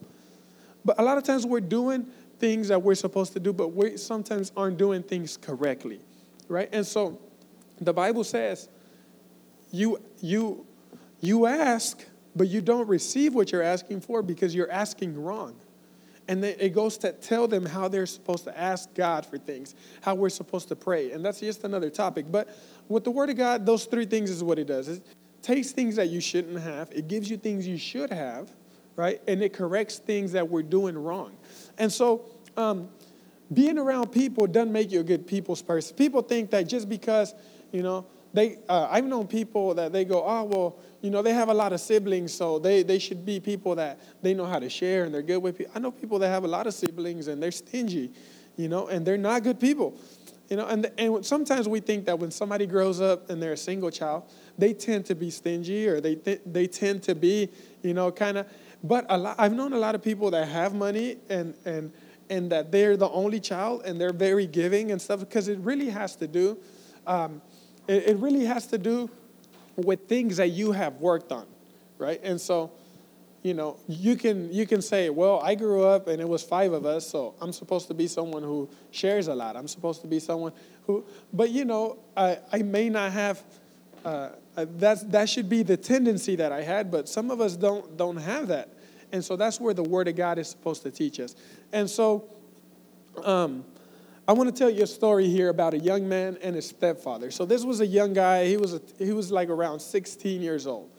but 0.85 0.99
a 0.99 1.03
lot 1.03 1.19
of 1.19 1.23
times 1.23 1.47
we're 1.47 1.61
doing 1.61 2.07
things 2.39 2.69
that 2.69 2.83
we're 2.83 2.95
supposed 2.95 3.33
to 3.35 3.41
do, 3.41 3.53
but 3.53 3.69
we 3.69 3.97
sometimes 3.97 4.51
aren't 4.57 4.79
doing 4.79 5.03
things 5.03 5.37
correctly, 5.37 6.01
right? 6.49 6.69
And 6.73 6.87
so 6.87 7.21
the 7.81 7.93
Bible 7.93 8.25
says, 8.25 8.69
you 9.71 10.01
you 10.21 10.67
you 11.21 11.47
ask, 11.47 12.05
but 12.37 12.49
you 12.49 12.61
don't 12.61 12.89
receive 12.89 13.35
what 13.35 13.53
you're 13.53 13.63
asking 13.63 14.01
for 14.01 14.23
because 14.23 14.55
you're 14.55 14.71
asking 14.71 15.23
wrong. 15.23 15.57
And 16.29 16.45
then 16.45 16.57
it 16.61 16.75
goes 16.75 16.99
to 16.99 17.13
tell 17.13 17.49
them 17.49 17.65
how 17.65 17.89
they're 17.89 18.07
supposed 18.07 18.45
to 18.45 18.59
ask 18.59 18.93
God 18.95 19.25
for 19.25 19.39
things, 19.39 19.75
how 20.03 20.15
we're 20.15 20.29
supposed 20.29 20.69
to 20.69 20.77
pray. 20.77 21.11
And 21.13 21.25
that's 21.25 21.41
just 21.41 21.65
another 21.65 21.89
topic. 21.89 22.27
But 22.31 22.55
with 22.89 23.05
the 23.05 23.11
Word 23.11 23.31
of 23.31 23.37
God, 23.37 23.65
those 23.65 23.87
three 23.87 24.05
things 24.05 24.31
is 24.31 24.45
what 24.45 24.59
it 24.59 24.67
does. 24.67 24.89
It 24.89 25.03
takes 25.41 25.71
things 25.73 25.97
that 25.97 26.11
you 26.11 26.21
shouldn't 26.21 26.61
have, 26.61 26.91
it 26.93 27.09
gives 27.09 27.31
you 27.31 27.39
things 27.39 27.67
you 27.67 27.79
should 27.79 28.11
have, 28.11 28.51
right? 28.95 29.23
And 29.27 29.43
it 29.43 29.55
corrects 29.55 29.99
things 29.99 30.33
that 30.33 30.47
we're 30.47 30.63
doing 30.63 30.99
wrong. 30.99 31.35
And 31.79 31.91
so, 31.91 32.27
um, 32.59 32.91
being 33.53 33.79
around 33.79 34.09
people 34.09 34.47
doesn't 34.47 34.73
make 34.73 34.93
you 34.93 35.01
a 35.01 35.05
good 35.05 35.27
people's 35.27 35.63
person. 35.63 35.97
People 35.97 36.21
think 36.21 36.51
that 36.51 36.69
just 36.69 36.87
because, 36.87 37.35
you 37.73 37.83
know, 37.83 38.05
they, 38.35 38.59
uh, 38.69 38.89
I've 38.91 39.05
known 39.05 39.27
people 39.27 39.75
that 39.75 39.93
they 39.93 40.05
go, 40.05 40.23
oh, 40.25 40.45
well, 40.45 40.77
you 41.01 41.11
know, 41.11 41.23
they 41.23 41.33
have 41.33 41.49
a 41.49 41.55
lot 41.55 41.73
of 41.73 41.81
siblings, 41.81 42.33
so 42.33 42.59
they, 42.59 42.83
they 42.83 42.99
should 42.99 43.25
be 43.25 43.41
people 43.41 43.75
that 43.77 44.01
they 44.23 44.35
know 44.35 44.45
how 44.45 44.59
to 44.59 44.69
share 44.69 45.05
and 45.05 45.15
they're 45.15 45.23
good 45.23 45.39
with 45.39 45.59
people. 45.59 45.73
I 45.75 45.79
know 45.79 45.91
people 45.91 46.19
that 46.19 46.29
have 46.29 46.45
a 46.45 46.49
lot 46.49 46.67
of 46.67 46.75
siblings 46.75 47.29
and 47.29 47.43
they're 47.43 47.51
stingy, 47.51 48.13
you 48.57 48.69
know, 48.69 48.89
and 48.89 49.07
they're 49.07 49.17
not 49.17 49.43
good 49.43 49.61
people. 49.61 49.99
You 50.49 50.57
know, 50.57 50.67
and, 50.67 50.91
and 50.97 51.25
sometimes 51.25 51.69
we 51.69 51.81
think 51.81 52.07
that 52.07 52.19
when 52.19 52.31
somebody 52.31 52.67
grows 52.67 53.01
up 53.03 53.29
and 53.29 53.43
they're 53.43 53.53
a 53.53 53.57
single 53.57 53.91
child, 53.91 54.25
they 54.57 54.73
tend 54.73 55.05
to 55.07 55.15
be 55.15 55.31
stingy 55.31 55.87
or 55.87 56.01
they, 56.01 56.15
th- 56.15 56.41
they 56.47 56.67
tend 56.67 57.03
to 57.05 57.15
be, 57.15 57.51
you 57.83 57.93
know, 57.93 58.11
kind 58.11 58.39
of, 58.39 58.47
but 58.83 59.05
a 59.11 59.19
lot, 59.19 59.37
I've 59.39 59.53
known 59.53 59.75
a 59.75 59.79
lot 59.79 59.95
of 59.95 60.03
people 60.03 60.31
that 60.31 60.49
have 60.49 60.75
money 60.75 61.19
and, 61.29 61.55
and, 61.67 61.93
and 62.31 62.51
that 62.51 62.73
they're 62.73 62.97
the 62.97 63.11
only 63.11 63.41
child 63.41 63.83
and 63.85 64.01
they're 64.01 64.13
very 64.13 64.47
giving 64.47 64.91
and 64.91 65.01
stuff 65.01 65.21
because 65.21 65.49
it 65.49 65.59
really 65.59 65.91
has 65.91 66.17
to 66.17 66.27
do, 66.27 66.59
um, 67.07 67.43
it, 67.89 68.09
it 68.09 68.17
really 68.19 68.45
has 68.45 68.67
to 68.69 68.79
do 68.79 69.11
with 69.77 70.07
things 70.07 70.37
that 70.37 70.49
you 70.49 70.73
have 70.73 70.95
worked 70.97 71.33
on, 71.33 71.47
right? 71.97 72.21
And 72.23 72.41
so, 72.41 72.71
you 73.43 73.55
know, 73.55 73.79
you 73.89 74.17
can 74.17 74.53
you 74.53 74.67
can 74.67 74.83
say, 74.83 75.11
well, 75.11 75.41
I 75.43 75.55
grew 75.55 75.85
up 75.85 76.07
and 76.09 76.21
it 76.21 76.29
was 76.29 76.43
five 76.43 76.73
of 76.73 76.85
us, 76.85 77.09
so 77.09 77.35
I'm 77.41 77.53
supposed 77.53 77.89
to 77.89 77.95
be 77.95 78.07
someone 78.07 78.43
who 78.43 78.69
shares 78.91 79.29
a 79.29 79.35
lot. 79.35 79.57
I'm 79.57 79.69
supposed 79.69 80.03
to 80.03 80.07
be 80.07 80.21
someone 80.21 80.53
who, 80.87 81.05
but 81.33 81.51
you 81.51 81.65
know, 81.65 81.99
I, 82.17 82.39
I 82.53 82.63
may 82.63 82.89
not 82.89 83.13
have. 83.13 83.43
Uh, 84.05 84.31
uh 84.57 84.65
that 84.79 85.29
should 85.29 85.49
be 85.49 85.65
the 85.65 85.77
tendency 85.77 86.37
that 86.37 86.53
I 86.53 86.63
had, 86.63 86.91
but 86.91 87.09
some 87.09 87.31
of 87.31 87.41
us 87.41 87.57
don't 87.57 87.97
don't 87.97 88.17
have 88.17 88.49
that, 88.49 88.69
and 89.13 89.25
so 89.25 89.37
that's 89.37 89.61
where 89.61 89.75
the 89.75 89.83
Word 89.83 90.09
of 90.09 90.17
God 90.17 90.39
is 90.39 90.49
supposed 90.49 90.83
to 90.83 90.91
teach 90.91 91.19
us. 91.19 91.35
And 91.73 91.89
so, 91.89 92.25
um, 93.25 93.65
I 94.29 94.33
want 94.33 94.55
to 94.55 94.55
tell 94.55 94.69
you 94.69 94.83
a 94.83 94.87
story 94.87 95.27
here 95.27 95.49
about 95.49 95.73
a 95.73 95.79
young 95.79 96.07
man 96.07 96.37
and 96.43 96.55
his 96.55 96.69
stepfather. 96.69 97.31
So 97.31 97.47
this 97.47 97.65
was 97.65 97.81
a 97.81 97.87
young 97.87 98.13
guy. 98.13 98.47
He 98.47 98.59
was 98.59 98.75
a, 98.75 98.81
he 98.99 99.13
was 99.13 99.33
like 99.33 99.49
around 99.49 99.81
16 99.81 100.43
years 100.43 100.67
old. 100.67 100.91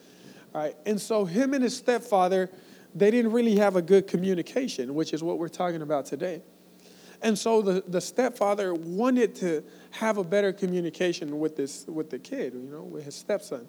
All 0.56 0.62
right. 0.64 0.76
And 0.88 1.00
so 1.00 1.26
him 1.26 1.54
and 1.54 1.64
his 1.64 1.78
stepfather, 1.78 2.50
they 2.96 3.12
didn't 3.12 3.32
really 3.32 3.56
have 3.58 3.76
a 3.76 3.84
good 3.84 4.08
communication, 4.08 4.96
which 4.96 5.14
is 5.14 5.22
what 5.22 5.38
we're 5.38 5.48
talking 5.48 5.84
about 5.84 6.08
today. 6.08 6.42
And 7.22 7.38
so 7.38 7.62
the, 7.62 7.84
the 7.88 8.02
stepfather 8.02 8.74
wanted 8.74 9.36
to 9.36 9.64
have 9.92 10.18
a 10.18 10.24
better 10.24 10.52
communication 10.52 11.40
with 11.40 11.56
this 11.56 11.86
with 11.86 12.10
the 12.10 12.18
kid, 12.18 12.54
you 12.56 12.72
know, 12.72 12.82
with 12.82 13.06
his 13.06 13.14
stepson. 13.14 13.68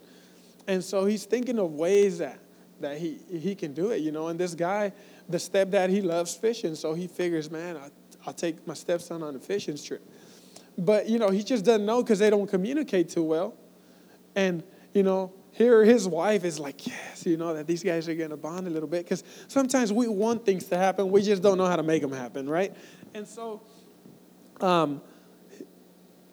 And 0.69 0.83
so 0.83 1.05
he's 1.05 1.27
thinking 1.27 1.59
of 1.59 1.73
ways 1.73 2.17
that 2.19 2.39
that 2.81 2.97
he 2.97 3.19
he 3.29 3.55
can 3.55 3.75
do 3.75 3.91
it, 3.91 4.01
you 4.01 4.13
know. 4.13 4.29
And 4.29 4.41
this 4.41 4.55
guy, 4.55 4.93
the 5.29 5.37
stepdad, 5.37 5.91
he 5.91 6.01
loves 6.01 6.35
fishing, 6.35 6.75
so 6.77 6.95
he 6.95 7.09
figures, 7.09 7.51
man, 7.51 7.77
I, 7.77 7.91
I'll 8.27 8.35
take 8.35 8.67
my 8.67 8.75
stepson 8.75 9.23
on 9.23 9.37
a 9.37 9.39
fishing 9.39 9.77
trip. 9.77 10.07
But, 10.77 11.09
you 11.09 11.19
know, 11.19 11.31
he 11.31 11.43
just 11.43 11.65
doesn't 11.65 11.85
know 11.85 12.03
because 12.03 12.19
they 12.19 12.31
don't 12.31 12.47
communicate 12.47 13.09
too 13.09 13.23
well. 13.23 13.55
And, 14.35 14.63
you 14.95 15.03
know, 15.03 15.33
here 15.53 15.85
his 15.85 16.07
wife 16.07 16.45
is 16.45 16.59
like, 16.59 16.87
yes, 16.87 17.27
you 17.27 17.37
know, 17.37 17.55
that 17.55 17.67
these 17.67 17.83
guys 17.83 18.09
are 18.09 18.15
going 18.15 18.31
to 18.31 18.37
bond 18.37 18.67
a 18.67 18.71
little 18.71 18.89
bit. 18.89 19.05
Because 19.05 19.25
sometimes 19.49 19.93
we 19.93 20.09
want 20.09 20.47
things 20.47 20.65
to 20.67 20.77
happen, 20.77 21.11
we 21.11 21.23
just 21.23 21.43
don't 21.43 21.59
know 21.59 21.67
how 21.67 21.77
to 21.77 21.83
make 21.83 22.03
them 22.03 22.13
happen, 22.13 22.49
right? 22.49 22.75
And 23.15 23.27
so, 23.27 23.63
um, 24.61 25.03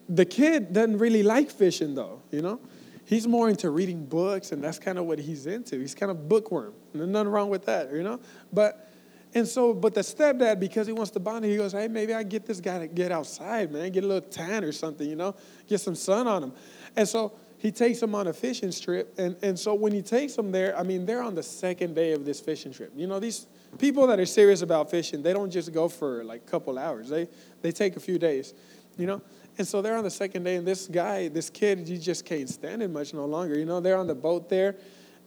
the 0.08 0.26
kid 0.26 0.72
doesn't 0.72 0.98
really 1.00 1.24
like 1.24 1.52
fishing, 1.52 1.96
though, 1.96 2.22
you 2.32 2.42
know? 2.42 2.60
He's 3.06 3.26
more 3.26 3.50
into 3.50 3.70
reading 3.70 4.06
books, 4.06 4.52
and 4.52 4.62
that's 4.62 4.80
kind 4.80 4.98
of 4.98 5.06
what 5.06 5.18
he's 5.18 5.46
into. 5.48 5.80
He's 5.80 5.96
kind 5.96 6.12
of 6.12 6.28
bookworm. 6.28 6.74
There's 6.94 7.08
nothing 7.08 7.30
wrong 7.30 7.50
with 7.50 7.66
that, 7.66 7.92
you 7.92 8.04
know? 8.04 8.20
But 8.52 8.92
and 9.34 9.48
so, 9.48 9.74
but 9.74 9.94
the 9.94 10.02
stepdad, 10.02 10.60
because 10.60 10.88
he 10.88 10.94
wants 10.94 11.12
to 11.12 11.20
bond, 11.20 11.46
he 11.46 11.58
goes, 11.58 11.74
hey, 11.74 11.88
maybe 11.88 12.14
I 12.14 12.24
get 12.24 12.46
this 12.46 12.60
guy 12.60 12.80
to 12.80 12.88
get 12.88 13.12
outside, 13.12 13.72
man, 13.72 13.92
get 13.92 14.04
a 14.04 14.08
little 14.08 14.30
tan 14.30 14.64
or 14.64 14.72
something, 14.72 15.08
you 15.08 15.16
know, 15.16 15.36
get 15.68 15.80
some 15.80 15.96
sun 15.96 16.28
on 16.28 16.44
him. 16.44 16.54
And 16.96 17.08
so 17.08 17.34
he 17.58 17.72
takes 17.72 18.02
him 18.02 18.16
on 18.16 18.28
a 18.28 18.34
fishing 18.34 18.72
trip. 18.72 19.14
And, 19.18 19.36
and 19.42 19.60
so 19.60 19.74
when 19.74 19.92
he 19.92 20.02
takes 20.02 20.38
him 20.38 20.52
there, 20.52 20.78
I 20.78 20.84
mean, 20.84 21.06
they're 21.06 21.22
on 21.22 21.36
the 21.36 21.44
second 21.44 21.96
day 21.96 22.14
of 22.14 22.26
this 22.26 22.40
fishing 22.40 22.72
trip. 22.72 22.94
You 22.96 23.08
know, 23.08 23.20
these 23.20 23.48
people 23.78 24.08
that 24.08 24.20
are 24.20 24.26
serious 24.26 24.62
about 24.62 24.90
fishing, 24.90 25.22
they 25.22 25.34
don't 25.34 25.52
just 25.52 25.74
go 25.74 25.90
for 25.90 26.24
like 26.24 26.42
a 26.48 26.50
couple 26.50 26.78
hours. 26.78 27.10
They, 27.10 27.28
they 27.62 27.72
take 27.72 27.96
a 27.96 28.00
few 28.00 28.18
days, 28.18 28.54
you 28.98 29.08
know. 29.08 29.22
And 29.58 29.68
so 29.68 29.82
they're 29.82 29.98
on 29.98 30.04
the 30.04 30.12
second 30.12 30.44
day, 30.44 30.56
and 30.56 30.68
this 30.68 30.88
guy, 30.88 31.30
this 31.30 31.50
kid, 31.50 31.88
he 31.88 31.98
just 31.98 32.26
can't 32.26 32.48
stand 32.48 32.84
it 32.84 32.90
much 32.90 33.14
no 33.14 33.26
longer. 33.26 33.58
You 33.58 33.66
know, 33.66 33.80
they're 33.80 33.98
on 33.98 34.06
the 34.06 34.16
boat 34.16 34.50
there, 34.50 34.76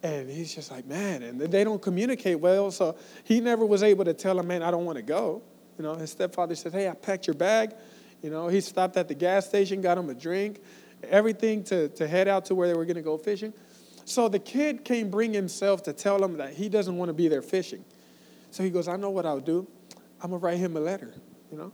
and 0.03 0.31
he's 0.31 0.55
just 0.55 0.71
like, 0.71 0.87
man, 0.87 1.23
and 1.23 1.41
they 1.41 1.65
don't 1.65 1.81
communicate 1.81 2.41
well. 2.41 2.71
So 2.71 2.97
he 3.25 3.41
never 3.41 3.67
was 3.67 3.83
able 3.83 4.05
to 4.05 4.15
tell 4.15 4.39
him, 4.39 4.47
man, 4.47 4.63
I 4.63 4.71
don't 4.71 4.85
want 4.85 4.97
to 4.97 5.03
go. 5.03 5.43
You 5.79 5.85
know, 5.85 5.95
his 5.95 6.11
stepfather 6.11 6.55
said, 6.55 6.73
hey, 6.73 6.89
I 6.89 6.95
packed 6.95 7.27
your 7.27 7.35
bag. 7.35 7.75
You 8.23 8.31
know, 8.31 8.49
he 8.49 8.61
stopped 8.61 8.97
at 8.97 9.09
the 9.09 9.15
gas 9.15 9.47
station, 9.47 9.81
got 9.81 9.99
him 9.99 10.11
a 10.11 10.15
drink, 10.15 10.61
everything 11.09 11.65
to, 11.65 11.89
to 11.91 12.07
head 12.07 12.29
out 12.29 12.45
to 12.47 12.55
where 12.55 12.69
they 12.69 12.75
were 12.75 12.85
going 12.85 12.97
to 12.97 13.03
go 13.03 13.17
fishing. 13.17 13.53
So 14.05 14.29
the 14.29 14.39
kid 14.39 14.85
can't 14.85 15.11
bring 15.11 15.33
himself 15.33 15.83
to 15.85 15.93
tell 15.93 16.23
him 16.23 16.37
that 16.39 16.55
he 16.55 16.69
doesn't 16.69 16.97
want 16.97 17.09
to 17.09 17.15
be 17.15 17.29
there 17.29 17.43
fishing. 17.43 17.85
So 18.51 18.63
he 18.63 18.71
goes, 18.71 18.89
I 18.89 18.97
know 18.97 19.11
what 19.11 19.25
I'll 19.25 19.41
do. 19.41 19.67
I'm 20.23 20.31
going 20.31 20.41
to 20.41 20.45
write 20.45 20.59
him 20.59 20.77
a 20.77 20.81
letter, 20.81 21.15
you 21.51 21.57
know? 21.57 21.73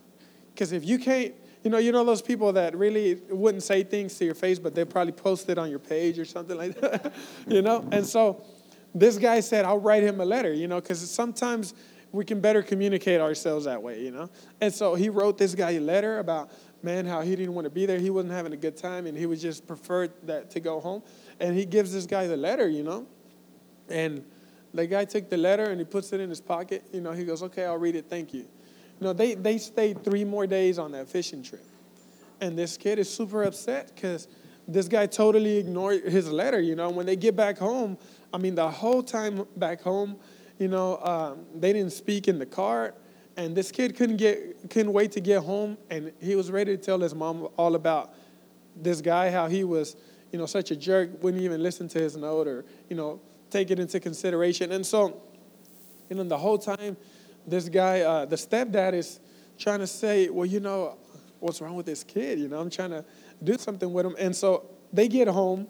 Because 0.53 0.73
if 0.73 0.85
you 0.85 0.99
can't, 0.99 1.35
you 1.67 1.71
know, 1.71 1.79
you 1.79 1.91
know 1.91 2.05
those 2.05 2.23
people 2.23 2.53
that 2.53 2.77
really 2.77 3.17
wouldn't 3.29 3.65
say 3.65 3.83
things 3.83 4.15
to 4.19 4.25
your 4.25 4.37
face, 4.37 4.57
but 4.57 4.73
they 4.73 4.85
probably 4.85 5.11
post 5.11 5.49
it 5.49 5.59
on 5.59 5.69
your 5.69 5.81
page 5.81 6.17
or 6.17 6.25
something 6.25 6.57
like 6.57 6.81
that, 6.81 7.13
you 7.49 7.61
know? 7.61 7.85
And 7.91 8.07
so 8.07 8.45
this 8.95 9.19
guy 9.19 9.41
said, 9.41 9.65
I'll 9.65 9.81
write 9.81 10.05
him 10.05 10.21
a 10.21 10.25
letter, 10.25 10.53
you 10.53 10.69
know, 10.69 10.81
because 10.81 11.11
sometimes 11.11 11.75
we 12.13 12.25
can 12.25 12.41
better 12.41 12.63
communicate 12.63 13.21
ourselves 13.21 13.65
that 13.65 13.83
way, 13.83 14.01
you 14.01 14.13
know? 14.13 14.31
And 14.61 14.73
so 14.73 14.95
he 14.95 15.09
wrote 15.09 15.39
this 15.39 15.57
guy 15.57 15.73
a 15.73 15.81
letter 15.81 16.21
about, 16.21 16.53
man, 16.85 17.05
how 17.05 17.21
he 17.21 17.35
didn't 17.35 17.55
want 17.55 17.65
to 17.65 17.71
be 17.71 17.85
there. 17.85 17.99
He 17.99 18.11
wasn't 18.11 18.35
having 18.35 18.53
a 18.53 18.57
good 18.57 18.77
time 18.77 19.09
and 19.09 19.19
he 19.19 19.27
would 19.27 19.41
just 19.41 19.67
prefer 19.67 20.07
that 20.23 20.51
to 20.51 20.61
go 20.61 20.79
home. 20.79 21.03
And 21.41 21.57
he 21.57 21.65
gives 21.65 21.93
this 21.93 22.07
guy 22.07 22.29
the 22.29 22.37
letter, 22.37 22.69
you 22.69 22.85
know? 22.85 23.09
And 23.89 24.25
the 24.73 24.87
guy 24.87 25.05
took 25.05 25.31
the 25.31 25.37
letter 25.37 25.65
and 25.65 25.81
he 25.81 25.85
puts 25.85 26.13
it 26.13 26.21
in 26.21 26.31
his 26.31 26.41
pocket. 26.41 26.85
You 26.93 27.01
know, 27.01 27.11
he 27.11 27.25
goes, 27.25 27.43
okay, 27.43 27.65
I'll 27.65 27.77
read 27.77 27.97
it. 27.97 28.07
Thank 28.09 28.33
you. 28.33 28.47
You 29.01 29.07
know, 29.07 29.13
they, 29.13 29.35
they 29.35 29.59
stayed 29.59 30.03
three 30.03 30.25
more 30.25 30.47
days 30.47 30.79
on 30.79 30.93
that 30.93 31.09
fishing 31.09 31.43
trip. 31.43 31.65
And 32.41 32.59
this 32.59 32.77
kid 32.77 32.99
is 32.99 33.13
super 33.13 33.45
upset 33.45 33.93
because 33.95 34.29
this 34.69 34.89
guy 34.89 35.07
totally 35.07 35.59
ignored 35.59 36.05
his 36.05 36.31
letter. 36.31 36.61
You 36.61 36.77
know, 36.77 36.91
when 36.91 37.07
they 37.07 37.17
get 37.17 37.37
back 37.37 37.59
home, 37.59 37.99
I 38.33 38.39
mean, 38.39 38.55
the 38.55 38.71
whole 38.71 39.03
time 39.03 39.47
back 39.57 39.81
home, 39.83 40.17
you 40.59 40.69
know, 40.69 40.99
um, 40.99 41.47
they 41.55 41.73
didn't 41.73 41.93
speak 41.93 42.29
in 42.29 42.39
the 42.39 42.47
car. 42.47 42.95
And 43.37 43.55
this 43.55 43.71
kid 43.71 43.97
couldn't 43.97 44.17
get 44.17 44.71
couldn't 44.71 44.95
wait 44.95 45.13
to 45.13 45.21
get 45.21 45.43
home, 45.43 45.77
and 45.91 46.11
he 46.23 46.35
was 46.37 46.51
ready 46.51 46.75
to 46.75 46.83
tell 46.83 46.99
his 46.99 47.15
mom 47.15 47.49
all 47.59 47.75
about 47.75 48.15
this 48.75 49.03
guy, 49.03 49.31
how 49.31 49.47
he 49.47 49.63
was, 49.63 49.95
you 50.33 50.39
know, 50.39 50.47
such 50.47 50.71
a 50.71 50.77
jerk, 50.77 51.23
wouldn't 51.23 51.43
even 51.43 51.63
listen 51.63 51.87
to 51.89 51.99
his 51.99 52.17
note 52.17 52.49
or, 52.49 52.65
you 52.89 52.97
know, 52.97 53.21
take 53.51 53.71
it 53.71 53.79
into 53.79 54.01
consideration. 54.01 54.73
And 54.73 54.85
so, 54.85 55.21
you 56.09 56.17
know, 56.17 56.25
the 56.25 56.39
whole 56.39 56.59
time 56.59 56.97
this 57.47 57.69
guy, 57.69 58.01
uh, 58.01 58.25
the 58.25 58.37
stepdad 58.37 58.93
is 58.93 59.21
trying 59.59 59.79
to 59.81 59.87
say, 59.87 60.29
well, 60.29 60.47
you 60.47 60.61
know, 60.61 60.99
what's 61.41 61.61
wrong 61.61 61.77
with 61.77 61.87
this 61.87 62.03
kid? 62.03 62.39
You 62.39 62.49
know, 62.49 62.59
I'm 62.59 62.71
trying 62.71 62.91
to 62.91 63.05
do 63.43 63.57
something 63.59 63.93
with 63.93 64.07
him. 64.07 64.17
And 64.19 64.35
so 64.35 64.67
they 64.93 65.09
get 65.09 65.29
home, 65.29 65.69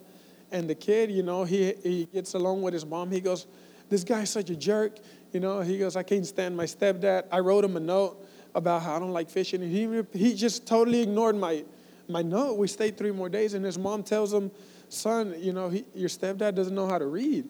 and 0.52 0.68
the 0.70 0.74
kid, 0.74 1.10
you 1.10 1.22
know, 1.22 1.44
he, 1.44 1.74
he 1.82 2.06
gets 2.06 2.34
along 2.34 2.62
with 2.62 2.72
his 2.72 2.86
mom. 2.86 3.10
He 3.10 3.20
goes, 3.20 3.46
this 3.88 4.04
guy's 4.04 4.30
such 4.30 4.50
a 4.50 4.56
jerk. 4.56 4.98
You 5.32 5.40
know, 5.40 5.60
he 5.60 5.78
goes, 5.78 5.96
I 5.96 6.02
can't 6.02 6.26
stand 6.26 6.56
my 6.56 6.64
stepdad. 6.64 7.24
I 7.30 7.40
wrote 7.40 7.64
him 7.64 7.76
a 7.76 7.80
note 7.80 8.24
about 8.54 8.82
how 8.82 8.96
I 8.96 8.98
don't 8.98 9.12
like 9.12 9.28
fishing. 9.28 9.62
And 9.62 9.70
he, 9.70 10.18
he 10.18 10.34
just 10.34 10.66
totally 10.66 11.02
ignored 11.02 11.36
my, 11.36 11.64
my 12.08 12.22
note. 12.22 12.56
We 12.58 12.68
stayed 12.68 12.96
three 12.96 13.12
more 13.12 13.28
days, 13.28 13.54
and 13.54 13.64
his 13.64 13.78
mom 13.78 14.02
tells 14.02 14.32
him, 14.32 14.50
son, 14.88 15.34
you 15.38 15.52
know, 15.52 15.68
he, 15.68 15.84
your 15.94 16.08
stepdad 16.08 16.54
doesn't 16.54 16.74
know 16.74 16.88
how 16.88 16.98
to 16.98 17.06
read. 17.06 17.48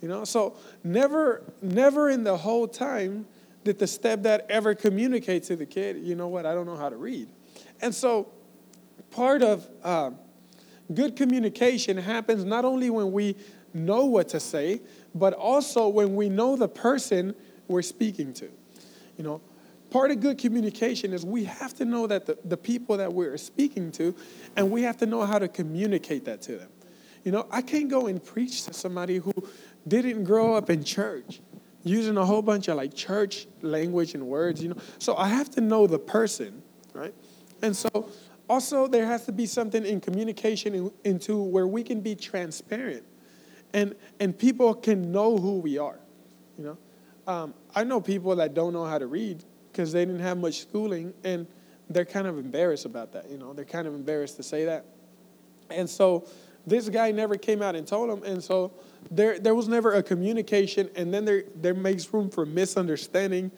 You 0.00 0.08
know, 0.08 0.24
so 0.24 0.56
never, 0.82 1.42
never 1.60 2.08
in 2.08 2.24
the 2.24 2.36
whole 2.36 2.66
time 2.66 3.26
did 3.64 3.78
the 3.78 3.84
stepdad 3.84 4.40
ever 4.48 4.74
communicate 4.74 5.44
to 5.44 5.56
the 5.56 5.66
kid, 5.66 5.98
you 5.98 6.14
know 6.14 6.28
what, 6.28 6.46
I 6.46 6.54
don't 6.54 6.66
know 6.66 6.76
how 6.76 6.88
to 6.88 6.96
read. 6.96 7.28
And 7.80 7.94
so 7.94 8.28
part 9.10 9.42
of 9.42 9.68
uh, 9.82 10.10
good 10.92 11.16
communication 11.16 11.96
happens 11.96 12.44
not 12.44 12.64
only 12.64 12.90
when 12.90 13.12
we 13.12 13.36
know 13.74 14.06
what 14.06 14.28
to 14.30 14.40
say, 14.40 14.80
but 15.14 15.34
also 15.34 15.88
when 15.88 16.16
we 16.16 16.28
know 16.28 16.56
the 16.56 16.68
person 16.68 17.34
we're 17.68 17.82
speaking 17.82 18.32
to. 18.34 18.48
You 19.16 19.24
know, 19.24 19.40
part 19.90 20.10
of 20.10 20.20
good 20.20 20.38
communication 20.38 21.12
is 21.12 21.24
we 21.24 21.44
have 21.44 21.74
to 21.74 21.84
know 21.84 22.06
that 22.06 22.26
the, 22.26 22.38
the 22.44 22.56
people 22.56 22.96
that 22.96 23.12
we're 23.12 23.36
speaking 23.36 23.92
to, 23.92 24.14
and 24.56 24.70
we 24.70 24.82
have 24.82 24.96
to 24.98 25.06
know 25.06 25.24
how 25.24 25.38
to 25.38 25.48
communicate 25.48 26.24
that 26.24 26.42
to 26.42 26.56
them. 26.56 26.70
You 27.24 27.32
know, 27.32 27.46
I 27.50 27.60
can't 27.62 27.88
go 27.88 28.06
and 28.06 28.24
preach 28.24 28.64
to 28.64 28.72
somebody 28.72 29.18
who 29.18 29.32
didn't 29.86 30.24
grow 30.24 30.54
up 30.54 30.70
in 30.70 30.82
church 30.82 31.40
using 31.82 32.16
a 32.16 32.24
whole 32.24 32.42
bunch 32.42 32.68
of 32.68 32.76
like 32.76 32.94
church 32.94 33.46
language 33.62 34.14
and 34.14 34.26
words, 34.26 34.62
you 34.62 34.70
know. 34.70 34.76
So 34.98 35.16
I 35.16 35.28
have 35.28 35.50
to 35.50 35.60
know 35.60 35.86
the 35.86 35.98
person, 35.98 36.62
right? 36.92 37.14
And 37.62 37.76
so 37.76 38.10
also 38.48 38.86
there 38.86 39.06
has 39.06 39.24
to 39.26 39.32
be 39.32 39.46
something 39.46 39.84
in 39.84 40.00
communication 40.00 40.74
in, 40.74 40.92
into 41.04 41.42
where 41.42 41.66
we 41.66 41.82
can 41.82 42.00
be 42.00 42.14
transparent 42.14 43.04
and 43.72 43.94
and 44.18 44.36
people 44.36 44.74
can 44.74 45.12
know 45.12 45.36
who 45.36 45.58
we 45.58 45.78
are, 45.78 45.98
you 46.58 46.64
know. 46.64 46.78
Um, 47.26 47.54
I 47.74 47.84
know 47.84 48.00
people 48.00 48.34
that 48.36 48.54
don't 48.54 48.72
know 48.72 48.84
how 48.84 48.98
to 48.98 49.06
read 49.06 49.44
because 49.70 49.92
they 49.92 50.04
didn't 50.04 50.20
have 50.20 50.38
much 50.38 50.60
schooling 50.60 51.14
and 51.24 51.46
they're 51.88 52.04
kind 52.04 52.26
of 52.26 52.38
embarrassed 52.38 52.84
about 52.84 53.12
that, 53.12 53.30
you 53.30 53.38
know. 53.38 53.52
They're 53.52 53.64
kind 53.64 53.86
of 53.86 53.94
embarrassed 53.94 54.36
to 54.36 54.42
say 54.42 54.64
that. 54.64 54.84
And 55.70 55.88
so 55.88 56.26
this 56.66 56.88
guy 56.88 57.10
never 57.10 57.36
came 57.36 57.62
out 57.62 57.76
and 57.76 57.86
told 57.86 58.10
him, 58.10 58.24
and 58.24 58.42
so 58.42 58.72
there 59.10 59.38
there 59.38 59.54
was 59.54 59.68
never 59.68 59.92
a 59.94 60.02
communication, 60.02 60.90
and 60.96 61.12
then 61.12 61.24
there 61.24 61.44
there 61.56 61.74
makes 61.74 62.12
room 62.12 62.30
for 62.30 62.46
misunderstanding, 62.46 63.50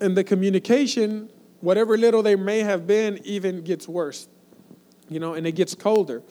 and 0.00 0.16
the 0.16 0.24
communication, 0.24 1.30
whatever 1.60 1.96
little 1.96 2.22
they 2.22 2.36
may 2.36 2.60
have 2.60 2.86
been, 2.86 3.20
even 3.24 3.62
gets 3.62 3.88
worse, 3.88 4.28
you 5.08 5.20
know, 5.20 5.34
and 5.34 5.46
it 5.46 5.52
gets 5.52 5.74
colder, 5.74 6.22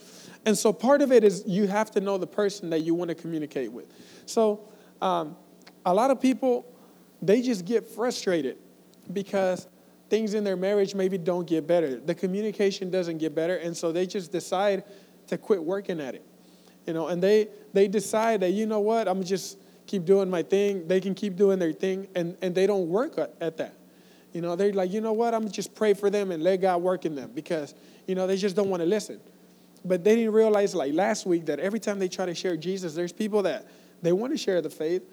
and 0.46 0.58
so 0.58 0.74
part 0.74 1.02
of 1.02 1.12
it 1.12 1.24
is 1.24 1.44
you 1.46 1.68
have 1.68 1.92
to 1.92 2.02
know 2.02 2.18
the 2.18 2.28
person 2.28 2.70
that 2.72 2.82
you 2.82 2.94
want 2.94 3.10
to 3.10 3.16
communicate 3.16 3.72
with. 3.72 3.86
So 4.26 4.68
um, 5.02 5.36
a 5.86 5.94
lot 5.94 6.12
of 6.12 6.20
people 6.20 6.66
they 7.22 7.42
just 7.42 7.66
get 7.66 7.88
frustrated 7.88 8.58
because 9.14 9.68
things 10.10 10.34
in 10.34 10.44
their 10.44 10.58
marriage 10.58 10.94
maybe 10.94 11.18
don't 11.18 11.48
get 11.48 11.66
better. 11.66 12.00
The 12.00 12.14
communication 12.14 12.92
doesn't 12.92 13.18
get 13.18 13.34
better, 13.34 13.56
and 13.56 13.76
so 13.76 13.92
they 13.92 14.06
just 14.06 14.32
decide 14.32 14.84
to 15.28 15.38
quit 15.38 15.64
working 15.64 16.02
at 16.02 16.16
it. 16.16 16.26
You 16.86 16.94
know, 16.94 17.08
and 17.08 17.24
they 17.24 17.48
they 17.74 17.88
decide 17.88 18.42
that 18.42 18.52
you 18.52 18.66
know 18.66 18.80
what, 18.80 19.08
I'm 19.08 19.24
just 19.24 19.58
keep 19.88 20.06
doing 20.06 20.30
my 20.30 20.44
thing. 20.44 20.88
They 20.88 21.02
can 21.02 21.14
keep 21.16 21.36
doing 21.36 21.60
their 21.60 21.74
thing, 21.74 22.08
and 22.16 22.38
and 22.42 22.54
they 22.54 22.68
don't 22.68 22.88
work 22.88 23.18
at 23.18 23.58
that. 23.58 23.76
You 24.32 24.42
know, 24.42 24.56
they're 24.56 24.74
like, 24.74 24.92
you 24.92 25.02
know 25.02 25.14
what, 25.14 25.34
I'm 25.34 25.50
just 25.50 25.76
pray 25.76 25.94
for 25.94 26.10
them 26.10 26.32
and 26.32 26.42
let 26.44 26.58
God 26.58 26.82
work 26.82 27.06
in 27.06 27.16
them 27.16 27.32
because 27.34 27.76
you 28.08 28.16
know 28.16 28.28
they 28.28 28.38
just 28.38 28.56
don't 28.56 28.70
want 28.70 28.82
to 28.82 28.88
listen. 28.88 29.20
But 29.86 30.04
they 30.04 30.16
didn't 30.16 30.34
realize 30.34 30.74
like 30.74 30.94
last 30.94 31.26
week 31.26 31.46
that 31.48 31.60
every 31.60 31.80
time 31.80 32.00
they 32.00 32.08
try 32.08 32.26
to 32.26 32.34
share 32.34 32.56
Jesus, 32.56 32.94
there's 32.94 33.12
people 33.12 33.44
that 33.44 33.68
they 34.02 34.14
want 34.14 34.32
to 34.34 34.38
share 34.38 34.62
the 34.62 34.70
faith, 34.70 35.04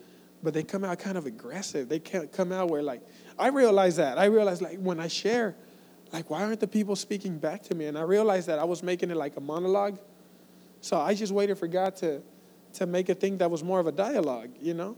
but 0.42 0.54
they 0.54 0.62
come 0.62 0.84
out 0.84 0.98
kind 0.98 1.18
of 1.18 1.26
aggressive. 1.26 1.88
They 1.88 1.98
can't 1.98 2.32
come 2.32 2.52
out 2.52 2.70
where 2.70 2.82
like 2.82 3.02
I 3.38 3.48
realize 3.48 3.96
that. 3.96 4.18
I 4.18 4.26
realize 4.26 4.62
like 4.62 4.78
when 4.78 5.00
I 5.00 5.08
share, 5.08 5.56
like 6.12 6.30
why 6.30 6.42
aren't 6.44 6.60
the 6.60 6.68
people 6.68 6.94
speaking 6.94 7.38
back 7.38 7.62
to 7.64 7.74
me? 7.74 7.86
And 7.86 7.98
I 7.98 8.02
realized 8.02 8.46
that 8.48 8.58
I 8.58 8.64
was 8.64 8.82
making 8.82 9.10
it 9.10 9.16
like 9.16 9.36
a 9.36 9.40
monologue 9.40 9.98
so 10.80 10.98
I 10.98 11.14
just 11.14 11.32
waited 11.32 11.58
for 11.58 11.66
God 11.66 11.96
to, 11.96 12.22
to 12.74 12.86
make 12.86 13.08
a 13.08 13.14
thing 13.14 13.38
that 13.38 13.50
was 13.50 13.62
more 13.62 13.80
of 13.80 13.86
a 13.86 13.92
dialogue, 13.92 14.50
you 14.60 14.74
know? 14.74 14.96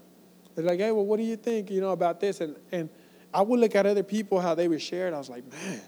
They're 0.55 0.65
like, 0.65 0.81
hey, 0.81 0.93
well, 0.93 1.07
what 1.07 1.17
do 1.17 1.23
you 1.23 1.37
think, 1.37 1.71
you 1.71 1.81
know, 1.81 1.91
about 1.91 2.21
this? 2.21 2.41
And, 2.41 2.57
and 2.71 2.89
I 3.33 3.43
would 3.43 3.59
look 3.59 3.75
at 3.75 3.87
other 3.87 4.03
people, 4.03 4.41
how 4.41 4.55
they 4.55 4.69
would 4.69 4.83
share 4.83 5.09
it. 5.09 5.15
I 5.15 5.19
was 5.19 5.31
like, 5.31 5.51
man, 5.51 5.81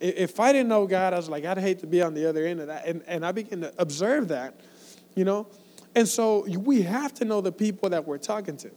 if 0.00 0.40
I 0.40 0.52
didn't 0.52 0.68
know 0.68 0.86
God, 0.86 1.12
I 1.12 1.16
was 1.16 1.28
like, 1.28 1.44
I'd 1.44 1.58
hate 1.58 1.78
to 1.80 1.86
be 1.86 2.02
on 2.02 2.14
the 2.14 2.28
other 2.28 2.44
end 2.44 2.60
of 2.60 2.66
that. 2.66 2.86
And, 2.86 3.02
and 3.06 3.24
I 3.24 3.30
began 3.30 3.60
to 3.60 3.72
observe 3.78 4.28
that, 4.28 4.60
you 5.14 5.24
know? 5.24 5.46
And 5.94 6.08
so 6.08 6.44
we 6.58 6.82
have 6.82 7.14
to 7.14 7.24
know 7.24 7.40
the 7.40 7.52
people 7.52 7.90
that 7.90 8.06
we're 8.06 8.18
talking 8.18 8.56
to. 8.56 8.70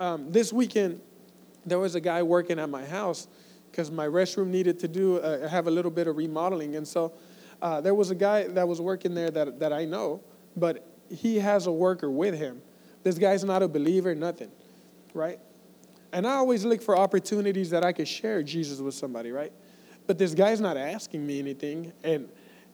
Um, 0.00 0.32
this 0.32 0.52
weekend, 0.52 1.00
there 1.64 1.78
was 1.78 1.94
a 1.94 2.00
guy 2.00 2.22
working 2.22 2.58
at 2.58 2.68
my 2.68 2.84
house 2.84 3.28
because 3.70 3.90
my 3.90 4.06
restroom 4.06 4.48
needed 4.48 4.78
to 4.80 4.88
do 4.88 5.18
uh, 5.18 5.48
have 5.48 5.66
a 5.66 5.70
little 5.70 5.90
bit 5.90 6.08
of 6.08 6.16
remodeling. 6.16 6.74
And 6.76 6.86
so 6.86 7.12
uh, 7.62 7.80
there 7.80 7.94
was 7.94 8.10
a 8.10 8.14
guy 8.14 8.48
that 8.48 8.66
was 8.66 8.80
working 8.80 9.14
there 9.14 9.30
that, 9.30 9.60
that 9.60 9.72
I 9.72 9.84
know, 9.84 10.20
but 10.56 10.93
he 11.10 11.38
has 11.38 11.66
a 11.66 11.72
worker 11.72 12.10
with 12.10 12.34
him. 12.34 12.62
This 13.02 13.18
guy's 13.18 13.44
not 13.44 13.62
a 13.62 13.68
believer, 13.68 14.14
nothing, 14.14 14.50
right? 15.12 15.38
And 16.12 16.26
I 16.26 16.34
always 16.34 16.64
look 16.64 16.80
for 16.80 16.96
opportunities 16.96 17.70
that 17.70 17.84
I 17.84 17.92
could 17.92 18.08
share 18.08 18.42
Jesus 18.42 18.80
with 18.80 18.94
somebody, 18.94 19.30
right? 19.30 19.52
But 20.06 20.18
this 20.18 20.34
guy's 20.34 20.60
not 20.60 20.76
asking 20.76 21.26
me 21.26 21.38
anything. 21.38 21.92
And 22.02 22.28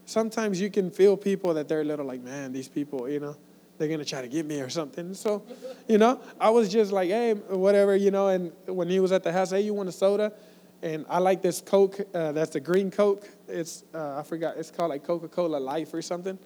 sometimes 0.04 0.60
you 0.60 0.70
can 0.70 0.90
feel 0.90 1.16
people 1.16 1.54
that 1.54 1.68
they're 1.68 1.80
a 1.80 1.84
little 1.84 2.06
like, 2.06 2.22
man, 2.22 2.52
these 2.52 2.68
people, 2.68 3.08
you 3.08 3.20
know, 3.20 3.36
they're 3.78 3.88
going 3.88 4.00
to 4.00 4.04
try 4.04 4.20
to 4.20 4.28
get 4.28 4.44
me 4.44 4.60
or 4.60 4.68
something. 4.68 5.14
So, 5.14 5.42
you 5.88 5.96
know, 5.96 6.20
I 6.38 6.50
was 6.50 6.68
just 6.68 6.92
like, 6.92 7.08
hey, 7.08 7.32
whatever, 7.32 7.96
you 7.96 8.10
know. 8.10 8.28
And 8.28 8.52
when 8.66 8.90
he 8.90 9.00
was 9.00 9.10
at 9.10 9.22
the 9.22 9.32
house, 9.32 9.50
hey, 9.50 9.62
you 9.62 9.72
want 9.72 9.88
a 9.88 9.92
soda? 9.92 10.34
And 10.82 11.06
I 11.08 11.18
like 11.18 11.40
this 11.40 11.62
Coke. 11.62 11.98
Uh, 12.14 12.32
that's 12.32 12.50
the 12.50 12.60
green 12.60 12.90
Coke. 12.90 13.26
It's 13.48 13.84
uh, 13.94 14.18
I 14.18 14.22
forgot. 14.22 14.56
It's 14.58 14.70
called 14.70 14.90
like 14.90 15.04
Coca 15.04 15.28
Cola 15.28 15.56
Life 15.56 15.94
or 15.94 16.02
something. 16.02 16.38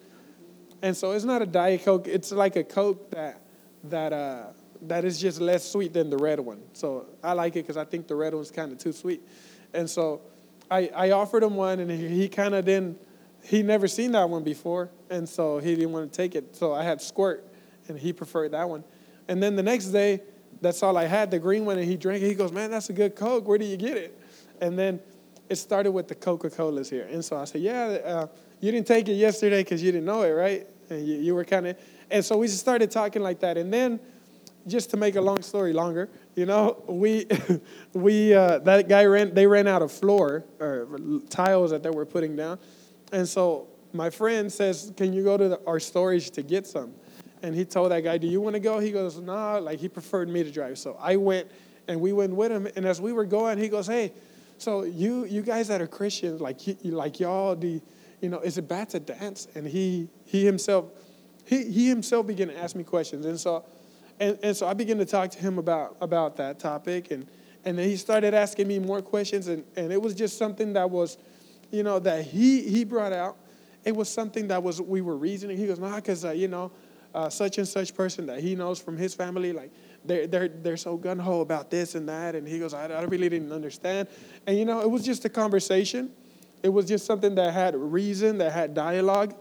And 0.83 0.97
so 0.97 1.13
it's 1.13 1.25
not 1.25 1.43
a 1.43 1.47
Diet 1.47 1.85
Coke. 1.85 2.07
It's 2.07 2.33
like 2.33 2.57
a 2.57 2.65
Coke 2.65 3.11
that 3.11 3.41
that 3.85 4.13
uh, 4.13 4.47
that 4.83 5.05
is 5.05 5.21
just 5.21 5.41
less 5.41 5.69
sweet 5.71 5.93
than 5.93 6.11
the 6.11 6.17
red 6.17 6.41
one. 6.41 6.61
So 6.73 7.07
I 7.23 7.33
like 7.33 7.57
it 7.57 7.63
because 7.63 7.77
I 7.77 7.85
think 7.85 8.07
the 8.07 8.15
red 8.15 8.35
one's 8.35 8.51
kind 8.51 8.73
of 8.73 8.79
too 8.79 8.93
sweet. 8.93 9.23
And 9.73 9.89
so 9.89 10.21
I, 10.71 10.91
I 10.95 11.11
offered 11.11 11.43
him 11.43 11.57
one, 11.57 11.81
and 11.81 11.91
he, 11.91 12.29
kind 12.29 12.55
of 12.55 12.65
didn't. 12.65 12.99
He 13.43 13.63
never 13.63 13.89
seen 13.89 14.13
that 14.13 14.29
one 14.29 14.43
before, 14.43 14.91
and 15.11 15.29
so 15.29 15.59
he 15.59 15.75
didn't 15.75 15.93
want 15.93 16.11
to 16.11 16.17
take 16.17 16.35
it. 16.35 16.57
So 16.57 16.73
I 16.73 16.83
had 16.83 17.03
Squirt, 17.03 17.47
and 17.89 17.99
he 17.99 18.13
preferred 18.13 18.53
that 18.53 18.69
one. 18.69 18.85
And 19.29 19.43
then 19.43 19.57
the 19.57 19.63
next 19.63 19.87
day, 19.87 20.23
that's 20.61 20.83
all 20.83 20.97
I 20.97 21.05
had, 21.05 21.31
the 21.31 21.39
green 21.39 21.65
one, 21.65 21.79
and 21.79 21.87
he 21.87 21.97
drank 21.97 22.23
it. 22.23 22.29
He 22.29 22.35
goes, 22.35 22.53
"Man, 22.53 22.71
that's 22.71 22.89
a 22.89 22.95
good 22.95 23.17
Coke. 23.17 23.47
Where 23.47 23.59
do 23.59 23.65
you 23.65 23.77
get 23.77 23.97
it?" 23.97 24.19
And 24.61 24.79
then 24.79 25.01
it 25.49 25.57
started 25.57 25.93
with 25.93 26.09
the 26.09 26.15
Coca 26.15 26.51
Colas 26.51 26.89
here. 26.89 27.07
And 27.11 27.25
so 27.25 27.37
I 27.37 27.45
said, 27.45 27.61
Yeah, 27.61 27.99
uh, 28.05 28.27
you 28.65 28.73
didn't 28.73 28.87
take 28.87 29.11
it 29.11 29.15
yesterday 29.15 29.63
because 29.63 29.83
you 29.83 29.93
didn't 29.93 30.07
know 30.07 30.23
it, 30.23 30.31
right? 30.31 30.67
And 30.89 31.07
you, 31.07 31.17
you 31.17 31.35
were 31.35 31.45
kind 31.45 31.67
of, 31.67 31.77
and 32.11 32.25
so 32.25 32.39
we 32.39 32.47
just 32.47 32.61
started 32.61 32.91
talking 32.91 33.21
like 33.21 33.41
that. 33.41 33.59
And 33.59 33.71
then, 33.71 34.01
just 34.67 34.89
to 34.89 34.97
make 34.97 35.17
a 35.17 35.21
long 35.21 35.43
story 35.43 35.75
longer, 35.75 36.09
you 36.35 36.47
know, 36.47 36.83
we, 36.89 37.27
we 37.93 38.33
uh, 38.33 38.61
that 38.61 38.89
guy 38.89 39.05
ran, 39.05 39.35
they 39.35 39.47
ran 39.47 39.67
out 39.67 39.83
of 39.83 39.93
floor 39.93 40.45
or 40.59 40.89
tiles 41.29 41.73
that 41.73 41.83
they 41.83 41.91
were 41.91 42.07
putting 42.07 42.37
down. 42.37 42.59
And 43.13 43.29
so 43.29 43.69
my 43.93 44.09
friend 44.09 44.51
says, 44.51 44.91
Can 44.97 45.13
you 45.13 45.23
go 45.23 45.37
to 45.37 45.49
the, 45.51 45.61
our 45.67 45.79
storage 45.79 46.31
to 46.31 46.43
get 46.43 46.67
some? 46.67 46.95
And 47.43 47.55
he 47.55 47.67
told 47.67 47.91
that 47.91 48.01
guy, 48.01 48.17
Do 48.17 48.27
you 48.27 48.41
want 48.41 48.55
to 48.55 48.61
go? 48.61 48.79
He 48.79 48.93
goes, 48.93 49.19
No, 49.19 49.35
nah. 49.35 49.59
like 49.59 49.79
he 49.79 49.91
preferred 49.91 50.31
me 50.31 50.43
to 50.43 50.51
drive. 50.51 50.79
So 50.79 50.97
I 50.99 51.17
went 51.17 51.51
and 51.87 52.01
we 52.01 52.15
went 52.15 52.35
with 52.35 52.51
him. 52.51 52.67
And 52.77 52.87
as 52.87 52.99
we 52.99 53.13
were 53.13 53.27
going, 53.27 53.59
he 53.59 53.69
goes, 53.69 53.87
Hey, 53.87 54.15
so 54.57 54.85
you 54.85 55.27
you 55.27 55.43
guys 55.43 55.69
that 55.69 55.83
are 55.83 55.87
Christians, 55.87 56.41
like 56.41 56.61
like 56.85 57.21
y'all, 57.21 57.55
the 57.55 57.83
you 58.25 58.31
know, 58.31 58.41
is 58.41 58.57
it 58.57 58.67
bad 58.67 58.89
to 58.91 59.01
dance? 59.01 59.49
And 59.55 59.67
he 59.67 60.09
he 60.25 60.47
himself 60.47 60.87
he 61.45 61.71
he 61.71 61.89
himself 61.89 62.27
began 62.27 62.49
to 62.49 62.59
ask 62.59 62.75
me 62.75 62.83
questions, 62.83 63.27
and 63.27 63.39
so 63.39 63.67
and, 64.19 64.39
and 64.43 64.57
so 64.57 64.67
I 64.67 64.73
began 64.73 64.97
to 64.97 65.05
talk 65.05 65.31
to 65.33 65.39
him 65.39 65.59
about 65.59 65.97
about 66.01 66.37
that 66.39 66.59
topic, 66.59 67.11
and 67.11 67.27
and 67.67 67.79
then 67.79 67.87
he 67.87 67.97
started 67.97 68.33
asking 68.33 68.67
me 68.67 68.79
more 68.79 69.03
questions, 69.03 69.49
and 69.49 69.63
and 69.77 69.93
it 69.93 70.01
was 70.01 70.15
just 70.15 70.39
something 70.39 70.73
that 70.73 70.91
was, 70.91 71.19
you 71.71 71.83
know, 71.83 71.99
that 71.99 72.25
he 72.25 72.63
he 72.63 72.83
brought 72.83 73.13
out. 73.13 73.37
It 73.85 73.95
was 73.95 74.09
something 74.09 74.49
that 74.49 74.63
was 74.63 74.81
we 74.81 75.03
were 75.03 75.17
reasoning. 75.17 75.59
He 75.59 75.67
goes, 75.67 75.79
nah, 75.79 75.97
because 75.97 76.25
uh, 76.25 76.31
you 76.31 76.49
know, 76.49 76.73
uh, 77.15 77.29
such 77.29 77.59
and 77.59 77.69
such 77.69 77.95
person 77.95 78.25
that 78.27 78.41
he 78.41 78.55
knows 78.55 78.81
from 78.81 78.97
his 78.97 79.15
family, 79.15 79.53
like 79.53 79.71
they're, 80.07 80.27
they're, 80.27 80.49
they're 80.49 80.77
so 80.79 80.97
gun 80.97 81.19
ho 81.19 81.43
about 81.43 81.71
this 81.71 81.95
and 81.95 82.09
that. 82.09 82.35
And 82.35 82.49
he 82.49 82.59
goes, 82.59 82.73
I, 82.73 82.87
I 82.87 83.03
really 83.03 83.29
didn't 83.29 83.53
understand. 83.53 84.09
And 84.47 84.59
you 84.59 84.65
know, 84.65 84.81
it 84.81 84.91
was 84.91 85.05
just 85.05 85.27
a 85.27 85.29
conversation. 85.29 86.11
It 86.65 86.73
was 86.73 86.87
just 86.87 87.05
something 87.05 87.35
that 87.35 87.53
had 87.53 87.77
reason, 87.77 88.39
that 88.39 88.53
had 88.53 88.73
dialogue. 88.73 89.35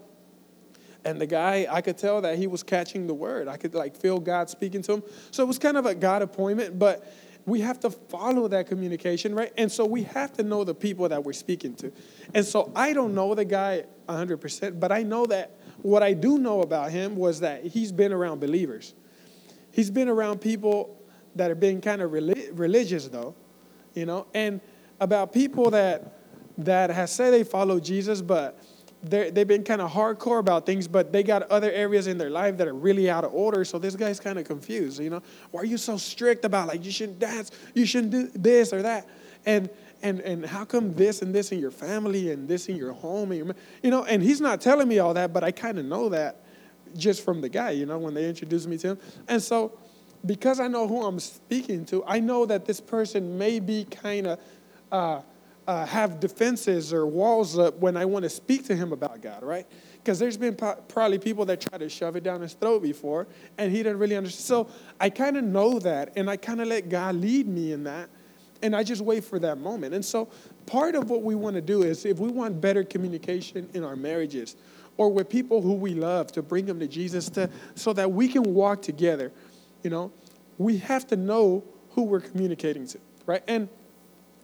And 1.05 1.19
the 1.21 1.25
guy, 1.25 1.65
I 1.71 1.79
could 1.79 1.97
tell 1.97 2.19
that 2.19 2.37
he 2.37 2.47
was 2.47 2.63
catching 2.63 3.07
the 3.07 3.13
word. 3.13 3.47
I 3.47 3.55
could 3.55 3.73
like 3.73 3.95
feel 3.95 4.19
God 4.19 4.49
speaking 4.49 4.81
to 4.83 4.95
him. 4.95 5.03
So 5.31 5.41
it 5.41 5.45
was 5.45 5.57
kind 5.57 5.77
of 5.77 5.85
a 5.85 5.95
God 5.95 6.21
appointment, 6.21 6.77
but 6.77 7.09
we 7.45 7.61
have 7.61 7.79
to 7.79 7.89
follow 7.89 8.49
that 8.49 8.67
communication, 8.67 9.33
right? 9.33 9.53
And 9.57 9.71
so 9.71 9.85
we 9.85 10.03
have 10.03 10.33
to 10.33 10.43
know 10.43 10.65
the 10.65 10.75
people 10.75 11.07
that 11.07 11.23
we're 11.23 11.31
speaking 11.31 11.75
to. 11.75 11.93
And 12.33 12.45
so 12.45 12.69
I 12.75 12.91
don't 12.91 13.15
know 13.15 13.33
the 13.35 13.45
guy 13.45 13.85
100%, 14.09 14.79
but 14.81 14.91
I 14.91 15.03
know 15.03 15.25
that 15.27 15.51
what 15.81 16.03
I 16.03 16.11
do 16.11 16.37
know 16.37 16.61
about 16.61 16.91
him 16.91 17.15
was 17.15 17.39
that 17.39 17.65
he's 17.65 17.93
been 17.93 18.11
around 18.11 18.41
believers. 18.41 18.93
He's 19.71 19.89
been 19.89 20.09
around 20.09 20.41
people 20.41 21.01
that 21.35 21.47
have 21.47 21.61
been 21.61 21.79
kind 21.79 22.01
of 22.01 22.11
religious, 22.11 23.07
though, 23.07 23.33
you 23.93 24.05
know, 24.05 24.27
and 24.33 24.59
about 24.99 25.31
people 25.31 25.69
that 25.71 26.19
that 26.57 26.89
has 26.89 27.11
said 27.11 27.31
they 27.31 27.43
follow 27.43 27.79
Jesus, 27.79 28.21
but 28.21 28.59
they've 29.03 29.47
been 29.47 29.63
kind 29.63 29.81
of 29.81 29.91
hardcore 29.91 30.39
about 30.39 30.65
things, 30.65 30.87
but 30.87 31.11
they 31.11 31.23
got 31.23 31.43
other 31.43 31.71
areas 31.71 32.07
in 32.07 32.17
their 32.17 32.29
life 32.29 32.57
that 32.57 32.67
are 32.67 32.73
really 32.73 33.09
out 33.09 33.25
of 33.25 33.33
order. 33.33 33.65
So 33.65 33.77
this 33.77 33.95
guy's 33.95 34.19
kind 34.19 34.39
of 34.39 34.45
confused, 34.45 35.01
you 35.01 35.09
know. 35.09 35.21
Why 35.51 35.61
are 35.61 35.65
you 35.65 35.77
so 35.77 35.97
strict 35.97 36.45
about 36.45 36.67
like 36.67 36.85
you 36.85 36.91
shouldn't 36.91 37.19
dance, 37.19 37.51
you 37.73 37.85
shouldn't 37.85 38.11
do 38.11 38.27
this 38.33 38.71
or 38.71 38.81
that, 38.81 39.07
and 39.45 39.69
and 40.01 40.21
and 40.21 40.45
how 40.45 40.63
come 40.63 40.93
this 40.93 41.21
and 41.21 41.35
this 41.35 41.51
in 41.51 41.59
your 41.59 41.71
family 41.71 42.31
and 42.31 42.47
this 42.47 42.69
in 42.69 42.77
your 42.77 42.93
home, 42.93 43.31
and 43.31 43.45
your, 43.45 43.55
you 43.81 43.91
know? 43.91 44.03
And 44.05 44.23
he's 44.23 44.39
not 44.39 44.61
telling 44.61 44.87
me 44.87 44.99
all 44.99 45.13
that, 45.15 45.33
but 45.33 45.43
I 45.43 45.51
kind 45.51 45.79
of 45.79 45.85
know 45.85 46.09
that 46.09 46.43
just 46.95 47.25
from 47.25 47.41
the 47.41 47.49
guy, 47.49 47.71
you 47.71 47.85
know, 47.85 47.97
when 47.97 48.13
they 48.13 48.27
introduced 48.29 48.67
me 48.67 48.77
to 48.77 48.89
him. 48.89 48.99
And 49.27 49.41
so, 49.41 49.77
because 50.25 50.59
I 50.59 50.67
know 50.67 50.87
who 50.87 51.03
I'm 51.03 51.19
speaking 51.19 51.85
to, 51.87 52.03
I 52.05 52.19
know 52.19 52.45
that 52.45 52.65
this 52.65 52.79
person 52.79 53.37
may 53.37 53.59
be 53.59 53.83
kind 53.85 54.27
of 54.27 54.39
uh, 54.91 55.21
uh, 55.67 55.85
have 55.85 56.19
defenses 56.19 56.93
or 56.93 57.05
walls 57.05 57.57
up 57.57 57.77
when 57.79 57.95
I 57.95 58.05
want 58.05 58.23
to 58.23 58.29
speak 58.29 58.65
to 58.65 58.75
him 58.75 58.91
about 58.91 59.21
God, 59.21 59.43
right? 59.43 59.65
Because 59.95 60.19
there's 60.19 60.37
been 60.37 60.55
po- 60.55 60.75
probably 60.87 61.17
people 61.17 61.45
that 61.45 61.61
try 61.61 61.77
to 61.77 61.87
shove 61.87 62.15
it 62.15 62.23
down 62.23 62.41
his 62.41 62.53
throat 62.53 62.83
before, 62.83 63.27
and 63.57 63.71
he 63.71 63.77
didn't 63.77 63.99
really 63.99 64.17
understand. 64.17 64.43
So 64.43 64.69
I 64.99 65.09
kind 65.09 65.37
of 65.37 65.43
know 65.43 65.79
that, 65.79 66.13
and 66.17 66.29
I 66.29 66.37
kind 66.37 66.61
of 66.61 66.67
let 66.67 66.89
God 66.89 67.15
lead 67.15 67.47
me 67.47 67.71
in 67.71 67.85
that, 67.85 68.09
and 68.61 68.75
I 68.75 68.83
just 68.83 69.01
wait 69.01 69.23
for 69.23 69.39
that 69.39 69.57
moment. 69.57 69.93
And 69.93 70.03
so 70.03 70.29
part 70.65 70.95
of 70.95 71.09
what 71.09 71.23
we 71.23 71.35
want 71.35 71.55
to 71.55 71.61
do 71.61 71.83
is 71.83 72.05
if 72.05 72.19
we 72.19 72.29
want 72.29 72.59
better 72.59 72.83
communication 72.83 73.69
in 73.73 73.83
our 73.83 73.95
marriages 73.95 74.55
or 74.97 75.09
with 75.09 75.29
people 75.29 75.61
who 75.61 75.73
we 75.73 75.93
love 75.93 76.31
to 76.33 76.41
bring 76.41 76.65
them 76.65 76.79
to 76.79 76.87
Jesus 76.87 77.29
to, 77.29 77.49
so 77.75 77.93
that 77.93 78.11
we 78.11 78.27
can 78.27 78.43
walk 78.53 78.81
together, 78.81 79.31
you 79.83 79.89
know, 79.89 80.11
we 80.57 80.77
have 80.77 81.07
to 81.07 81.15
know 81.15 81.63
who 81.91 82.03
we're 82.03 82.19
communicating 82.19 82.85
to, 82.87 82.99
right? 83.25 83.43
And 83.47 83.69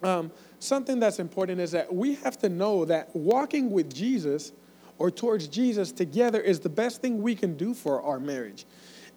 um, 0.03 0.31
something 0.59 0.99
that's 0.99 1.19
important 1.19 1.59
is 1.59 1.71
that 1.71 1.93
we 1.93 2.15
have 2.15 2.37
to 2.39 2.49
know 2.49 2.85
that 2.85 3.15
walking 3.15 3.71
with 3.71 3.93
Jesus 3.93 4.51
or 4.97 5.09
towards 5.09 5.47
Jesus 5.47 5.91
together 5.91 6.39
is 6.41 6.59
the 6.59 6.69
best 6.69 7.01
thing 7.01 7.21
we 7.21 7.35
can 7.35 7.55
do 7.55 7.73
for 7.73 8.01
our 8.01 8.19
marriage. 8.19 8.65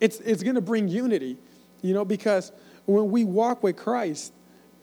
It's, 0.01 0.21
it's 0.21 0.43
going 0.43 0.55
to 0.55 0.61
bring 0.61 0.89
unity, 0.89 1.37
you 1.83 1.93
know, 1.95 2.05
because 2.05 2.53
when 2.87 3.11
we 3.11 3.25
walk 3.25 3.63
with 3.63 3.77
Christ, 3.77 4.33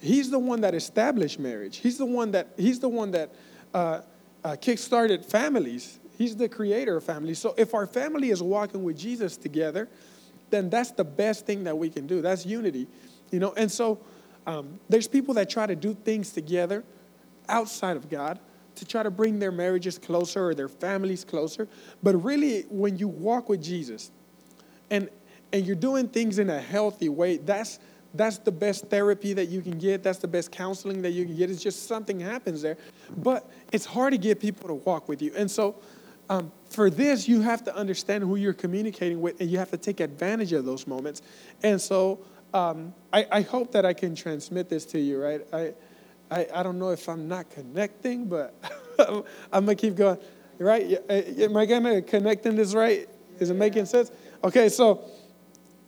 He's 0.02 0.30
the 0.30 0.40
one 0.40 0.62
that 0.62 0.74
established 0.74 1.40
marriage. 1.40 1.78
He's 1.78 1.98
the 1.98 2.06
one 2.06 2.32
that 2.32 2.54
He's 2.58 2.80
the 2.80 2.88
one 2.88 3.12
that 3.12 3.34
uh, 3.74 4.02
uh, 4.44 4.52
kickstarted 4.52 5.26
families. 5.26 6.00
He's 6.18 6.36
the 6.36 6.48
creator 6.48 6.98
of 6.98 7.04
families. 7.04 7.40
So 7.40 7.54
if 7.58 7.74
our 7.74 7.86
family 7.86 8.30
is 8.30 8.42
walking 8.42 8.84
with 8.84 8.98
Jesus 8.98 9.38
together, 9.38 9.90
then 10.50 10.70
that's 10.70 10.92
the 10.92 11.04
best 11.04 11.46
thing 11.46 11.64
that 11.66 11.78
we 11.78 11.90
can 11.90 12.08
do. 12.08 12.22
That's 12.22 12.46
unity, 12.46 12.88
you 13.32 13.40
know. 13.40 13.54
And 13.56 13.72
so 13.72 14.00
um, 14.50 14.80
there's 14.90 15.08
people 15.08 15.36
that 15.36 15.48
try 15.48 15.68
to 15.68 15.76
do 15.76 15.94
things 15.94 16.32
together 16.32 16.84
outside 17.48 17.96
of 17.96 18.10
God 18.10 18.40
to 18.74 18.86
try 18.86 19.04
to 19.04 19.12
bring 19.12 19.38
their 19.38 19.52
marriages 19.52 20.00
closer 20.00 20.48
or 20.48 20.56
their 20.56 20.68
families 20.68 21.24
closer. 21.24 21.68
But 22.02 22.16
really, 22.24 22.62
when 22.64 22.98
you 22.98 23.08
walk 23.08 23.48
with 23.48 23.62
Jesus 23.62 24.10
and 24.90 25.08
and 25.54 25.66
you're 25.68 25.76
doing 25.76 26.08
things 26.08 26.40
in 26.40 26.50
a 26.50 26.60
healthy 26.60 27.10
way, 27.10 27.38
that's 27.38 27.78
that's 28.16 28.40
the 28.40 28.52
best 28.52 28.88
therapy 28.88 29.34
that 29.34 29.50
you 29.50 29.62
can 29.62 29.78
get. 29.78 30.02
That's 30.02 30.18
the 30.18 30.28
best 30.28 30.52
counseling 30.52 31.04
that 31.04 31.12
you 31.12 31.26
can 31.26 31.36
get. 31.36 31.52
It's 31.52 31.62
just 31.62 31.88
something 31.88 32.20
happens 32.20 32.64
there. 32.64 32.78
But 33.18 33.48
it's 33.72 33.86
hard 33.86 34.14
to 34.14 34.18
get 34.18 34.40
people 34.40 34.68
to 34.68 34.74
walk 34.74 35.08
with 35.08 35.22
you. 35.22 35.32
And 35.36 35.50
so 35.52 35.76
um, 36.28 36.52
for 36.70 36.90
this, 36.90 37.28
you 37.28 37.42
have 37.42 37.64
to 37.66 37.76
understand 37.76 38.24
who 38.24 38.36
you're 38.36 38.54
communicating 38.54 39.22
with, 39.22 39.40
and 39.40 39.50
you 39.50 39.60
have 39.60 39.70
to 39.70 39.78
take 39.78 40.00
advantage 40.00 40.54
of 40.54 40.66
those 40.66 40.88
moments. 40.88 41.22
And 41.62 41.80
so 41.80 42.20
um, 42.54 42.94
I, 43.14 43.28
I, 43.32 43.42
hope 43.42 43.72
that 43.74 43.86
I 43.86 43.94
can 43.94 44.16
transmit 44.16 44.70
this 44.70 44.86
to 44.88 45.00
you, 45.00 45.22
right? 45.22 45.42
I, 45.54 45.74
I, 46.32 46.48
I 46.56 46.64
don't 46.64 46.80
know 46.80 46.90
if 46.90 47.08
I'm 47.08 47.28
not 47.28 47.50
connecting, 47.50 48.26
but 48.26 48.56
I'm 49.52 49.66
going 49.66 49.78
to 49.78 49.82
keep 49.82 49.96
going, 49.96 50.18
right? 50.58 50.98
Am 51.10 51.56
I 51.58 51.66
to 51.66 52.02
connect 52.02 52.46
in 52.46 52.56
this 52.56 52.74
right? 52.74 53.08
Is 53.40 53.50
it 53.50 53.56
making 53.56 53.86
sense? 53.86 54.12
Okay, 54.44 54.70
so 54.70 55.04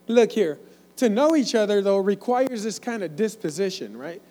look 0.08 0.32
here. 0.32 0.60
To 0.97 1.10
know 1.10 1.36
each 1.36 1.56
other, 1.56 1.82
though, 1.82 1.97
requires 1.97 2.63
this 2.63 2.78
kind 2.78 3.02
of 3.02 3.15
disposition, 3.15 3.97
right? 3.97 4.21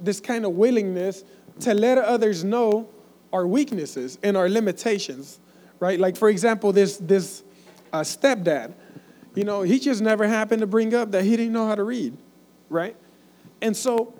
This 0.00 0.20
kind 0.20 0.44
of 0.44 0.52
willingness 0.52 1.24
to 1.60 1.74
let 1.74 1.98
others 1.98 2.44
know 2.44 2.88
our 3.32 3.46
weaknesses 3.46 4.18
and 4.22 4.36
our 4.36 4.48
limitations, 4.48 5.40
right? 5.78 5.98
Like, 5.98 6.16
for 6.16 6.28
example, 6.28 6.72
this, 6.72 6.98
this 6.98 7.42
uh, 7.92 8.00
stepdad 8.00 8.74
you 9.34 9.44
know, 9.44 9.62
he 9.62 9.78
just 9.78 10.02
never 10.02 10.26
happened 10.26 10.60
to 10.60 10.66
bring 10.66 10.94
up 10.94 11.12
that 11.12 11.24
he 11.24 11.36
didn't 11.36 11.52
know 11.52 11.66
how 11.66 11.74
to 11.74 11.84
read, 11.84 12.16
right? 12.68 12.96
And 13.62 13.76
so 13.76 14.12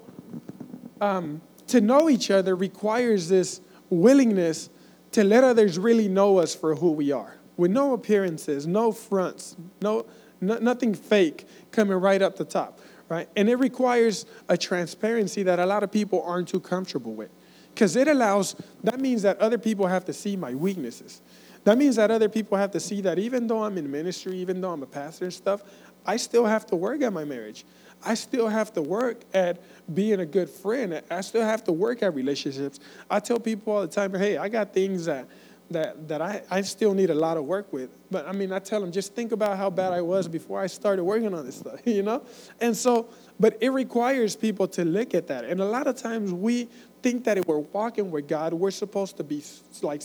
um, 1.00 1.40
to 1.68 1.80
know 1.80 2.08
each 2.08 2.30
other 2.30 2.54
requires 2.54 3.28
this 3.28 3.60
willingness 3.88 4.70
to 5.12 5.24
let 5.24 5.42
others 5.42 5.78
really 5.78 6.08
know 6.08 6.38
us 6.38 6.54
for 6.54 6.76
who 6.76 6.92
we 6.92 7.10
are, 7.10 7.36
with 7.56 7.70
no 7.70 7.94
appearances, 7.94 8.66
no 8.66 8.92
fronts, 8.92 9.56
no, 9.82 10.06
no 10.40 10.58
nothing 10.58 10.94
fake 10.94 11.46
coming 11.72 11.96
right 11.96 12.22
up 12.22 12.36
the 12.36 12.44
top, 12.44 12.78
right? 13.08 13.28
And 13.34 13.48
it 13.48 13.56
requires 13.56 14.26
a 14.48 14.56
transparency 14.56 15.42
that 15.42 15.58
a 15.58 15.66
lot 15.66 15.82
of 15.82 15.90
people 15.90 16.22
aren't 16.24 16.48
too 16.48 16.60
comfortable 16.60 17.12
with, 17.12 17.30
because 17.74 17.96
it 17.96 18.06
allows. 18.06 18.54
That 18.84 19.00
means 19.00 19.22
that 19.22 19.38
other 19.38 19.58
people 19.58 19.88
have 19.88 20.04
to 20.04 20.12
see 20.12 20.36
my 20.36 20.54
weaknesses. 20.54 21.20
That 21.64 21.76
means 21.78 21.96
that 21.96 22.10
other 22.10 22.28
people 22.28 22.56
have 22.56 22.70
to 22.72 22.80
see 22.80 23.00
that 23.02 23.18
even 23.18 23.46
though 23.46 23.64
I'm 23.64 23.76
in 23.76 23.90
ministry, 23.90 24.38
even 24.38 24.60
though 24.60 24.72
I'm 24.72 24.82
a 24.82 24.86
pastor 24.86 25.26
and 25.26 25.34
stuff, 25.34 25.62
I 26.06 26.16
still 26.16 26.46
have 26.46 26.66
to 26.66 26.76
work 26.76 27.02
at 27.02 27.12
my 27.12 27.24
marriage. 27.24 27.64
I 28.02 28.14
still 28.14 28.48
have 28.48 28.72
to 28.74 28.82
work 28.82 29.20
at 29.34 29.60
being 29.92 30.20
a 30.20 30.26
good 30.26 30.48
friend. 30.48 31.02
I 31.10 31.20
still 31.20 31.42
have 31.42 31.64
to 31.64 31.72
work 31.72 32.02
at 32.02 32.14
relationships. 32.14 32.80
I 33.10 33.20
tell 33.20 33.38
people 33.38 33.74
all 33.74 33.82
the 33.82 33.88
time, 33.88 34.14
hey, 34.14 34.38
I 34.38 34.48
got 34.48 34.72
things 34.72 35.04
that 35.04 35.28
that 35.70 36.08
that 36.08 36.20
I, 36.20 36.42
I 36.50 36.62
still 36.62 36.94
need 36.94 37.10
a 37.10 37.14
lot 37.14 37.36
of 37.36 37.44
work 37.44 37.72
with. 37.72 37.90
But 38.10 38.26
I 38.26 38.32
mean, 38.32 38.52
I 38.52 38.58
tell 38.58 38.80
them, 38.80 38.90
just 38.90 39.14
think 39.14 39.32
about 39.32 39.56
how 39.56 39.70
bad 39.70 39.92
I 39.92 40.00
was 40.00 40.26
before 40.28 40.60
I 40.60 40.66
started 40.66 41.04
working 41.04 41.32
on 41.34 41.44
this 41.46 41.56
stuff, 41.56 41.80
you 41.84 42.02
know? 42.02 42.22
And 42.60 42.76
so, 42.76 43.08
but 43.38 43.56
it 43.60 43.70
requires 43.70 44.34
people 44.34 44.66
to 44.68 44.84
look 44.84 45.14
at 45.14 45.28
that. 45.28 45.44
And 45.44 45.60
a 45.60 45.64
lot 45.64 45.86
of 45.86 45.96
times 45.96 46.32
we 46.32 46.68
think 47.02 47.24
that 47.24 47.38
if 47.38 47.46
we're 47.46 47.58
walking 47.58 48.10
with 48.10 48.28
God, 48.28 48.52
we're 48.52 48.70
supposed 48.70 49.16
to 49.18 49.24
be 49.24 49.44
like 49.82 50.02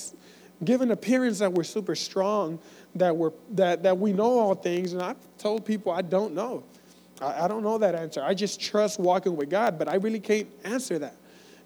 give 0.63 0.81
an 0.81 0.91
appearance 0.91 1.39
that 1.39 1.51
we're 1.51 1.63
super 1.63 1.95
strong, 1.95 2.59
that, 2.95 3.15
we're, 3.15 3.31
that, 3.51 3.83
that 3.83 3.97
we 3.97 4.13
know 4.13 4.39
all 4.39 4.55
things. 4.55 4.93
And 4.93 5.01
I've 5.01 5.17
told 5.37 5.65
people 5.65 5.91
I 5.91 6.01
don't 6.01 6.33
know. 6.33 6.63
I, 7.21 7.45
I 7.45 7.47
don't 7.47 7.63
know 7.63 7.77
that 7.77 7.95
answer. 7.95 8.23
I 8.23 8.33
just 8.33 8.61
trust 8.61 8.99
walking 8.99 9.35
with 9.35 9.49
God, 9.49 9.77
but 9.77 9.87
I 9.87 9.95
really 9.95 10.19
can't 10.19 10.47
answer 10.63 10.99
that. 10.99 11.17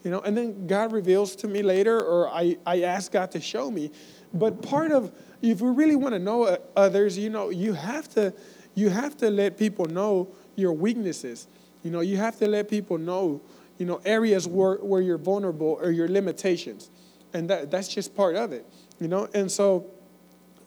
You 0.03 0.11
know, 0.11 0.21
and 0.21 0.35
then 0.35 0.65
God 0.65 0.91
reveals 0.93 1.35
to 1.37 1.47
me 1.47 1.61
later, 1.61 1.99
or 1.99 2.29
I, 2.29 2.57
I 2.65 2.83
ask 2.83 3.11
God 3.11 3.31
to 3.31 3.41
show 3.41 3.69
me. 3.69 3.91
But 4.33 4.61
part 4.61 4.91
of, 4.91 5.11
if 5.41 5.61
we 5.61 5.69
really 5.69 5.95
want 5.95 6.13
to 6.13 6.19
know 6.19 6.43
uh, 6.43 6.57
others, 6.75 7.17
you 7.17 7.29
know, 7.29 7.49
you 7.49 7.73
have 7.73 8.07
to, 8.09 8.33
you 8.75 8.89
have 8.89 9.17
to 9.17 9.29
let 9.29 9.57
people 9.57 9.85
know 9.85 10.29
your 10.55 10.71
weaknesses. 10.71 11.47
You 11.83 11.91
know, 11.91 11.99
you 11.99 12.17
have 12.17 12.37
to 12.39 12.47
let 12.47 12.69
people 12.69 12.97
know, 12.97 13.41
you 13.77 13.85
know, 13.85 14.01
areas 14.05 14.47
where, 14.47 14.75
where 14.75 15.01
you're 15.01 15.17
vulnerable 15.17 15.77
or 15.81 15.91
your 15.91 16.07
limitations. 16.07 16.89
And 17.33 17.49
that, 17.49 17.69
that's 17.69 17.87
just 17.87 18.15
part 18.15 18.35
of 18.35 18.53
it 18.53 18.65
you 18.99 19.07
know? 19.07 19.27
And 19.33 19.51
so, 19.51 19.87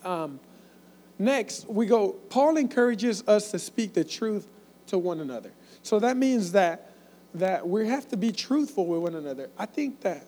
um, 0.05 0.41
next, 1.19 1.69
we 1.69 1.87
go, 1.87 2.13
Paul 2.31 2.57
encourages 2.57 3.27
us 3.27 3.51
to 3.51 3.59
speak 3.59 3.95
the 3.95 4.05
truth 4.05 4.49
to 4.89 4.99
one 4.99 5.21
another. 5.21 5.53
So 5.83 5.99
that 6.01 6.17
means 6.17 6.53
that, 6.53 6.93
that 7.35 7.67
we 7.67 7.89
have 7.89 8.09
to 8.09 8.17
be 8.17 8.33
truthful 8.33 8.87
with 8.87 9.01
one 9.01 9.15
another. 9.15 9.51
I 9.59 9.67
think 9.67 10.01
that 10.03 10.27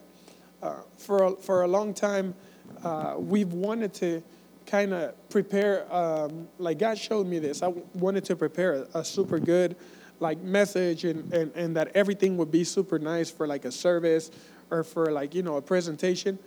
uh, 0.63 0.77
for, 0.97 1.25
a, 1.25 1.37
for 1.37 1.63
a 1.63 1.69
long 1.69 1.95
time, 1.95 2.35
uh, 2.83 3.15
we've 3.19 3.53
wanted 3.53 3.93
to 3.95 4.23
kind 4.67 4.95
of 4.95 5.29
prepare, 5.29 5.93
um, 5.95 6.49
like 6.59 6.79
God 6.79 6.97
showed 6.97 7.27
me 7.27 7.39
this. 7.39 7.63
I 7.63 7.69
wanted 7.95 8.25
to 8.25 8.37
prepare 8.37 8.87
a, 8.95 9.01
a 9.01 9.05
super 9.05 9.39
good 9.39 9.77
like 10.21 10.41
message 10.41 11.05
and, 11.05 11.33
and, 11.33 11.53
and 11.55 11.77
that 11.77 11.91
everything 11.95 12.37
would 12.37 12.51
be 12.51 12.65
super 12.65 12.99
nice 12.99 13.31
for 13.31 13.47
like 13.47 13.65
a 13.65 13.73
service 13.73 14.31
or 14.71 14.83
for 14.83 15.13
like, 15.13 15.35
you 15.35 15.43
know, 15.43 15.57
a 15.57 15.63
presentation. 15.63 16.39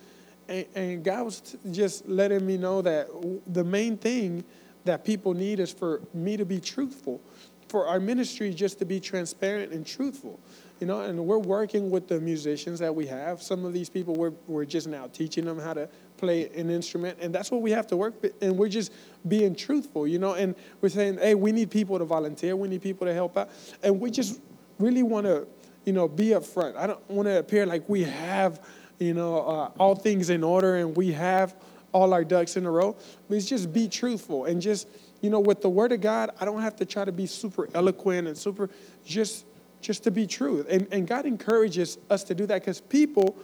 And, 0.47 1.03
God 1.03 1.25
was 1.25 1.57
just 1.71 2.07
letting 2.07 2.45
me 2.45 2.57
know 2.57 2.81
that 2.81 3.07
the 3.47 3.63
main 3.63 3.97
thing 3.97 4.43
that 4.85 5.03
people 5.03 5.33
need 5.33 5.59
is 5.59 5.71
for 5.71 6.01
me 6.13 6.37
to 6.37 6.45
be 6.45 6.59
truthful, 6.59 7.21
for 7.67 7.87
our 7.87 7.99
ministry 7.99 8.53
just 8.53 8.79
to 8.79 8.85
be 8.85 8.99
transparent 8.99 9.73
and 9.73 9.85
truthful. 9.85 10.39
You 10.79 10.87
know, 10.87 11.01
and 11.01 11.25
we're 11.25 11.39
working 11.39 11.89
with 11.89 12.07
the 12.07 12.19
musicians 12.21 12.79
that 12.79 12.93
we 12.93 13.07
have. 13.07 13.41
Some 13.41 13.65
of 13.65 13.73
these 13.73 13.89
people, 13.89 14.13
we're, 14.13 14.33
we're 14.47 14.65
just 14.65 14.87
now 14.87 15.07
teaching 15.07 15.43
them 15.45 15.59
how 15.59 15.73
to 15.73 15.89
play 16.17 16.49
an 16.49 16.69
instrument, 16.69 17.17
and 17.19 17.33
that's 17.33 17.51
what 17.51 17.61
we 17.61 17.71
have 17.71 17.87
to 17.87 17.97
work 17.97 18.21
with. 18.21 18.33
And 18.41 18.57
we're 18.57 18.69
just 18.69 18.91
being 19.27 19.55
truthful, 19.55 20.07
you 20.07 20.19
know, 20.19 20.33
and 20.33 20.55
we're 20.81 20.89
saying, 20.89 21.17
hey, 21.17 21.35
we 21.35 21.51
need 21.51 21.71
people 21.71 21.97
to 21.97 22.05
volunteer, 22.05 22.55
we 22.55 22.67
need 22.67 22.81
people 22.81 23.07
to 23.07 23.13
help 23.13 23.37
out. 23.37 23.49
And 23.83 23.99
we 23.99 24.11
just 24.11 24.39
really 24.79 25.03
want 25.03 25.25
to, 25.25 25.47
you 25.85 25.93
know, 25.93 26.07
be 26.07 26.27
upfront. 26.27 26.75
I 26.75 26.87
don't 26.87 27.09
want 27.09 27.27
to 27.27 27.39
appear 27.39 27.65
like 27.65 27.87
we 27.89 28.03
have 28.03 28.61
you 28.99 29.13
know, 29.13 29.39
uh, 29.39 29.71
all 29.79 29.95
things 29.95 30.29
in 30.29 30.43
order 30.43 30.77
and 30.77 30.95
we 30.95 31.11
have 31.11 31.55
all 31.91 32.13
our 32.13 32.23
ducks 32.23 32.57
in 32.57 32.65
a 32.65 32.71
row. 32.71 32.95
But 33.27 33.37
it's 33.37 33.45
just 33.45 33.73
be 33.73 33.87
truthful 33.87 34.45
and 34.45 34.61
just, 34.61 34.87
you 35.21 35.29
know, 35.29 35.39
with 35.39 35.61
the 35.61 35.69
word 35.69 35.91
of 35.91 36.01
God, 36.01 36.31
I 36.39 36.45
don't 36.45 36.61
have 36.61 36.75
to 36.77 36.85
try 36.85 37.05
to 37.05 37.11
be 37.11 37.25
super 37.25 37.69
eloquent 37.73 38.27
and 38.27 38.37
super, 38.37 38.69
just, 39.05 39.45
just 39.81 40.03
to 40.03 40.11
be 40.11 40.27
true. 40.27 40.65
And, 40.69 40.87
and 40.91 41.07
God 41.07 41.25
encourages 41.25 41.97
us 42.09 42.23
to 42.25 42.35
do 42.35 42.45
that 42.47 42.61
because 42.61 42.81
people, 42.81 43.35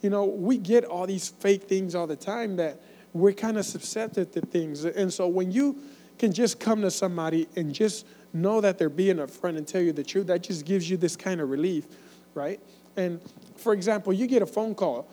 you 0.00 0.10
know, 0.10 0.24
we 0.24 0.58
get 0.58 0.84
all 0.84 1.06
these 1.06 1.28
fake 1.28 1.64
things 1.64 1.94
all 1.94 2.06
the 2.06 2.16
time 2.16 2.56
that 2.56 2.80
we're 3.12 3.32
kind 3.32 3.58
of 3.58 3.64
susceptible 3.64 4.30
to 4.32 4.40
things. 4.40 4.84
And 4.84 5.12
so 5.12 5.28
when 5.28 5.52
you 5.52 5.78
can 6.18 6.32
just 6.32 6.60
come 6.60 6.82
to 6.82 6.90
somebody 6.90 7.48
and 7.56 7.74
just 7.74 8.06
know 8.32 8.60
that 8.60 8.78
they're 8.78 8.88
being 8.88 9.16
upfront 9.16 9.58
and 9.58 9.66
tell 9.66 9.82
you 9.82 9.92
the 9.92 10.04
truth, 10.04 10.26
that 10.28 10.42
just 10.42 10.64
gives 10.64 10.88
you 10.88 10.96
this 10.96 11.16
kind 11.16 11.40
of 11.40 11.50
relief, 11.50 11.86
right? 12.34 12.60
And 12.96 13.20
for 13.56 13.72
example, 13.72 14.12
you 14.12 14.26
get 14.26 14.42
a 14.42 14.46
phone 14.46 14.74
call. 14.74 15.08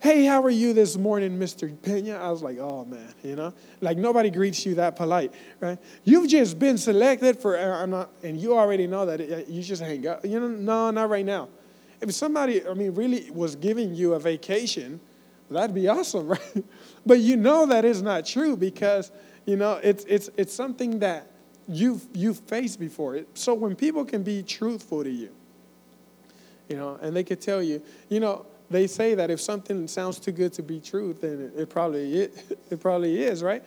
Hey, 0.00 0.24
how 0.24 0.42
are 0.42 0.50
you 0.50 0.72
this 0.72 0.96
morning, 0.96 1.38
Mr. 1.38 1.72
Pena? 1.80 2.16
I 2.16 2.30
was 2.30 2.42
like, 2.42 2.58
oh 2.58 2.84
man, 2.84 3.14
you 3.22 3.36
know, 3.36 3.54
like 3.80 3.96
nobody 3.96 4.30
greets 4.30 4.66
you 4.66 4.74
that 4.74 4.96
polite, 4.96 5.32
right? 5.60 5.78
You've 6.02 6.28
just 6.28 6.58
been 6.58 6.76
selected 6.76 7.38
for, 7.38 7.56
uh, 7.56 8.06
and 8.24 8.40
you 8.40 8.58
already 8.58 8.88
know 8.88 9.06
that 9.06 9.20
uh, 9.20 9.42
you 9.48 9.62
just 9.62 9.80
hang 9.80 10.06
up. 10.08 10.24
You 10.24 10.40
know, 10.40 10.48
no, 10.48 10.90
not 10.90 11.08
right 11.08 11.24
now. 11.24 11.48
if 12.00 12.12
somebody, 12.12 12.66
I 12.66 12.74
mean, 12.74 12.94
really 12.94 13.30
was 13.30 13.54
giving 13.54 13.94
you 13.94 14.14
a 14.14 14.18
vacation, 14.18 15.00
that'd 15.48 15.74
be 15.74 15.86
awesome, 15.86 16.26
right? 16.28 16.64
But 17.06 17.20
you 17.20 17.36
know 17.36 17.66
that 17.66 17.84
is 17.84 18.02
not 18.02 18.26
true 18.26 18.56
because, 18.56 19.12
you 19.46 19.56
know, 19.56 19.78
it's, 19.84 20.04
it's, 20.06 20.30
it's 20.36 20.52
something 20.52 20.98
that 20.98 21.30
you've, 21.68 22.04
you've 22.12 22.40
faced 22.40 22.80
before. 22.80 23.20
So 23.34 23.54
when 23.54 23.76
people 23.76 24.04
can 24.04 24.24
be 24.24 24.42
truthful 24.42 25.04
to 25.04 25.10
you, 25.10 25.30
you 26.72 26.78
know, 26.78 26.98
and 27.02 27.14
they 27.14 27.22
could 27.22 27.42
tell 27.42 27.62
you, 27.62 27.82
you 28.08 28.18
know, 28.18 28.46
they 28.70 28.86
say 28.86 29.14
that 29.14 29.30
if 29.30 29.42
something 29.42 29.86
sounds 29.86 30.18
too 30.18 30.32
good 30.32 30.54
to 30.54 30.62
be 30.62 30.80
true, 30.80 31.12
then 31.12 31.52
it, 31.54 31.68
probably 31.68 32.22
it, 32.22 32.58
it 32.70 32.80
probably 32.80 33.22
is, 33.22 33.42
right? 33.42 33.62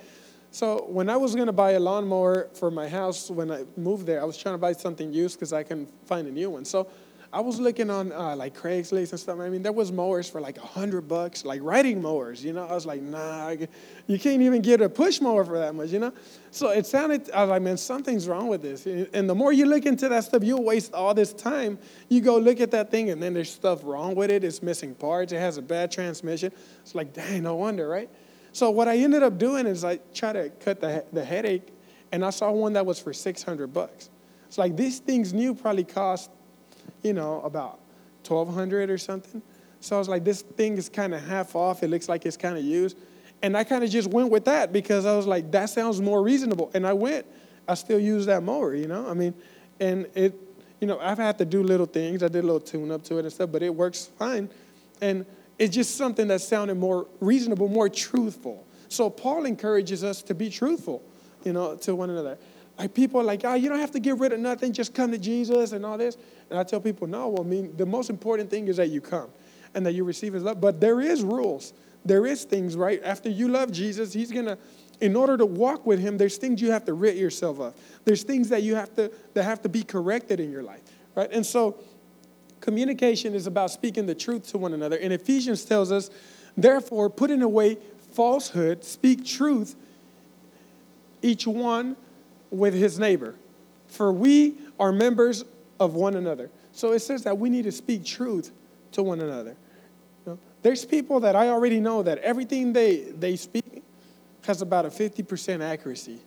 So 0.50 0.88
when 0.88 1.08
I 1.08 1.18
was 1.18 1.36
going 1.36 1.46
to 1.46 1.54
buy 1.54 1.72
a 1.72 1.80
lawnmower 1.80 2.50
for 2.56 2.72
my 2.72 2.90
house 2.90 3.30
when 3.30 3.52
I 3.52 3.66
moved 3.78 4.08
there, 4.08 4.20
I 4.20 4.24
was 4.24 4.38
trying 4.38 4.56
to 4.56 4.58
buy 4.60 4.74
something 4.74 5.14
used 5.14 5.38
because 5.38 5.54
I 5.54 5.62
couldn't 5.62 5.90
find 6.08 6.28
a 6.28 6.32
new 6.32 6.50
one. 6.50 6.66
So 6.66 6.88
I 7.36 7.42
was 7.42 7.60
looking 7.60 7.90
on 7.90 8.14
uh, 8.14 8.34
like 8.38 8.56
Craigslist 8.56 9.12
and 9.12 9.20
stuff. 9.20 9.42
I 9.42 9.50
mean, 9.50 9.62
there 9.62 9.74
was 9.74 9.92
mowers 9.92 10.30
for 10.30 10.40
like 10.40 10.58
a 10.58 10.66
hundred 10.66 11.02
bucks, 11.10 11.44
like 11.44 11.60
riding 11.62 12.02
mowers. 12.02 12.42
You 12.46 12.54
know, 12.54 12.66
I 12.66 12.74
was 12.74 12.86
like, 12.86 13.02
nah, 13.02 13.50
you 14.08 14.18
can't 14.18 14.42
even 14.42 14.62
get 14.62 14.80
a 14.80 14.88
push 14.88 15.20
mower 15.20 15.44
for 15.44 15.60
that 15.60 15.76
much. 15.76 15.90
You 15.90 16.00
know, 16.00 16.14
so 16.52 16.70
it 16.70 16.86
sounded. 16.86 17.30
I 17.32 17.42
was 17.42 17.50
like, 17.50 17.62
man, 17.62 17.76
something's 17.76 18.30
wrong 18.30 18.48
with 18.48 18.62
this. 18.62 18.86
And 18.86 19.30
the 19.30 19.36
more 19.36 19.52
you 19.52 19.66
look 19.66 19.86
into 19.86 20.08
that 20.08 20.24
stuff, 20.24 20.46
you'll 20.46 20.64
waste 20.64 20.94
all 20.94 21.14
this 21.14 21.34
time. 21.34 21.78
You 22.08 22.22
go 22.22 22.38
look 22.38 22.62
at 22.62 22.72
that 22.72 22.90
thing, 22.90 23.10
and 23.10 23.22
then 23.22 23.34
there's 23.34 23.52
stuff 23.52 23.82
wrong 23.84 24.16
with 24.16 24.32
it. 24.32 24.46
It's 24.46 24.64
missing 24.64 24.96
parts. 24.96 25.34
It 25.34 25.40
has 25.40 25.58
a 25.58 25.62
bad 25.62 25.92
transmission. 25.92 26.54
It's 26.84 26.96
like, 26.96 27.12
dang, 27.12 27.44
no 27.44 27.56
wonder, 27.56 27.86
right? 27.90 28.10
So 28.54 28.72
what 28.72 28.88
I 28.88 28.96
ended 29.00 29.24
up 29.24 29.38
doing 29.38 29.68
is 29.68 29.84
I 29.84 29.98
try 30.14 30.32
to 30.32 30.52
cut 30.62 30.80
the, 30.80 31.04
the 31.12 31.26
headache, 31.26 31.68
and 32.14 32.24
I 32.24 32.30
saw 32.30 32.50
one 32.52 32.72
that 32.74 32.86
was 32.86 32.98
for 32.98 33.12
600 33.12 33.68
bucks. 33.74 34.10
It's 34.48 34.58
like 34.58 34.78
these 34.78 35.00
things 35.00 35.34
new 35.34 35.54
probably 35.54 35.84
cost, 35.84 36.30
you 37.04 37.14
know, 37.14 37.42
about 37.42 37.80
1200 38.28 38.90
or 38.90 38.98
something. 38.98 39.42
So 39.80 39.96
I 39.96 40.00
was 40.00 40.10
like, 40.10 40.24
this 40.24 40.42
thing 40.42 40.78
is 40.78 40.90
kind 40.90 41.14
of 41.14 41.26
half 41.26 41.56
off. 41.56 41.84
It 41.84 41.90
looks 41.90 42.10
like 42.10 42.26
it's 42.26 42.38
kind 42.38 42.58
of 42.58 42.64
used. 42.64 42.98
And 43.42 43.56
I 43.56 43.64
kind 43.64 43.84
of 43.84 43.90
just 43.90 44.10
went 44.10 44.32
with 44.32 44.46
that 44.46 44.74
because 44.74 45.06
I 45.06 45.16
was 45.16 45.28
like, 45.28 45.52
that 45.52 45.70
sounds 45.70 46.02
more 46.02 46.24
reasonable. 46.24 46.72
And 46.74 46.88
I 46.88 46.94
went. 46.94 47.26
I 47.68 47.76
still 47.76 48.00
use 48.00 48.26
that 48.26 48.44
mower, 48.44 48.74
you 48.76 48.88
know? 48.88 49.08
I 49.08 49.14
mean, 49.14 49.34
and 49.80 50.08
it, 50.16 50.34
you 50.80 50.88
know, 50.88 51.00
I've 51.00 51.18
had 51.18 51.38
to 51.40 51.46
do 51.46 51.62
little 51.64 51.86
things. 51.86 52.24
I 52.24 52.28
did 52.28 52.44
a 52.44 52.48
little 52.48 52.60
tune 52.60 52.92
up 52.92 53.04
to 53.06 53.18
it 53.18 53.22
and 53.22 53.32
stuff, 53.32 53.52
but 53.52 53.62
it 53.62 53.74
works 53.74 54.10
fine. 54.18 54.50
And 55.02 55.26
it's 55.58 55.76
just 55.76 55.96
something 55.98 56.28
that 56.28 56.42
sounded 56.42 56.76
more 56.76 57.08
reasonable, 57.20 57.68
more 57.68 57.90
truthful. 57.90 58.66
So 58.88 59.10
Paul 59.10 59.46
encourages 59.46 60.04
us 60.04 60.22
to 60.24 60.34
be 60.34 60.50
truthful, 60.50 61.04
you 61.44 61.54
know, 61.54 61.76
to 61.78 61.96
one 61.96 62.10
another. 62.10 62.38
Like 62.78 62.94
people 62.94 63.22
are 63.22 63.24
like, 63.24 63.42
oh, 63.46 63.54
you 63.54 63.70
don't 63.70 63.80
have 63.80 63.92
to 63.92 64.00
get 64.00 64.18
rid 64.18 64.34
of 64.34 64.40
nothing, 64.40 64.74
just 64.74 64.94
come 64.94 65.12
to 65.12 65.18
Jesus 65.18 65.72
and 65.72 65.86
all 65.86 65.98
this. 65.98 66.18
And 66.50 66.60
I 66.60 66.64
tell 66.64 66.80
people, 66.80 67.08
no, 67.08 67.30
well, 67.30 67.44
I 67.44 67.48
mean, 67.48 67.76
the 67.76 67.86
most 67.86 68.10
important 68.10 68.50
thing 68.50 68.68
is 68.68 68.78
that 68.78 68.90
you 68.90 69.02
come 69.02 69.30
and 69.74 69.86
that 69.86 69.94
you 69.94 70.04
receive 70.04 70.34
his 70.34 70.44
love. 70.44 70.62
But 70.62 70.80
there 70.80 71.02
is 71.02 71.24
rules. 71.24 71.74
There 72.06 72.26
is 72.26 72.44
things, 72.44 72.76
right? 72.76 73.02
After 73.04 73.30
you 73.30 73.48
love 73.48 73.72
Jesus, 73.72 74.14
he's 74.14 74.32
gonna, 74.32 74.58
in 75.02 75.16
order 75.16 75.38
to 75.38 75.46
walk 75.46 75.86
with 75.86 76.00
him, 76.00 76.18
there's 76.18 76.38
things 76.38 76.62
you 76.62 76.72
have 76.72 76.86
to 76.86 76.94
rid 76.94 77.18
yourself 77.18 77.60
of. 77.60 77.74
There's 78.06 78.24
things 78.24 78.50
that 78.50 78.64
you 78.64 78.76
have 78.76 78.96
to 78.96 79.12
that 79.34 79.44
have 79.44 79.62
to 79.64 79.70
be 79.70 79.84
corrected 79.84 80.40
in 80.40 80.52
your 80.52 80.64
life. 80.64 80.82
Right? 81.16 81.32
And 81.32 81.46
so 81.46 81.78
Communication 82.66 83.36
is 83.36 83.46
about 83.46 83.70
speaking 83.70 84.08
the 84.08 84.16
truth 84.16 84.48
to 84.48 84.58
one 84.58 84.74
another. 84.74 84.98
And 84.98 85.14
Ephesians 85.14 85.66
tells 85.66 85.92
us, 85.92 86.10
therefore, 86.58 87.12
putting 87.12 87.44
away 87.44 87.78
falsehood, 88.14 88.84
speak 88.84 89.24
truth, 89.24 89.76
each 91.22 91.46
one 91.46 91.96
with 92.50 92.74
his 92.74 92.98
neighbor. 92.98 93.36
For 93.88 94.12
we 94.12 94.56
are 94.80 94.92
members 94.92 95.46
of 95.80 95.96
one 95.96 96.16
another. 96.16 96.50
So 96.72 96.92
it 96.94 97.00
says 97.00 97.24
that 97.24 97.38
we 97.38 97.50
need 97.50 97.64
to 97.64 97.72
speak 97.72 98.06
truth 98.06 98.52
to 98.94 99.04
one 99.04 99.20
another. 99.22 99.56
You 100.26 100.34
know, 100.34 100.40
there's 100.62 100.86
people 100.86 101.20
that 101.22 101.36
I 101.36 101.50
already 101.50 101.80
know 101.80 102.04
that 102.04 102.18
everything 102.20 102.74
they, 102.74 102.98
they 102.98 103.36
speak 103.36 103.84
has 104.46 104.62
about 104.62 104.86
a 104.86 104.90
50% 104.90 105.62
accuracy. 105.62 106.20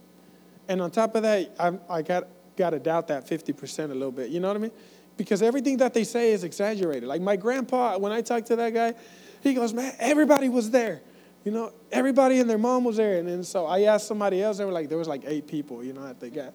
And 0.68 0.82
on 0.82 0.90
top 0.90 1.14
of 1.14 1.22
that, 1.22 1.54
I, 1.58 1.78
I 1.88 2.02
got, 2.02 2.28
got 2.56 2.70
to 2.70 2.78
doubt 2.78 3.08
that 3.08 3.26
50% 3.26 3.84
a 3.84 3.88
little 3.88 4.12
bit. 4.12 4.30
You 4.30 4.40
know 4.40 4.48
what 4.48 4.56
I 4.56 4.60
mean? 4.60 4.72
because 5.18 5.42
everything 5.42 5.76
that 5.78 5.92
they 5.92 6.04
say 6.04 6.32
is 6.32 6.44
exaggerated. 6.44 7.04
Like 7.04 7.20
my 7.20 7.36
grandpa, 7.36 7.98
when 7.98 8.12
I 8.12 8.22
talked 8.22 8.46
to 8.46 8.56
that 8.56 8.72
guy, 8.72 8.94
he 9.42 9.52
goes, 9.52 9.74
Man, 9.74 9.92
everybody 9.98 10.48
was 10.48 10.70
there. 10.70 11.02
You 11.44 11.52
know, 11.52 11.72
everybody 11.92 12.40
and 12.40 12.48
their 12.48 12.58
mom 12.58 12.84
was 12.84 12.96
there. 12.96 13.18
And 13.18 13.28
then 13.28 13.44
so 13.44 13.66
I 13.66 13.82
asked 13.82 14.06
somebody 14.06 14.42
else, 14.42 14.58
they 14.58 14.64
were 14.64 14.72
like, 14.72 14.88
there 14.88 14.98
was 14.98 15.08
like 15.08 15.22
eight 15.26 15.46
people, 15.46 15.84
you 15.84 15.92
know, 15.92 16.06
at 16.06 16.20
the 16.20 16.30
guy. 16.30 16.50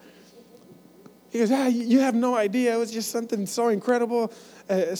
He 1.34 1.40
goes, 1.40 1.52
ah, 1.52 1.66
you 1.66 2.00
have 2.00 2.14
no 2.14 2.36
idea. 2.36 2.76
It 2.76 2.78
was 2.78 2.92
just 2.92 3.10
something 3.10 3.48
so 3.48 3.70
incredible. 3.70 4.32
Uh, 4.70 4.74
uh, 4.74 4.96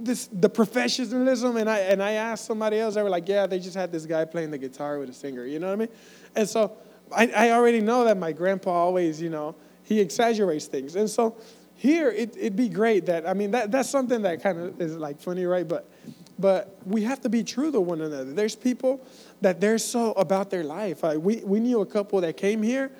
this 0.00 0.28
the 0.32 0.48
professionalism. 0.48 1.56
And 1.56 1.70
I 1.70 1.78
and 1.78 2.02
I 2.02 2.12
asked 2.12 2.46
somebody 2.46 2.80
else, 2.80 2.96
they 2.96 3.02
were 3.04 3.08
like, 3.08 3.28
yeah, 3.28 3.46
they 3.46 3.60
just 3.60 3.76
had 3.76 3.92
this 3.92 4.04
guy 4.04 4.24
playing 4.24 4.50
the 4.50 4.58
guitar 4.58 4.98
with 4.98 5.08
a 5.08 5.12
singer. 5.12 5.46
You 5.46 5.60
know 5.60 5.68
what 5.68 5.74
I 5.74 5.76
mean? 5.76 5.88
And 6.34 6.48
so 6.48 6.76
I, 7.14 7.28
I 7.28 7.50
already 7.52 7.80
know 7.80 8.02
that 8.06 8.16
my 8.16 8.32
grandpa 8.32 8.72
always, 8.72 9.22
you 9.22 9.30
know, 9.30 9.54
he 9.84 10.00
exaggerates 10.00 10.66
things. 10.66 10.96
And 10.96 11.08
so 11.08 11.36
here 11.76 12.10
it, 12.10 12.36
it'd 12.36 12.56
be 12.56 12.68
great 12.68 13.06
that 13.06 13.24
i 13.24 13.32
mean 13.32 13.52
that, 13.52 13.70
that's 13.70 13.88
something 13.88 14.22
that 14.22 14.42
kind 14.42 14.58
of 14.58 14.80
is 14.80 14.96
like 14.96 15.20
funny 15.20 15.44
right 15.44 15.68
but 15.68 15.88
but 16.36 16.76
we 16.84 17.02
have 17.02 17.20
to 17.20 17.28
be 17.28 17.44
true 17.44 17.70
to 17.70 17.80
one 17.80 18.00
another 18.00 18.24
there's 18.24 18.56
people 18.56 19.00
that 19.42 19.60
they're 19.60 19.78
so 19.78 20.10
about 20.14 20.50
their 20.50 20.64
life 20.64 21.04
like 21.04 21.18
we, 21.18 21.36
we 21.44 21.60
knew 21.60 21.80
a 21.80 21.86
couple 21.86 22.20
that 22.20 22.36
came 22.36 22.64
here 22.64 22.90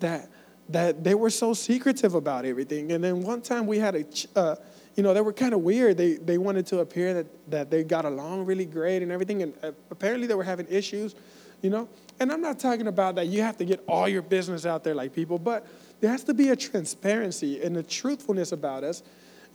that 0.00 0.30
that 0.68 1.04
they 1.04 1.14
were 1.14 1.30
so 1.30 1.52
secretive 1.54 2.14
about 2.14 2.44
everything 2.44 2.92
and 2.92 3.02
then 3.04 3.22
one 3.22 3.40
time 3.40 3.66
we 3.66 3.78
had 3.78 3.94
a 3.94 4.04
uh, 4.36 4.56
you 4.96 5.02
know 5.02 5.12
they 5.12 5.20
were 5.20 5.32
kind 5.32 5.52
of 5.52 5.60
weird 5.60 5.96
they 5.96 6.14
they 6.14 6.38
wanted 6.38 6.66
to 6.66 6.78
appear 6.78 7.14
that 7.14 7.50
that 7.50 7.70
they 7.70 7.84
got 7.84 8.04
along 8.04 8.44
really 8.46 8.64
great 8.64 9.02
and 9.02 9.12
everything 9.12 9.42
and 9.42 9.54
uh, 9.62 9.72
apparently 9.90 10.26
they 10.26 10.34
were 10.34 10.44
having 10.44 10.66
issues 10.70 11.14
you 11.60 11.68
know 11.68 11.88
and 12.20 12.32
i'm 12.32 12.40
not 12.40 12.58
talking 12.58 12.86
about 12.86 13.14
that 13.14 13.26
you 13.26 13.42
have 13.42 13.56
to 13.58 13.64
get 13.64 13.82
all 13.86 14.08
your 14.08 14.22
business 14.22 14.64
out 14.64 14.82
there 14.84 14.94
like 14.94 15.12
people 15.14 15.38
but 15.38 15.66
there 16.04 16.10
has 16.10 16.24
to 16.24 16.34
be 16.34 16.50
a 16.50 16.56
transparency 16.56 17.62
and 17.62 17.78
a 17.78 17.82
truthfulness 17.82 18.52
about 18.52 18.84
us, 18.84 19.02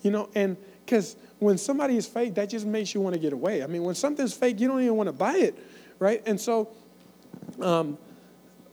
you 0.02 0.10
know, 0.10 0.30
and 0.34 0.58
because 0.84 1.16
when 1.38 1.60
somebody 1.60 1.96
is 1.96 2.08
fake, 2.08 2.34
that 2.34 2.50
just 2.50 2.66
makes 2.66 2.96
you 2.96 3.02
want 3.02 3.14
to 3.14 3.20
get 3.20 3.34
away. 3.34 3.62
I 3.62 3.68
mean, 3.68 3.84
when 3.84 3.94
something's 3.94 4.34
fake, 4.34 4.60
you 4.60 4.68
don't 4.68 4.82
even 4.82 4.96
want 4.96 5.10
to 5.10 5.14
buy 5.14 5.36
it, 5.36 5.56
right? 6.00 6.24
And 6.26 6.42
so, 6.42 6.70
um, 7.62 8.00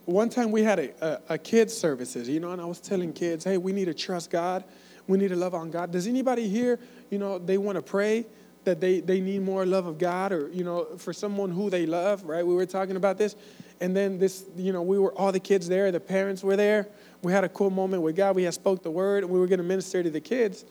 one 0.07 0.29
time 0.29 0.51
we 0.51 0.63
had 0.63 0.79
a, 0.79 1.05
a, 1.05 1.33
a 1.33 1.37
kids 1.37 1.77
services, 1.77 2.29
you 2.29 2.39
know, 2.39 2.51
and 2.51 2.61
I 2.61 2.65
was 2.65 2.79
telling 2.79 3.11
kids, 3.11 3.43
hey, 3.43 3.57
we 3.57 3.73
need 3.73 3.85
to 3.85 3.93
trust 3.93 4.29
God. 4.29 4.63
We 5.05 5.17
need 5.17 5.29
to 5.29 5.35
love 5.35 5.53
on 5.53 5.69
God. 5.69 5.91
Does 5.91 6.07
anybody 6.07 6.47
here, 6.47 6.79
you 7.09 7.17
know, 7.17 7.37
they 7.37 7.57
want 7.57 7.75
to 7.75 7.81
pray 7.81 8.25
that 8.63 8.79
they, 8.79 9.01
they 9.01 9.19
need 9.19 9.41
more 9.41 9.65
love 9.65 9.85
of 9.85 9.97
God 9.97 10.31
or, 10.31 10.49
you 10.49 10.63
know, 10.63 10.85
for 10.97 11.11
someone 11.11 11.51
who 11.51 11.69
they 11.69 11.85
love, 11.85 12.23
right? 12.23 12.45
We 12.45 12.55
were 12.55 12.65
talking 12.65 12.95
about 12.95 13.17
this. 13.17 13.35
And 13.81 13.95
then 13.95 14.17
this, 14.17 14.45
you 14.55 14.71
know, 14.71 14.81
we 14.81 14.97
were 14.97 15.11
all 15.13 15.33
the 15.33 15.41
kids 15.41 15.67
there, 15.67 15.91
the 15.91 15.99
parents 15.99 16.41
were 16.41 16.55
there. 16.55 16.87
We 17.21 17.33
had 17.33 17.43
a 17.43 17.49
cool 17.49 17.69
moment 17.69 18.01
with 18.01 18.15
God. 18.15 18.35
We 18.35 18.43
had 18.43 18.53
spoke 18.53 18.83
the 18.83 18.91
word, 18.91 19.23
and 19.23 19.31
we 19.31 19.39
were 19.39 19.47
going 19.47 19.59
to 19.59 19.65
minister 19.65 20.03
to 20.03 20.09
the 20.09 20.21
kids. 20.21 20.63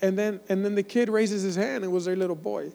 And 0.00 0.18
then, 0.18 0.40
and 0.48 0.64
then 0.64 0.74
the 0.74 0.82
kid 0.82 1.10
raises 1.10 1.42
his 1.42 1.56
hand. 1.56 1.84
It 1.84 1.88
was 1.88 2.06
their 2.06 2.16
little 2.16 2.36
boy. 2.36 2.72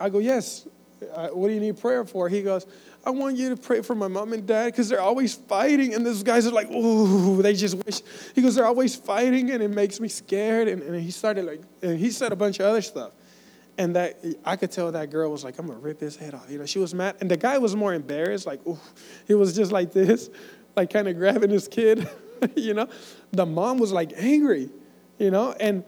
I 0.00 0.08
go, 0.08 0.18
yes. 0.18 0.66
Uh, 1.12 1.28
what 1.28 1.48
do 1.48 1.54
you 1.54 1.60
need 1.60 1.78
prayer 1.78 2.04
for? 2.04 2.28
He 2.28 2.42
goes, 2.42 2.66
I 3.06 3.10
want 3.10 3.36
you 3.36 3.50
to 3.50 3.56
pray 3.56 3.82
for 3.82 3.94
my 3.94 4.08
mom 4.08 4.32
and 4.32 4.46
dad 4.46 4.66
because 4.66 4.88
they're 4.88 5.00
always 5.00 5.34
fighting. 5.34 5.94
And 5.94 6.06
those 6.06 6.22
guys 6.22 6.46
are 6.46 6.52
like, 6.52 6.70
ooh, 6.70 7.42
they 7.42 7.54
just 7.54 7.76
wish. 7.84 8.00
He 8.34 8.40
goes, 8.40 8.54
they're 8.54 8.66
always 8.66 8.96
fighting, 8.96 9.50
and 9.50 9.62
it 9.62 9.70
makes 9.70 10.00
me 10.00 10.08
scared. 10.08 10.68
And, 10.68 10.82
and 10.82 11.00
he 11.00 11.10
started 11.10 11.44
like, 11.44 11.60
and 11.82 11.98
he 11.98 12.10
said 12.10 12.32
a 12.32 12.36
bunch 12.36 12.60
of 12.60 12.66
other 12.66 12.80
stuff. 12.80 13.12
And 13.76 13.96
that 13.96 14.24
I 14.44 14.56
could 14.56 14.70
tell 14.70 14.90
that 14.92 15.10
girl 15.10 15.30
was 15.30 15.44
like, 15.44 15.58
I'm 15.58 15.66
gonna 15.66 15.78
rip 15.80 16.00
his 16.00 16.16
head 16.16 16.32
off. 16.32 16.48
You 16.48 16.58
know, 16.58 16.66
she 16.66 16.78
was 16.78 16.94
mad. 16.94 17.16
And 17.20 17.30
the 17.30 17.36
guy 17.36 17.58
was 17.58 17.76
more 17.76 17.92
embarrassed, 17.92 18.46
like, 18.46 18.66
ooh, 18.66 18.78
he 19.26 19.34
was 19.34 19.54
just 19.54 19.70
like 19.70 19.92
this, 19.92 20.30
like 20.76 20.90
kind 20.90 21.08
of 21.08 21.16
grabbing 21.16 21.50
his 21.50 21.68
kid, 21.68 22.08
you 22.56 22.72
know. 22.72 22.88
The 23.32 23.44
mom 23.44 23.78
was 23.78 23.92
like 23.92 24.12
angry, 24.16 24.70
you 25.18 25.30
know, 25.30 25.54
and 25.60 25.84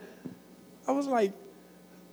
I 0.87 0.93
was 0.93 1.07
like, 1.07 1.33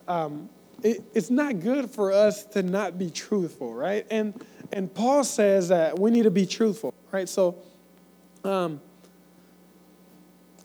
um, 0.07 0.49
it, 0.83 1.03
it's 1.13 1.29
not 1.29 1.59
good 1.59 1.89
for 1.89 2.11
us 2.11 2.43
to 2.45 2.63
not 2.63 2.97
be 2.97 3.09
truthful, 3.09 3.73
right? 3.73 4.05
And 4.11 4.33
and 4.71 4.93
Paul 4.93 5.23
says 5.23 5.69
that 5.69 5.97
we 5.99 6.11
need 6.11 6.23
to 6.23 6.31
be 6.31 6.45
truthful, 6.45 6.93
right? 7.11 7.29
So 7.29 7.57
um, 8.43 8.81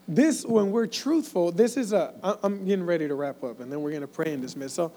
this, 0.08 0.44
when 0.46 0.70
we're 0.70 0.86
truthful, 0.86 1.52
this 1.52 1.76
is 1.76 1.92
a, 1.92 2.14
I'm 2.42 2.64
getting 2.64 2.86
ready 2.86 3.06
to 3.06 3.14
wrap 3.14 3.44
up 3.44 3.60
and 3.60 3.70
then 3.70 3.82
we're 3.82 3.90
to 4.00 4.06
pray 4.06 4.32
and 4.32 4.40
dismiss. 4.40 4.72
So, 4.72 4.92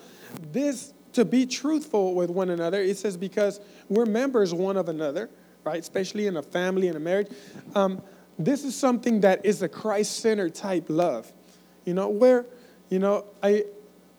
this, 0.54 0.94
to 1.14 1.26
be 1.26 1.46
truthful 1.46 2.16
with 2.16 2.30
one 2.30 2.50
another, 2.50 2.82
it 2.82 2.98
says 2.98 3.18
because 3.18 3.60
we're 3.90 4.06
members 4.06 4.54
one 4.54 4.78
of 4.78 4.88
another, 4.88 5.30
right? 5.66 5.80
Especially 5.80 6.28
in 6.28 6.38
a 6.38 6.42
family 6.42 6.88
and 6.88 6.96
a 6.96 7.00
marriage. 7.02 7.28
Um, 7.76 8.02
this 8.40 8.64
is 8.64 8.74
something 8.74 9.20
that 9.22 9.46
is 9.46 9.62
a 9.62 9.68
Christ 9.68 10.22
centered 10.22 10.56
type 10.56 10.86
love. 10.88 11.32
You 11.84 11.94
know, 11.94 12.08
where, 12.08 12.46
you 12.90 13.00
know, 13.00 13.26
I, 13.44 13.66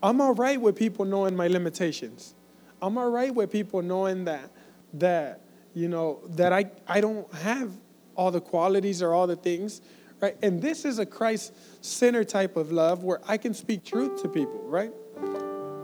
I'm 0.03 0.21
all 0.21 0.35
right 0.35 0.61
with 0.61 0.77
people 0.77 1.05
knowing 1.05 1.37
my 1.37 1.47
limitations. 1.47 2.35
I'm 2.81 2.99
all 2.99 3.11
right 3.11 3.35
with 3.35 3.51
people 3.51 3.83
knowing 3.83 4.25
that, 4.25 4.51
that, 4.95 5.41
you 5.75 5.89
know, 5.89 6.21
that 6.31 6.53
I, 6.53 6.71
I 6.89 7.01
don't 7.01 7.33
have 7.35 7.71
all 8.15 8.31
the 8.31 8.41
qualities 8.41 9.03
or 9.03 9.15
all 9.15 9.27
the 9.27 9.37
things 9.37 9.81
right? 10.23 10.37
And 10.41 10.63
this 10.63 10.85
is 10.85 11.01
a 11.01 11.05
Christ 11.05 11.53
centered 11.85 12.29
type 12.29 12.57
of 12.57 12.73
love 12.73 13.03
where 13.03 13.21
I 13.27 13.37
can 13.37 13.53
speak 13.53 13.85
truth 13.85 14.23
to 14.23 14.29
people, 14.29 14.63
right? 14.63 14.93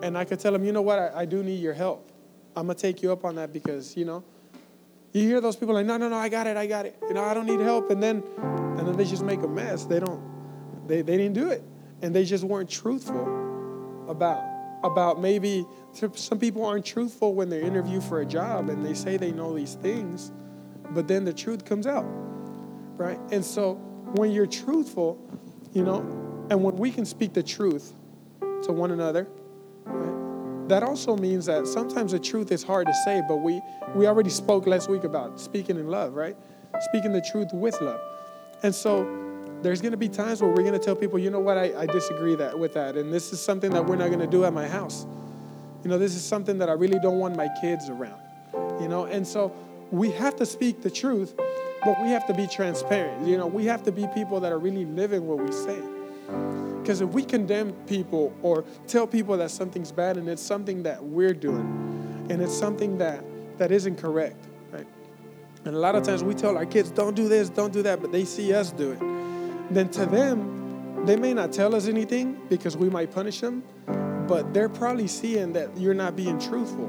and 0.01 0.17
I 0.17 0.25
could 0.25 0.39
tell 0.39 0.53
them, 0.53 0.65
you 0.65 0.73
know 0.73 0.81
what, 0.81 0.99
I, 0.99 1.11
I 1.23 1.25
do 1.25 1.43
need 1.43 1.61
your 1.61 1.75
help. 1.75 2.11
I'm 2.57 2.67
gonna 2.67 2.79
take 2.79 3.03
you 3.03 3.13
up 3.13 3.25
on 3.25 3.35
that 3.35 3.53
because 3.53 3.97
you 3.97 4.05
know, 4.05 4.25
you 5.13 5.23
hear 5.23 5.41
those 5.41 5.57
people 5.57 5.75
like, 5.75 5.87
no, 5.87 5.97
no, 5.97 6.09
no, 6.09 6.17
I 6.17 6.29
got 6.29 6.47
it, 6.47 6.57
I 6.57 6.67
got 6.67 6.87
it. 6.87 6.97
You 7.09 7.15
know, 7.15 7.25
I 7.25 7.35
don't 7.35 7.47
need 7.47 7.61
help, 7.61 7.91
and 7.91 8.03
then, 8.03 8.23
and 8.39 8.87
then 8.87 8.97
they 8.97 9.05
just 9.05 9.25
make 9.25 9.43
a 9.43 9.49
mess. 9.49 9.85
They 9.85 10.01
don't, 10.01 10.23
they, 10.87 11.03
they 11.03 11.17
didn't 11.17 11.35
do 11.35 11.51
it, 11.51 11.63
and 12.03 12.15
they 12.15 12.25
just 12.25 12.45
weren't 12.45 12.71
truthful 12.71 13.48
about 14.09 14.43
about 14.85 15.21
maybe 15.21 15.67
some 16.15 16.39
people 16.39 16.65
aren't 16.65 16.85
truthful 16.85 17.35
when 17.35 17.49
they 17.49 17.63
interview 17.63 18.01
for 18.01 18.21
a 18.21 18.27
job 18.27 18.69
and 18.69 18.85
they 18.85 18.95
say 18.95 19.17
they 19.17 19.33
know 19.33 19.55
these 19.55 19.75
things, 19.75 20.31
but 20.91 21.09
then 21.09 21.25
the 21.25 21.33
truth 21.33 21.65
comes 21.65 21.87
out, 21.87 22.07
right? 22.97 23.19
And 23.33 23.45
so 23.45 23.75
when 24.15 24.31
you're 24.31 24.47
truthful, 24.47 25.19
you 25.73 25.83
know, 25.83 25.99
and 26.51 26.63
when 26.63 26.77
we 26.77 26.91
can 26.91 27.05
speak 27.05 27.35
the 27.35 27.43
truth 27.43 27.93
to 28.63 28.73
one 28.73 28.93
another, 28.93 29.27
right? 29.85 30.69
That 30.69 30.83
also 30.83 31.17
means 31.17 31.47
that 31.47 31.67
sometimes 31.67 32.13
the 32.13 32.21
truth 32.21 32.53
is 32.53 32.63
hard 32.63 32.87
to 32.87 32.95
say, 33.05 33.23
but 33.27 33.37
we 33.39 33.61
we 33.95 34.07
already 34.07 34.31
spoke 34.31 34.67
last 34.67 34.89
week 34.89 35.05
about 35.05 35.41
speaking 35.41 35.77
in 35.77 35.89
love, 35.89 36.15
right? 36.15 36.37
Speaking 36.83 37.13
the 37.13 37.27
truth 37.33 37.49
with 37.53 37.81
love. 37.81 38.01
And 38.63 38.75
so 38.75 39.28
there's 39.63 39.81
going 39.81 39.93
to 39.93 39.99
be 39.99 40.09
times 40.09 40.41
where 40.41 40.51
we're 40.51 40.63
going 40.63 40.73
to 40.73 40.79
tell 40.79 40.95
people, 40.95 41.19
you 41.19 41.31
know 41.31 41.41
what, 41.41 41.59
I, 41.59 41.73
I 41.77 41.87
disagree 41.87 42.35
that 42.37 42.59
with 42.59 42.75
that, 42.75 42.97
and 42.97 43.13
this 43.13 43.33
is 43.33 43.41
something 43.41 43.73
that 43.73 43.85
we're 43.85 43.97
not 43.97 44.09
going 44.09 44.21
to 44.21 44.27
do 44.27 44.45
at 44.45 44.53
my 44.53 44.69
house. 44.69 45.07
You 45.83 45.91
know, 45.91 45.99
this 45.99 46.15
is 46.15 46.25
something 46.25 46.59
that 46.59 46.69
I 46.69 46.73
really 46.73 46.99
don't 47.01 47.19
want 47.19 47.37
my 47.37 47.49
kids 47.61 47.89
around. 47.89 48.21
You 48.81 48.89
know, 48.89 49.05
and 49.05 49.27
so 49.27 49.53
we 49.91 50.11
have 50.13 50.37
to 50.37 50.47
speak 50.47 50.83
the 50.83 50.91
truth, 50.91 51.35
but 51.85 52.01
we 52.01 52.09
have 52.09 52.27
to 52.29 52.35
be 52.35 52.47
transparent. 52.47 53.27
You 53.27 53.37
know, 53.37 53.47
we 53.47 53.65
have 53.67 53.83
to 53.85 53.93
be 53.93 54.07
people 54.15 54.41
that 54.41 54.53
are 54.53 54.59
really 54.59 54.85
living 54.85 55.27
what 55.27 55.39
we 55.39 55.53
say. 55.53 55.81
Because 56.81 57.01
if 57.01 57.11
we 57.11 57.25
condemn 57.25 57.73
people 57.87 58.35
or 58.43 58.65
tell 58.87 59.07
people 59.07 59.37
that 59.39 59.51
something's 59.51 59.93
bad 59.93 60.17
and 60.17 60.29
it's 60.29 60.43
something 60.43 60.83
that 60.85 61.03
we're 61.03 61.35
doing, 61.35 62.27
and 62.31 62.41
it's 62.41 62.57
something 62.57 62.99
that 62.99 63.25
that 63.59 63.73
isn't 63.73 63.97
correct, 63.97 64.47
right? 64.71 64.87
And 65.65 65.75
a 65.75 65.79
lot 65.79 65.97
of 65.97 66.05
times 66.05 66.23
we 66.23 66.35
tell 66.35 66.57
our 66.57 66.67
kids, 66.67 66.93
don't 66.93 67.17
do 67.17 67.29
this, 67.29 67.49
don't 67.51 67.73
do 67.73 67.83
that, 67.83 68.01
but 68.01 68.13
they 68.13 68.25
see 68.25 68.55
us 68.55 68.71
do 68.71 68.93
it 68.93 69.18
then 69.71 69.89
to 69.91 70.07
them, 70.07 71.05
they 71.05 71.17
may 71.17 71.33
not 71.33 71.53
tell 71.53 71.75
us 71.75 71.87
anything 71.87 72.41
because 72.49 72.77
we 72.77 72.91
might 72.91 73.13
punish 73.13 73.41
them, 73.41 73.63
but 74.27 74.53
they're 74.53 74.69
probably 74.69 75.07
seeing 75.07 75.53
that 75.53 75.77
you're 75.77 75.95
not 75.95 76.17
being 76.17 76.39
truthful 76.39 76.87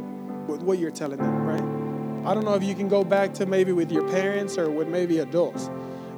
with 0.48 0.62
what 0.62 0.80
you're 0.80 0.92
telling 0.92 1.18
them, 1.18 1.44
right? 1.44 2.28
I 2.28 2.34
don't 2.34 2.44
know 2.44 2.56
if 2.56 2.64
you 2.64 2.76
can 2.76 2.90
go 2.90 3.04
back 3.04 3.34
to 3.36 3.46
maybe 3.46 3.72
with 3.72 3.92
your 3.92 4.08
parents 4.10 4.58
or 4.58 4.70
with 4.70 4.88
maybe 4.88 5.20
adults, 5.20 5.70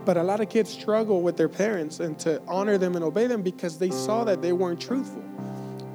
but 0.03 0.17
a 0.17 0.23
lot 0.23 0.41
of 0.41 0.49
kids 0.49 0.69
struggle 0.69 1.21
with 1.21 1.37
their 1.37 1.49
parents 1.49 1.99
and 1.99 2.17
to 2.19 2.41
honor 2.47 2.77
them 2.77 2.95
and 2.95 3.05
obey 3.05 3.27
them 3.27 3.43
because 3.43 3.77
they 3.77 3.91
saw 3.91 4.23
that 4.23 4.41
they 4.41 4.51
weren't 4.51 4.81
truthful. 4.81 5.23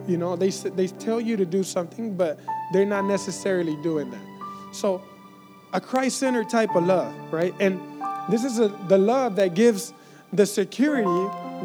You 0.06 0.16
know, 0.16 0.36
they, 0.36 0.50
they 0.50 0.86
tell 0.86 1.20
you 1.20 1.36
to 1.36 1.44
do 1.44 1.64
something, 1.64 2.16
but 2.16 2.38
they're 2.72 2.86
not 2.86 3.04
necessarily 3.04 3.74
doing 3.82 4.10
that. 4.10 4.22
So, 4.72 5.02
a 5.72 5.80
Christ 5.80 6.18
centered 6.18 6.48
type 6.48 6.76
of 6.76 6.86
love, 6.86 7.12
right? 7.32 7.52
And 7.58 7.80
this 8.30 8.44
is 8.44 8.60
a, 8.60 8.68
the 8.88 8.98
love 8.98 9.34
that 9.36 9.54
gives 9.54 9.92
the 10.32 10.46
security 10.46 11.08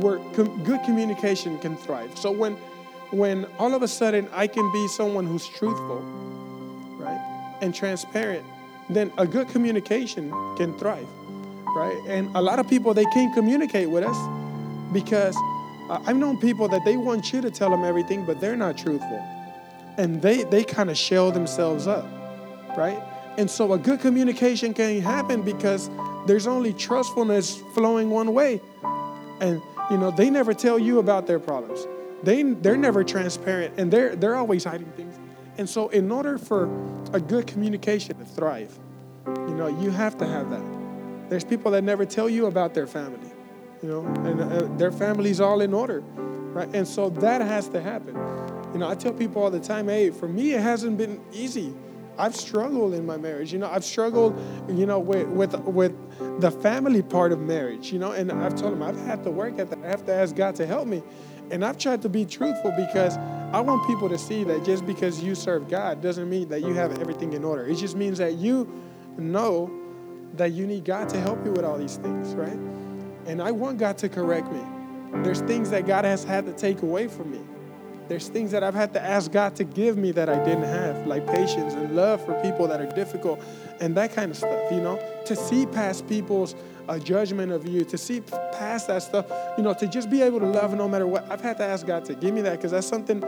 where 0.01 0.18
com- 0.34 0.64
good 0.64 0.82
communication 0.84 1.57
can 1.59 1.76
thrive. 1.76 2.18
So 2.18 2.32
when 2.32 2.53
when 3.12 3.45
all 3.59 3.74
of 3.74 3.82
a 3.82 3.88
sudden 3.88 4.28
I 4.34 4.47
can 4.47 4.72
be 4.72 4.88
someone 4.88 5.26
who's 5.26 5.47
truthful, 5.47 5.99
right, 6.97 7.57
and 7.62 7.76
transparent, 7.76 8.45
then 8.89 9.12
a 9.18 9.28
good 9.28 9.49
communication 9.49 10.32
can 10.55 10.78
thrive, 10.78 11.07
right? 11.76 12.01
And 12.07 12.34
a 12.36 12.41
lot 12.41 12.59
of 12.59 12.70
people 12.70 12.93
they 12.93 13.05
can't 13.05 13.34
communicate 13.34 13.89
with 13.89 14.03
us 14.03 14.18
because 14.93 15.36
uh, 15.89 16.01
I've 16.05 16.16
known 16.16 16.38
people 16.39 16.68
that 16.70 16.86
they 16.86 16.95
want 16.95 17.34
you 17.34 17.41
to 17.41 17.51
tell 17.51 17.70
them 17.70 17.84
everything, 17.84 18.26
but 18.26 18.39
they're 18.39 18.55
not 18.55 18.78
truthful, 18.78 19.22
and 19.97 20.22
they 20.22 20.43
they 20.43 20.64
kind 20.64 20.89
of 20.89 20.97
shell 20.97 21.32
themselves 21.32 21.88
up, 21.88 22.05
right? 22.78 23.01
And 23.38 23.49
so 23.49 23.73
a 23.73 23.77
good 23.77 24.01
communication 24.01 24.73
can 24.73 24.99
happen 25.01 25.41
because 25.41 25.89
there's 26.27 26.47
only 26.47 26.73
trustfulness 26.73 27.61
flowing 27.73 28.09
one 28.09 28.34
way. 28.34 28.61
And 29.39 29.61
you 29.89 29.97
know, 29.97 30.11
they 30.11 30.29
never 30.29 30.53
tell 30.53 30.77
you 30.77 30.99
about 30.99 31.27
their 31.27 31.39
problems. 31.39 31.88
They 32.23 32.43
they're 32.43 32.77
never 32.77 33.03
transparent 33.03 33.79
and 33.79 33.91
they're 33.91 34.15
they're 34.15 34.36
always 34.36 34.63
hiding 34.63 34.91
things. 34.91 35.17
And 35.57 35.69
so 35.69 35.89
in 35.89 36.11
order 36.11 36.38
for 36.38 36.65
a 37.13 37.19
good 37.19 37.47
communication 37.47 38.17
to 38.17 38.25
thrive, 38.25 38.77
you 39.25 39.55
know, 39.55 39.67
you 39.67 39.91
have 39.91 40.17
to 40.19 40.27
have 40.27 40.49
that. 40.49 40.63
There's 41.29 41.43
people 41.43 41.71
that 41.71 41.84
never 41.84 42.05
tell 42.05 42.29
you 42.29 42.47
about 42.47 42.73
their 42.73 42.88
family, 42.88 43.32
you 43.82 43.89
know, 43.89 44.05
and 44.25 44.41
uh, 44.41 44.77
their 44.77 44.91
family's 44.91 45.39
all 45.39 45.61
in 45.61 45.73
order, 45.73 46.01
right? 46.53 46.69
And 46.73 46.88
so 46.88 47.09
that 47.09 47.41
has 47.41 47.69
to 47.69 47.82
happen. 47.82 48.15
You 48.73 48.79
know, 48.79 48.89
I 48.89 48.95
tell 48.95 49.13
people 49.13 49.41
all 49.41 49.51
the 49.51 49.59
time, 49.59 49.88
hey, 49.88 50.09
for 50.09 50.27
me, 50.27 50.53
it 50.53 50.61
hasn't 50.61 50.97
been 50.97 51.21
easy 51.32 51.73
I've 52.18 52.36
struggled 52.36 52.93
in 52.93 53.05
my 53.05 53.18
marriage. 53.18 53.53
You 53.53 53.59
know, 53.59 53.70
I've 53.70 53.84
struggled, 53.84 54.39
you 54.70 54.86
know, 54.86 54.99
with 54.99 55.28
with 55.28 55.55
with 55.62 55.93
the 56.41 56.51
family 56.51 57.01
part 57.01 57.32
of 57.32 57.39
marriage. 57.39 57.91
You 57.91 57.99
know, 57.99 58.12
and 58.12 58.32
I've 58.32 58.55
told 58.55 58.74
him 58.74 58.84
I've 58.84 58.99
had 59.05 59.24
to 59.24 59.32
work 59.32 59.59
at 59.59 59.70
that. 59.70 59.80
I 59.84 59.88
have 59.88 60.05
to 60.05 60.14
ask 60.14 60.36
God 60.36 60.55
to 60.55 60.66
help 60.66 60.88
me, 60.88 61.01
and 61.49 61.66
I've 61.66 61.78
tried 61.78 62.01
to 62.03 62.09
be 62.09 62.26
truthful 62.26 62.74
because 62.78 63.18
I 63.53 63.59
want 63.59 63.86
people 63.88 64.07
to 64.09 64.18
see 64.18 64.43
that 64.45 64.64
just 64.64 64.86
because 64.86 65.24
you 65.24 65.36
serve 65.36 65.70
God 65.70 66.01
doesn't 66.01 66.30
mean 66.30 66.47
that 66.49 66.62
you 66.62 66.74
have 66.74 66.99
everything 66.99 67.34
in 67.34 67.43
order. 67.43 67.66
It 67.66 67.76
just 67.76 67.95
means 67.95 68.18
that 68.20 68.36
you 68.36 68.72
know 69.18 69.72
that 70.36 70.51
you 70.51 70.66
need 70.66 70.86
God 70.86 71.09
to 71.09 71.20
help 71.20 71.43
you 71.43 71.51
with 71.51 71.66
all 71.66 71.78
these 71.78 71.97
things, 71.97 72.34
right? 72.36 72.57
And 73.26 73.41
I 73.41 73.51
want 73.51 73.78
God 73.78 73.97
to 73.99 74.09
correct 74.09 74.51
me. 74.51 74.62
There's 75.24 75.41
things 75.41 75.70
that 75.72 75.86
God 75.86 76.05
has 76.05 76.24
had 76.24 76.45
to 76.45 76.53
take 76.53 76.82
away 76.82 77.07
from 77.07 77.32
me. 77.32 77.41
There's 78.12 78.28
things 78.28 78.51
that 78.51 78.62
I've 78.62 78.76
had 78.76 78.91
to 78.95 79.01
ask 79.01 79.32
God 79.32 79.55
to 79.55 79.64
give 79.64 79.95
me 79.95 80.12
that 80.12 80.28
I 80.28 80.43
didn't 80.43 80.66
have, 80.66 81.07
like 81.07 81.26
patience 81.26 81.76
and 81.76 81.95
love 81.95 82.22
for 82.26 82.34
people 82.41 82.68
that 82.68 82.82
are 82.82 82.93
difficult 82.93 83.41
and 83.80 83.95
that 83.95 84.12
kind 84.14 84.30
of 84.30 84.36
stuff, 84.36 84.70
you 84.70 84.82
know, 84.82 84.99
to 85.28 85.34
see 85.34 85.66
past 85.66 86.09
people's 86.09 86.53
uh, 86.89 86.99
judgment 86.99 87.53
of 87.53 87.66
you, 87.66 87.86
to 87.86 87.97
see 87.97 88.20
past 88.20 88.88
that 88.88 89.03
stuff, 89.03 89.28
you 89.57 89.64
know, 89.64 89.74
to 89.74 89.88
just 89.88 90.09
be 90.09 90.22
able 90.22 90.41
to 90.41 90.45
love 90.45 90.76
no 90.76 90.89
matter 90.89 91.07
what. 91.07 91.26
I've 91.32 91.39
had 91.39 91.55
to 91.59 91.64
ask 91.64 91.88
God 91.88 92.03
to 92.03 92.14
give 92.14 92.34
me 92.34 92.41
that 92.41 92.57
because 92.57 92.72
that's 92.72 92.86
something 92.86 93.24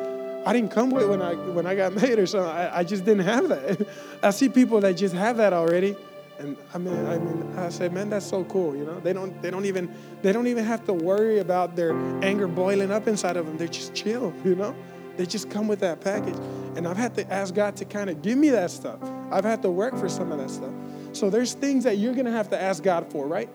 I 0.45 0.51
didn't 0.51 0.71
come 0.71 0.89
with 0.89 1.07
when 1.07 1.21
I 1.21 1.35
when 1.35 1.65
I 1.65 1.75
got 1.75 1.93
married 2.01 2.19
or 2.19 2.25
something. 2.25 2.51
I, 2.51 2.79
I 2.79 2.83
just 2.83 3.05
didn't 3.05 3.23
have 3.23 3.47
that. 3.47 3.87
I 4.21 4.31
see 4.31 4.49
people 4.49 4.81
that 4.81 4.97
just 4.97 5.15
have 5.15 5.37
that 5.37 5.53
already. 5.53 5.95
And 6.43 6.57
I 6.73 6.77
mean, 6.77 7.05
I 7.05 7.17
mean, 7.17 7.57
I 7.57 7.69
said, 7.69 7.93
man, 7.93 8.09
that's 8.09 8.25
so 8.25 8.43
cool. 8.43 8.75
You 8.75 8.85
know, 8.85 8.99
they 8.99 9.13
don't, 9.13 9.41
they 9.41 9.49
don't 9.49 9.65
even, 9.65 9.93
they 10.21 10.33
don't 10.33 10.47
even 10.47 10.65
have 10.65 10.85
to 10.85 10.93
worry 10.93 11.39
about 11.39 11.75
their 11.75 11.93
anger 12.23 12.47
boiling 12.47 12.91
up 12.91 13.07
inside 13.07 13.37
of 13.37 13.45
them. 13.45 13.57
They're 13.57 13.67
just 13.67 13.93
chill. 13.93 14.33
You 14.43 14.55
know, 14.55 14.75
they 15.15 15.25
just 15.25 15.49
come 15.49 15.67
with 15.67 15.79
that 15.79 16.01
package. 16.01 16.35
And 16.75 16.85
I've 16.85 16.97
had 16.97 17.15
to 17.15 17.33
ask 17.33 17.55
God 17.55 17.77
to 17.77 17.85
kind 17.85 18.09
of 18.09 18.21
give 18.21 18.37
me 18.37 18.49
that 18.49 18.71
stuff. 18.71 18.99
I've 19.31 19.45
had 19.45 19.61
to 19.61 19.71
work 19.71 19.97
for 19.97 20.09
some 20.09 20.31
of 20.31 20.37
that 20.37 20.49
stuff. 20.49 20.73
So 21.13 21.29
there's 21.29 21.53
things 21.53 21.85
that 21.85 21.97
you're 21.97 22.13
gonna 22.13 22.31
have 22.31 22.49
to 22.49 22.61
ask 22.61 22.83
God 22.83 23.09
for, 23.11 23.25
right? 23.25 23.49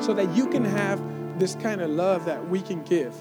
So 0.00 0.14
that 0.14 0.34
you 0.36 0.46
can 0.46 0.64
have 0.64 1.02
this 1.38 1.56
kind 1.56 1.80
of 1.80 1.90
love 1.90 2.24
that 2.26 2.48
we 2.48 2.60
can 2.60 2.82
give, 2.84 3.12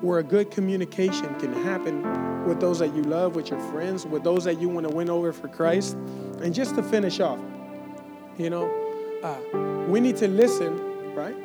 where 0.00 0.18
a 0.18 0.24
good 0.24 0.50
communication 0.50 1.38
can 1.38 1.52
happen 1.52 2.02
with 2.46 2.58
those 2.58 2.78
that 2.78 2.94
you 2.94 3.02
love, 3.02 3.36
with 3.36 3.50
your 3.50 3.60
friends, 3.70 4.06
with 4.06 4.24
those 4.24 4.44
that 4.44 4.60
you 4.60 4.68
want 4.68 4.88
to 4.88 4.94
win 4.94 5.10
over 5.10 5.32
for 5.32 5.48
Christ. 5.48 5.94
And 6.42 6.54
just 6.54 6.74
to 6.76 6.82
finish 6.82 7.20
off, 7.20 7.38
you 8.38 8.50
know, 8.50 8.70
uh, 9.22 9.86
we 9.88 10.00
need 10.00 10.16
to 10.16 10.28
listen, 10.28 11.14
right? 11.14 11.36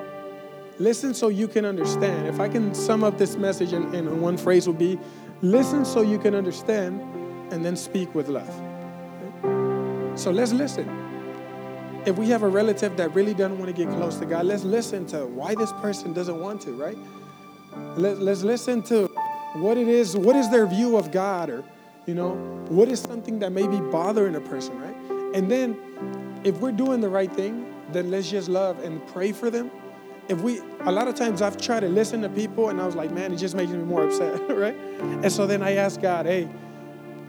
Listen 0.79 1.13
so 1.13 1.29
you 1.29 1.47
can 1.47 1.65
understand. 1.65 2.27
If 2.27 2.39
I 2.39 2.47
can 2.47 2.73
sum 2.73 3.03
up 3.03 3.17
this 3.17 3.35
message 3.35 3.73
in, 3.73 3.93
in 3.93 4.21
one 4.21 4.37
phrase, 4.37 4.67
would 4.67 4.79
be 4.79 4.99
listen 5.41 5.85
so 5.85 6.01
you 6.01 6.19
can 6.19 6.35
understand, 6.35 7.01
and 7.51 7.65
then 7.65 7.75
speak 7.75 8.13
with 8.13 8.27
love. 8.27 8.53
So 10.19 10.31
let's 10.31 10.51
listen. 10.51 10.87
If 12.05 12.17
we 12.17 12.29
have 12.29 12.43
a 12.43 12.47
relative 12.47 12.95
that 12.97 13.13
really 13.13 13.33
doesn't 13.33 13.57
want 13.57 13.75
to 13.75 13.85
get 13.85 13.91
close 13.93 14.17
to 14.17 14.25
God, 14.25 14.45
let's 14.45 14.63
listen 14.63 15.05
to 15.07 15.25
why 15.25 15.55
this 15.55 15.71
person 15.73 16.13
doesn't 16.13 16.39
want 16.39 16.61
to, 16.61 16.71
right? 16.71 16.97
Let, 17.97 18.19
let's 18.19 18.43
listen 18.43 18.81
to 18.83 19.07
what 19.55 19.77
it 19.77 19.87
is, 19.87 20.15
what 20.15 20.35
is 20.35 20.49
their 20.49 20.65
view 20.65 20.97
of 20.97 21.11
God, 21.11 21.49
or, 21.49 21.63
you 22.05 22.13
know, 22.15 22.35
what 22.69 22.87
is 22.87 22.99
something 23.01 23.39
that 23.39 23.51
may 23.51 23.67
be 23.67 23.79
bothering 23.79 24.35
a 24.35 24.41
person, 24.41 24.79
right? 24.79 24.95
And 25.35 25.51
then 25.51 25.77
if 26.43 26.57
we're 26.59 26.71
doing 26.71 27.01
the 27.01 27.09
right 27.09 27.31
thing, 27.31 27.73
then 27.91 28.11
let's 28.11 28.29
just 28.29 28.49
love 28.49 28.83
and 28.83 29.05
pray 29.07 29.31
for 29.31 29.49
them. 29.49 29.71
If 30.27 30.41
we, 30.41 30.59
a 30.81 30.91
lot 30.91 31.07
of 31.07 31.15
times 31.15 31.41
I've 31.41 31.57
tried 31.57 31.81
to 31.81 31.89
listen 31.89 32.21
to 32.21 32.29
people 32.29 32.69
and 32.69 32.79
I 32.79 32.85
was 32.85 32.95
like, 32.95 33.11
man, 33.11 33.33
it 33.33 33.37
just 33.37 33.55
makes 33.55 33.71
me 33.71 33.79
more 33.79 34.07
upset, 34.07 34.39
right? 34.55 34.75
And 34.99 35.31
so 35.31 35.47
then 35.47 35.63
I 35.63 35.75
ask 35.75 35.99
God, 35.99 36.25
hey, 36.25 36.47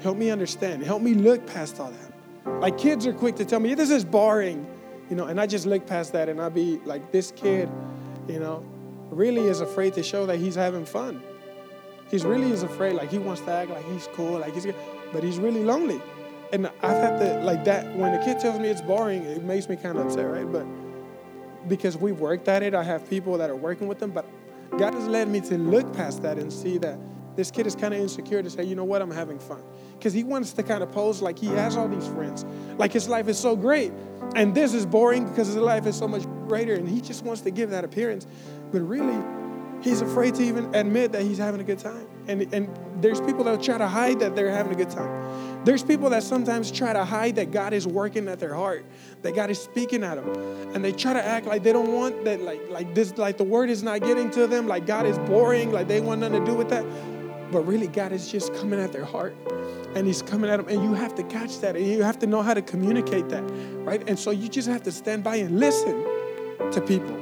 help 0.02 0.18
me 0.18 0.30
understand, 0.30 0.82
help 0.84 1.02
me 1.02 1.14
look 1.14 1.46
past 1.46 1.80
all 1.80 1.90
that. 1.90 2.60
Like 2.60 2.78
kids 2.78 3.06
are 3.06 3.12
quick 3.12 3.36
to 3.36 3.44
tell 3.44 3.60
me, 3.60 3.74
this 3.74 3.90
is 3.90 4.04
boring, 4.04 4.66
you 5.08 5.16
know, 5.16 5.26
and 5.26 5.40
I 5.40 5.46
just 5.46 5.66
look 5.66 5.86
past 5.86 6.12
that 6.12 6.28
and 6.28 6.40
I'll 6.40 6.50
be 6.50 6.78
like, 6.84 7.10
this 7.10 7.32
kid, 7.32 7.70
you 8.28 8.38
know, 8.38 8.64
really 9.10 9.46
is 9.46 9.60
afraid 9.60 9.94
to 9.94 10.02
show 10.02 10.26
that 10.26 10.38
he's 10.38 10.54
having 10.54 10.84
fun. 10.84 11.22
He's 12.10 12.24
really 12.24 12.50
is 12.50 12.64
afraid, 12.64 12.94
like 12.94 13.10
he 13.10 13.18
wants 13.18 13.40
to 13.42 13.50
act 13.50 13.70
like 13.70 13.84
he's 13.90 14.08
cool, 14.12 14.38
like 14.38 14.52
he's, 14.52 14.66
good, 14.66 14.74
but 15.12 15.22
he's 15.22 15.38
really 15.38 15.64
lonely 15.64 16.02
and 16.52 16.66
I've 16.82 16.96
had 16.96 17.18
to 17.18 17.40
like 17.44 17.64
that 17.64 17.94
when 17.96 18.14
a 18.14 18.24
kid 18.24 18.40
tells 18.40 18.58
me 18.58 18.68
it's 18.68 18.82
boring, 18.82 19.22
it 19.22 19.42
makes 19.42 19.68
me 19.68 19.76
kind 19.76 19.98
of 19.98 20.06
upset, 20.06 20.26
right? 20.26 20.50
But 20.50 20.66
because 21.68 21.96
we've 21.96 22.18
worked 22.18 22.48
at 22.48 22.62
it, 22.62 22.74
I 22.74 22.82
have 22.82 23.08
people 23.08 23.38
that 23.38 23.50
are 23.50 23.56
working 23.56 23.86
with 23.86 23.98
them, 23.98 24.10
but 24.10 24.26
God 24.78 24.94
has 24.94 25.06
led 25.06 25.28
me 25.28 25.40
to 25.42 25.58
look 25.58 25.92
past 25.94 26.22
that 26.22 26.38
and 26.38 26.52
see 26.52 26.78
that 26.78 26.98
this 27.36 27.50
kid 27.50 27.66
is 27.66 27.74
kind 27.74 27.94
of 27.94 28.00
insecure 28.00 28.42
to 28.42 28.50
say, 28.50 28.64
you 28.64 28.74
know 28.74 28.84
what, 28.84 29.02
I'm 29.02 29.10
having 29.10 29.38
fun. 29.38 29.62
Because 29.92 30.12
he 30.12 30.24
wants 30.24 30.52
to 30.54 30.62
kind 30.62 30.82
of 30.82 30.90
pose 30.90 31.22
like 31.22 31.38
he 31.38 31.46
has 31.46 31.76
all 31.76 31.88
these 31.88 32.06
friends, 32.08 32.44
like 32.76 32.92
his 32.92 33.08
life 33.08 33.28
is 33.28 33.38
so 33.38 33.56
great. 33.56 33.92
And 34.34 34.54
this 34.54 34.74
is 34.74 34.86
boring 34.86 35.28
because 35.28 35.48
his 35.48 35.56
life 35.56 35.86
is 35.86 35.96
so 35.96 36.08
much 36.08 36.24
greater. 36.48 36.74
And 36.74 36.88
he 36.88 37.00
just 37.00 37.24
wants 37.24 37.42
to 37.42 37.50
give 37.50 37.70
that 37.70 37.84
appearance. 37.84 38.26
But 38.72 38.80
really, 38.82 39.22
he's 39.82 40.00
afraid 40.00 40.34
to 40.36 40.42
even 40.42 40.74
admit 40.74 41.12
that 41.12 41.22
he's 41.22 41.38
having 41.38 41.60
a 41.60 41.64
good 41.64 41.78
time. 41.78 42.06
And, 42.28 42.42
and 42.52 42.68
there's 43.02 43.20
people 43.20 43.44
that 43.44 43.62
try 43.62 43.78
to 43.78 43.88
hide 43.88 44.20
that 44.20 44.36
they're 44.36 44.50
having 44.50 44.72
a 44.72 44.76
good 44.76 44.90
time. 44.90 45.49
There's 45.64 45.82
people 45.82 46.08
that 46.10 46.22
sometimes 46.22 46.70
try 46.70 46.94
to 46.94 47.04
hide 47.04 47.36
that 47.36 47.50
God 47.50 47.74
is 47.74 47.86
working 47.86 48.28
at 48.28 48.40
their 48.40 48.54
heart, 48.54 48.86
that 49.22 49.34
God 49.34 49.50
is 49.50 49.60
speaking 49.60 50.02
at 50.02 50.14
them. 50.14 50.74
And 50.74 50.82
they 50.82 50.92
try 50.92 51.12
to 51.12 51.22
act 51.22 51.46
like 51.46 51.62
they 51.62 51.72
don't 51.72 51.92
want 51.92 52.24
that, 52.24 52.40
like, 52.40 52.62
like 52.70 52.94
this, 52.94 53.16
like 53.18 53.36
the 53.36 53.44
word 53.44 53.68
is 53.68 53.82
not 53.82 54.00
getting 54.00 54.30
to 54.30 54.46
them, 54.46 54.66
like 54.66 54.86
God 54.86 55.04
is 55.04 55.18
boring, 55.18 55.70
like 55.70 55.86
they 55.86 56.00
want 56.00 56.22
nothing 56.22 56.44
to 56.44 56.50
do 56.50 56.56
with 56.56 56.70
that. 56.70 56.84
But 57.52 57.66
really, 57.66 57.88
God 57.88 58.12
is 58.12 58.30
just 58.30 58.54
coming 58.54 58.80
at 58.80 58.92
their 58.92 59.04
heart. 59.04 59.36
And 59.94 60.06
He's 60.06 60.22
coming 60.22 60.48
at 60.48 60.56
them. 60.56 60.68
And 60.68 60.82
you 60.82 60.94
have 60.94 61.14
to 61.16 61.24
catch 61.24 61.58
that. 61.60 61.76
And 61.76 61.86
you 61.86 62.02
have 62.04 62.18
to 62.20 62.26
know 62.26 62.42
how 62.42 62.54
to 62.54 62.62
communicate 62.62 63.28
that, 63.30 63.42
right? 63.84 64.02
And 64.08 64.18
so 64.18 64.30
you 64.30 64.48
just 64.48 64.68
have 64.68 64.82
to 64.84 64.92
stand 64.92 65.24
by 65.24 65.36
and 65.36 65.58
listen 65.58 66.04
to 66.70 66.80
people. 66.80 67.16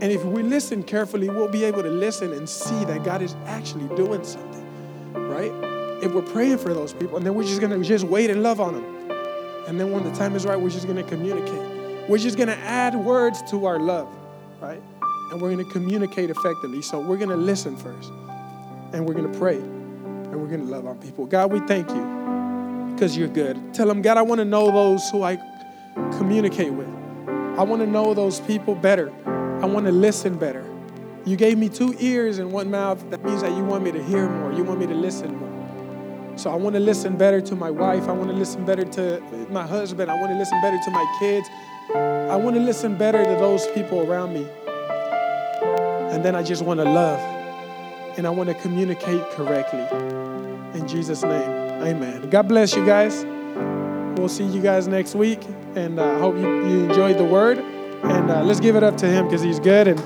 And 0.00 0.04
if 0.04 0.24
we 0.24 0.42
listen 0.42 0.82
carefully, 0.82 1.28
we'll 1.28 1.48
be 1.48 1.64
able 1.64 1.82
to 1.82 1.90
listen 1.90 2.32
and 2.32 2.48
see 2.48 2.84
that 2.86 3.04
God 3.04 3.20
is 3.20 3.36
actually 3.44 3.94
doing 3.94 4.24
something, 4.24 4.64
right? 5.12 5.77
If 6.02 6.12
we're 6.12 6.22
praying 6.22 6.58
for 6.58 6.72
those 6.72 6.92
people, 6.92 7.16
and 7.16 7.26
then 7.26 7.34
we're 7.34 7.44
just 7.44 7.60
gonna 7.60 7.82
just 7.82 8.04
wait 8.04 8.30
and 8.30 8.42
love 8.42 8.60
on 8.60 8.74
them. 8.74 9.10
And 9.66 9.78
then 9.78 9.90
when 9.92 10.04
the 10.04 10.12
time 10.12 10.34
is 10.34 10.46
right, 10.46 10.58
we're 10.58 10.70
just 10.70 10.86
gonna 10.86 11.02
communicate. 11.02 12.08
We're 12.08 12.18
just 12.18 12.38
gonna 12.38 12.52
add 12.52 12.94
words 12.94 13.42
to 13.50 13.66
our 13.66 13.78
love, 13.78 14.08
right? 14.60 14.80
And 15.30 15.40
we're 15.40 15.50
gonna 15.50 15.64
communicate 15.64 16.30
effectively. 16.30 16.82
So 16.82 17.00
we're 17.00 17.18
gonna 17.18 17.36
listen 17.36 17.76
first 17.76 18.10
and 18.92 19.06
we're 19.06 19.14
to 19.14 19.38
pray 19.38 19.56
and 19.56 20.40
we're 20.40 20.56
to 20.56 20.62
love 20.62 20.86
on 20.86 20.98
people. 20.98 21.26
God, 21.26 21.50
we 21.52 21.60
thank 21.60 21.88
you 21.90 22.92
because 22.94 23.16
you're 23.16 23.28
good. 23.28 23.74
Tell 23.74 23.86
them, 23.86 24.02
God, 24.02 24.16
I 24.16 24.22
want 24.22 24.40
to 24.40 24.44
know 24.44 24.70
those 24.70 25.08
who 25.10 25.22
I 25.22 25.36
communicate 26.16 26.72
with. 26.72 26.88
I 27.28 27.62
want 27.62 27.82
to 27.82 27.86
know 27.86 28.14
those 28.14 28.40
people 28.40 28.74
better. 28.74 29.12
I 29.26 29.66
want 29.66 29.86
to 29.86 29.92
listen 29.92 30.38
better. 30.38 30.64
You 31.24 31.36
gave 31.36 31.58
me 31.58 31.68
two 31.68 31.94
ears 31.98 32.38
and 32.38 32.50
one 32.52 32.70
mouth. 32.70 33.08
That 33.10 33.24
means 33.24 33.42
that 33.42 33.52
you 33.56 33.64
want 33.64 33.84
me 33.84 33.92
to 33.92 34.02
hear 34.02 34.28
more. 34.28 34.52
You 34.52 34.64
want 34.64 34.80
me 34.80 34.86
to 34.86 34.94
listen 34.94 35.36
more. 35.36 35.47
So 36.38 36.52
I 36.52 36.54
want 36.54 36.74
to 36.74 36.80
listen 36.80 37.16
better 37.16 37.40
to 37.40 37.56
my 37.56 37.70
wife. 37.70 38.08
I 38.08 38.12
want 38.12 38.30
to 38.30 38.36
listen 38.36 38.64
better 38.64 38.84
to 38.84 39.20
my 39.50 39.66
husband. 39.66 40.08
I 40.08 40.14
want 40.14 40.30
to 40.30 40.38
listen 40.38 40.60
better 40.62 40.78
to 40.84 40.90
my 40.92 41.16
kids. 41.18 41.48
I 41.94 42.36
want 42.36 42.54
to 42.54 42.62
listen 42.62 42.96
better 42.96 43.24
to 43.24 43.30
those 43.30 43.66
people 43.68 44.08
around 44.08 44.34
me. 44.34 44.46
And 46.14 46.24
then 46.24 46.36
I 46.36 46.44
just 46.44 46.62
want 46.62 46.78
to 46.78 46.84
love 46.84 47.18
and 48.16 48.26
I 48.26 48.30
want 48.30 48.48
to 48.50 48.54
communicate 48.54 49.20
correctly. 49.30 49.84
In 50.78 50.86
Jesus' 50.86 51.22
name, 51.22 51.50
amen. 51.82 52.30
God 52.30 52.46
bless 52.48 52.76
you 52.76 52.86
guys. 52.86 53.24
We'll 54.18 54.28
see 54.28 54.44
you 54.44 54.60
guys 54.60 54.88
next 54.88 55.14
week, 55.14 55.40
and 55.76 56.00
I 56.00 56.14
uh, 56.14 56.18
hope 56.18 56.36
you, 56.36 56.42
you 56.68 56.84
enjoyed 56.84 57.18
the 57.18 57.24
word. 57.24 57.58
And 57.58 58.30
uh, 58.30 58.42
let's 58.42 58.60
give 58.60 58.74
it 58.76 58.82
up 58.82 58.96
to 58.98 59.06
him 59.06 59.26
because 59.26 59.42
he's 59.42 59.60
good. 59.60 59.88
And 59.88 60.00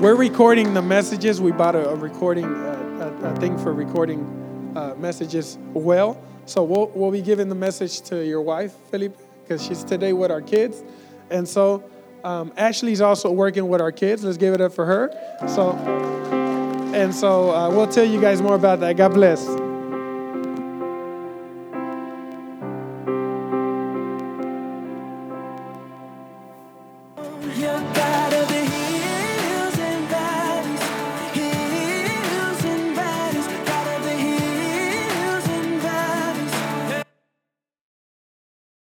we're 0.00 0.14
recording 0.14 0.74
the 0.74 0.82
messages. 0.82 1.40
We 1.40 1.50
bought 1.50 1.74
a, 1.74 1.88
a 1.88 1.94
recording, 1.96 2.44
uh, 2.44 2.77
a, 3.22 3.36
thing 3.36 3.58
for 3.58 3.72
recording 3.72 4.72
uh, 4.76 4.94
messages 4.98 5.58
well. 5.72 6.20
So 6.46 6.62
we'll, 6.62 6.86
we'll 6.94 7.10
be 7.10 7.22
giving 7.22 7.48
the 7.48 7.54
message 7.54 8.00
to 8.02 8.24
your 8.24 8.40
wife, 8.40 8.72
Philip, 8.90 9.16
because 9.42 9.64
she's 9.64 9.84
today 9.84 10.12
with 10.12 10.30
our 10.30 10.40
kids. 10.40 10.82
And 11.30 11.46
so 11.46 11.84
um, 12.24 12.52
Ashley's 12.56 13.00
also 13.00 13.30
working 13.30 13.68
with 13.68 13.80
our 13.80 13.92
kids. 13.92 14.24
Let's 14.24 14.38
give 14.38 14.54
it 14.54 14.60
up 14.60 14.72
for 14.72 14.86
her. 14.86 15.10
So, 15.46 15.72
and 16.94 17.14
so 17.14 17.54
uh, 17.54 17.70
we'll 17.70 17.86
tell 17.88 18.04
you 18.04 18.20
guys 18.20 18.40
more 18.40 18.54
about 18.54 18.80
that. 18.80 18.96
God 18.96 19.14
bless. 19.14 19.67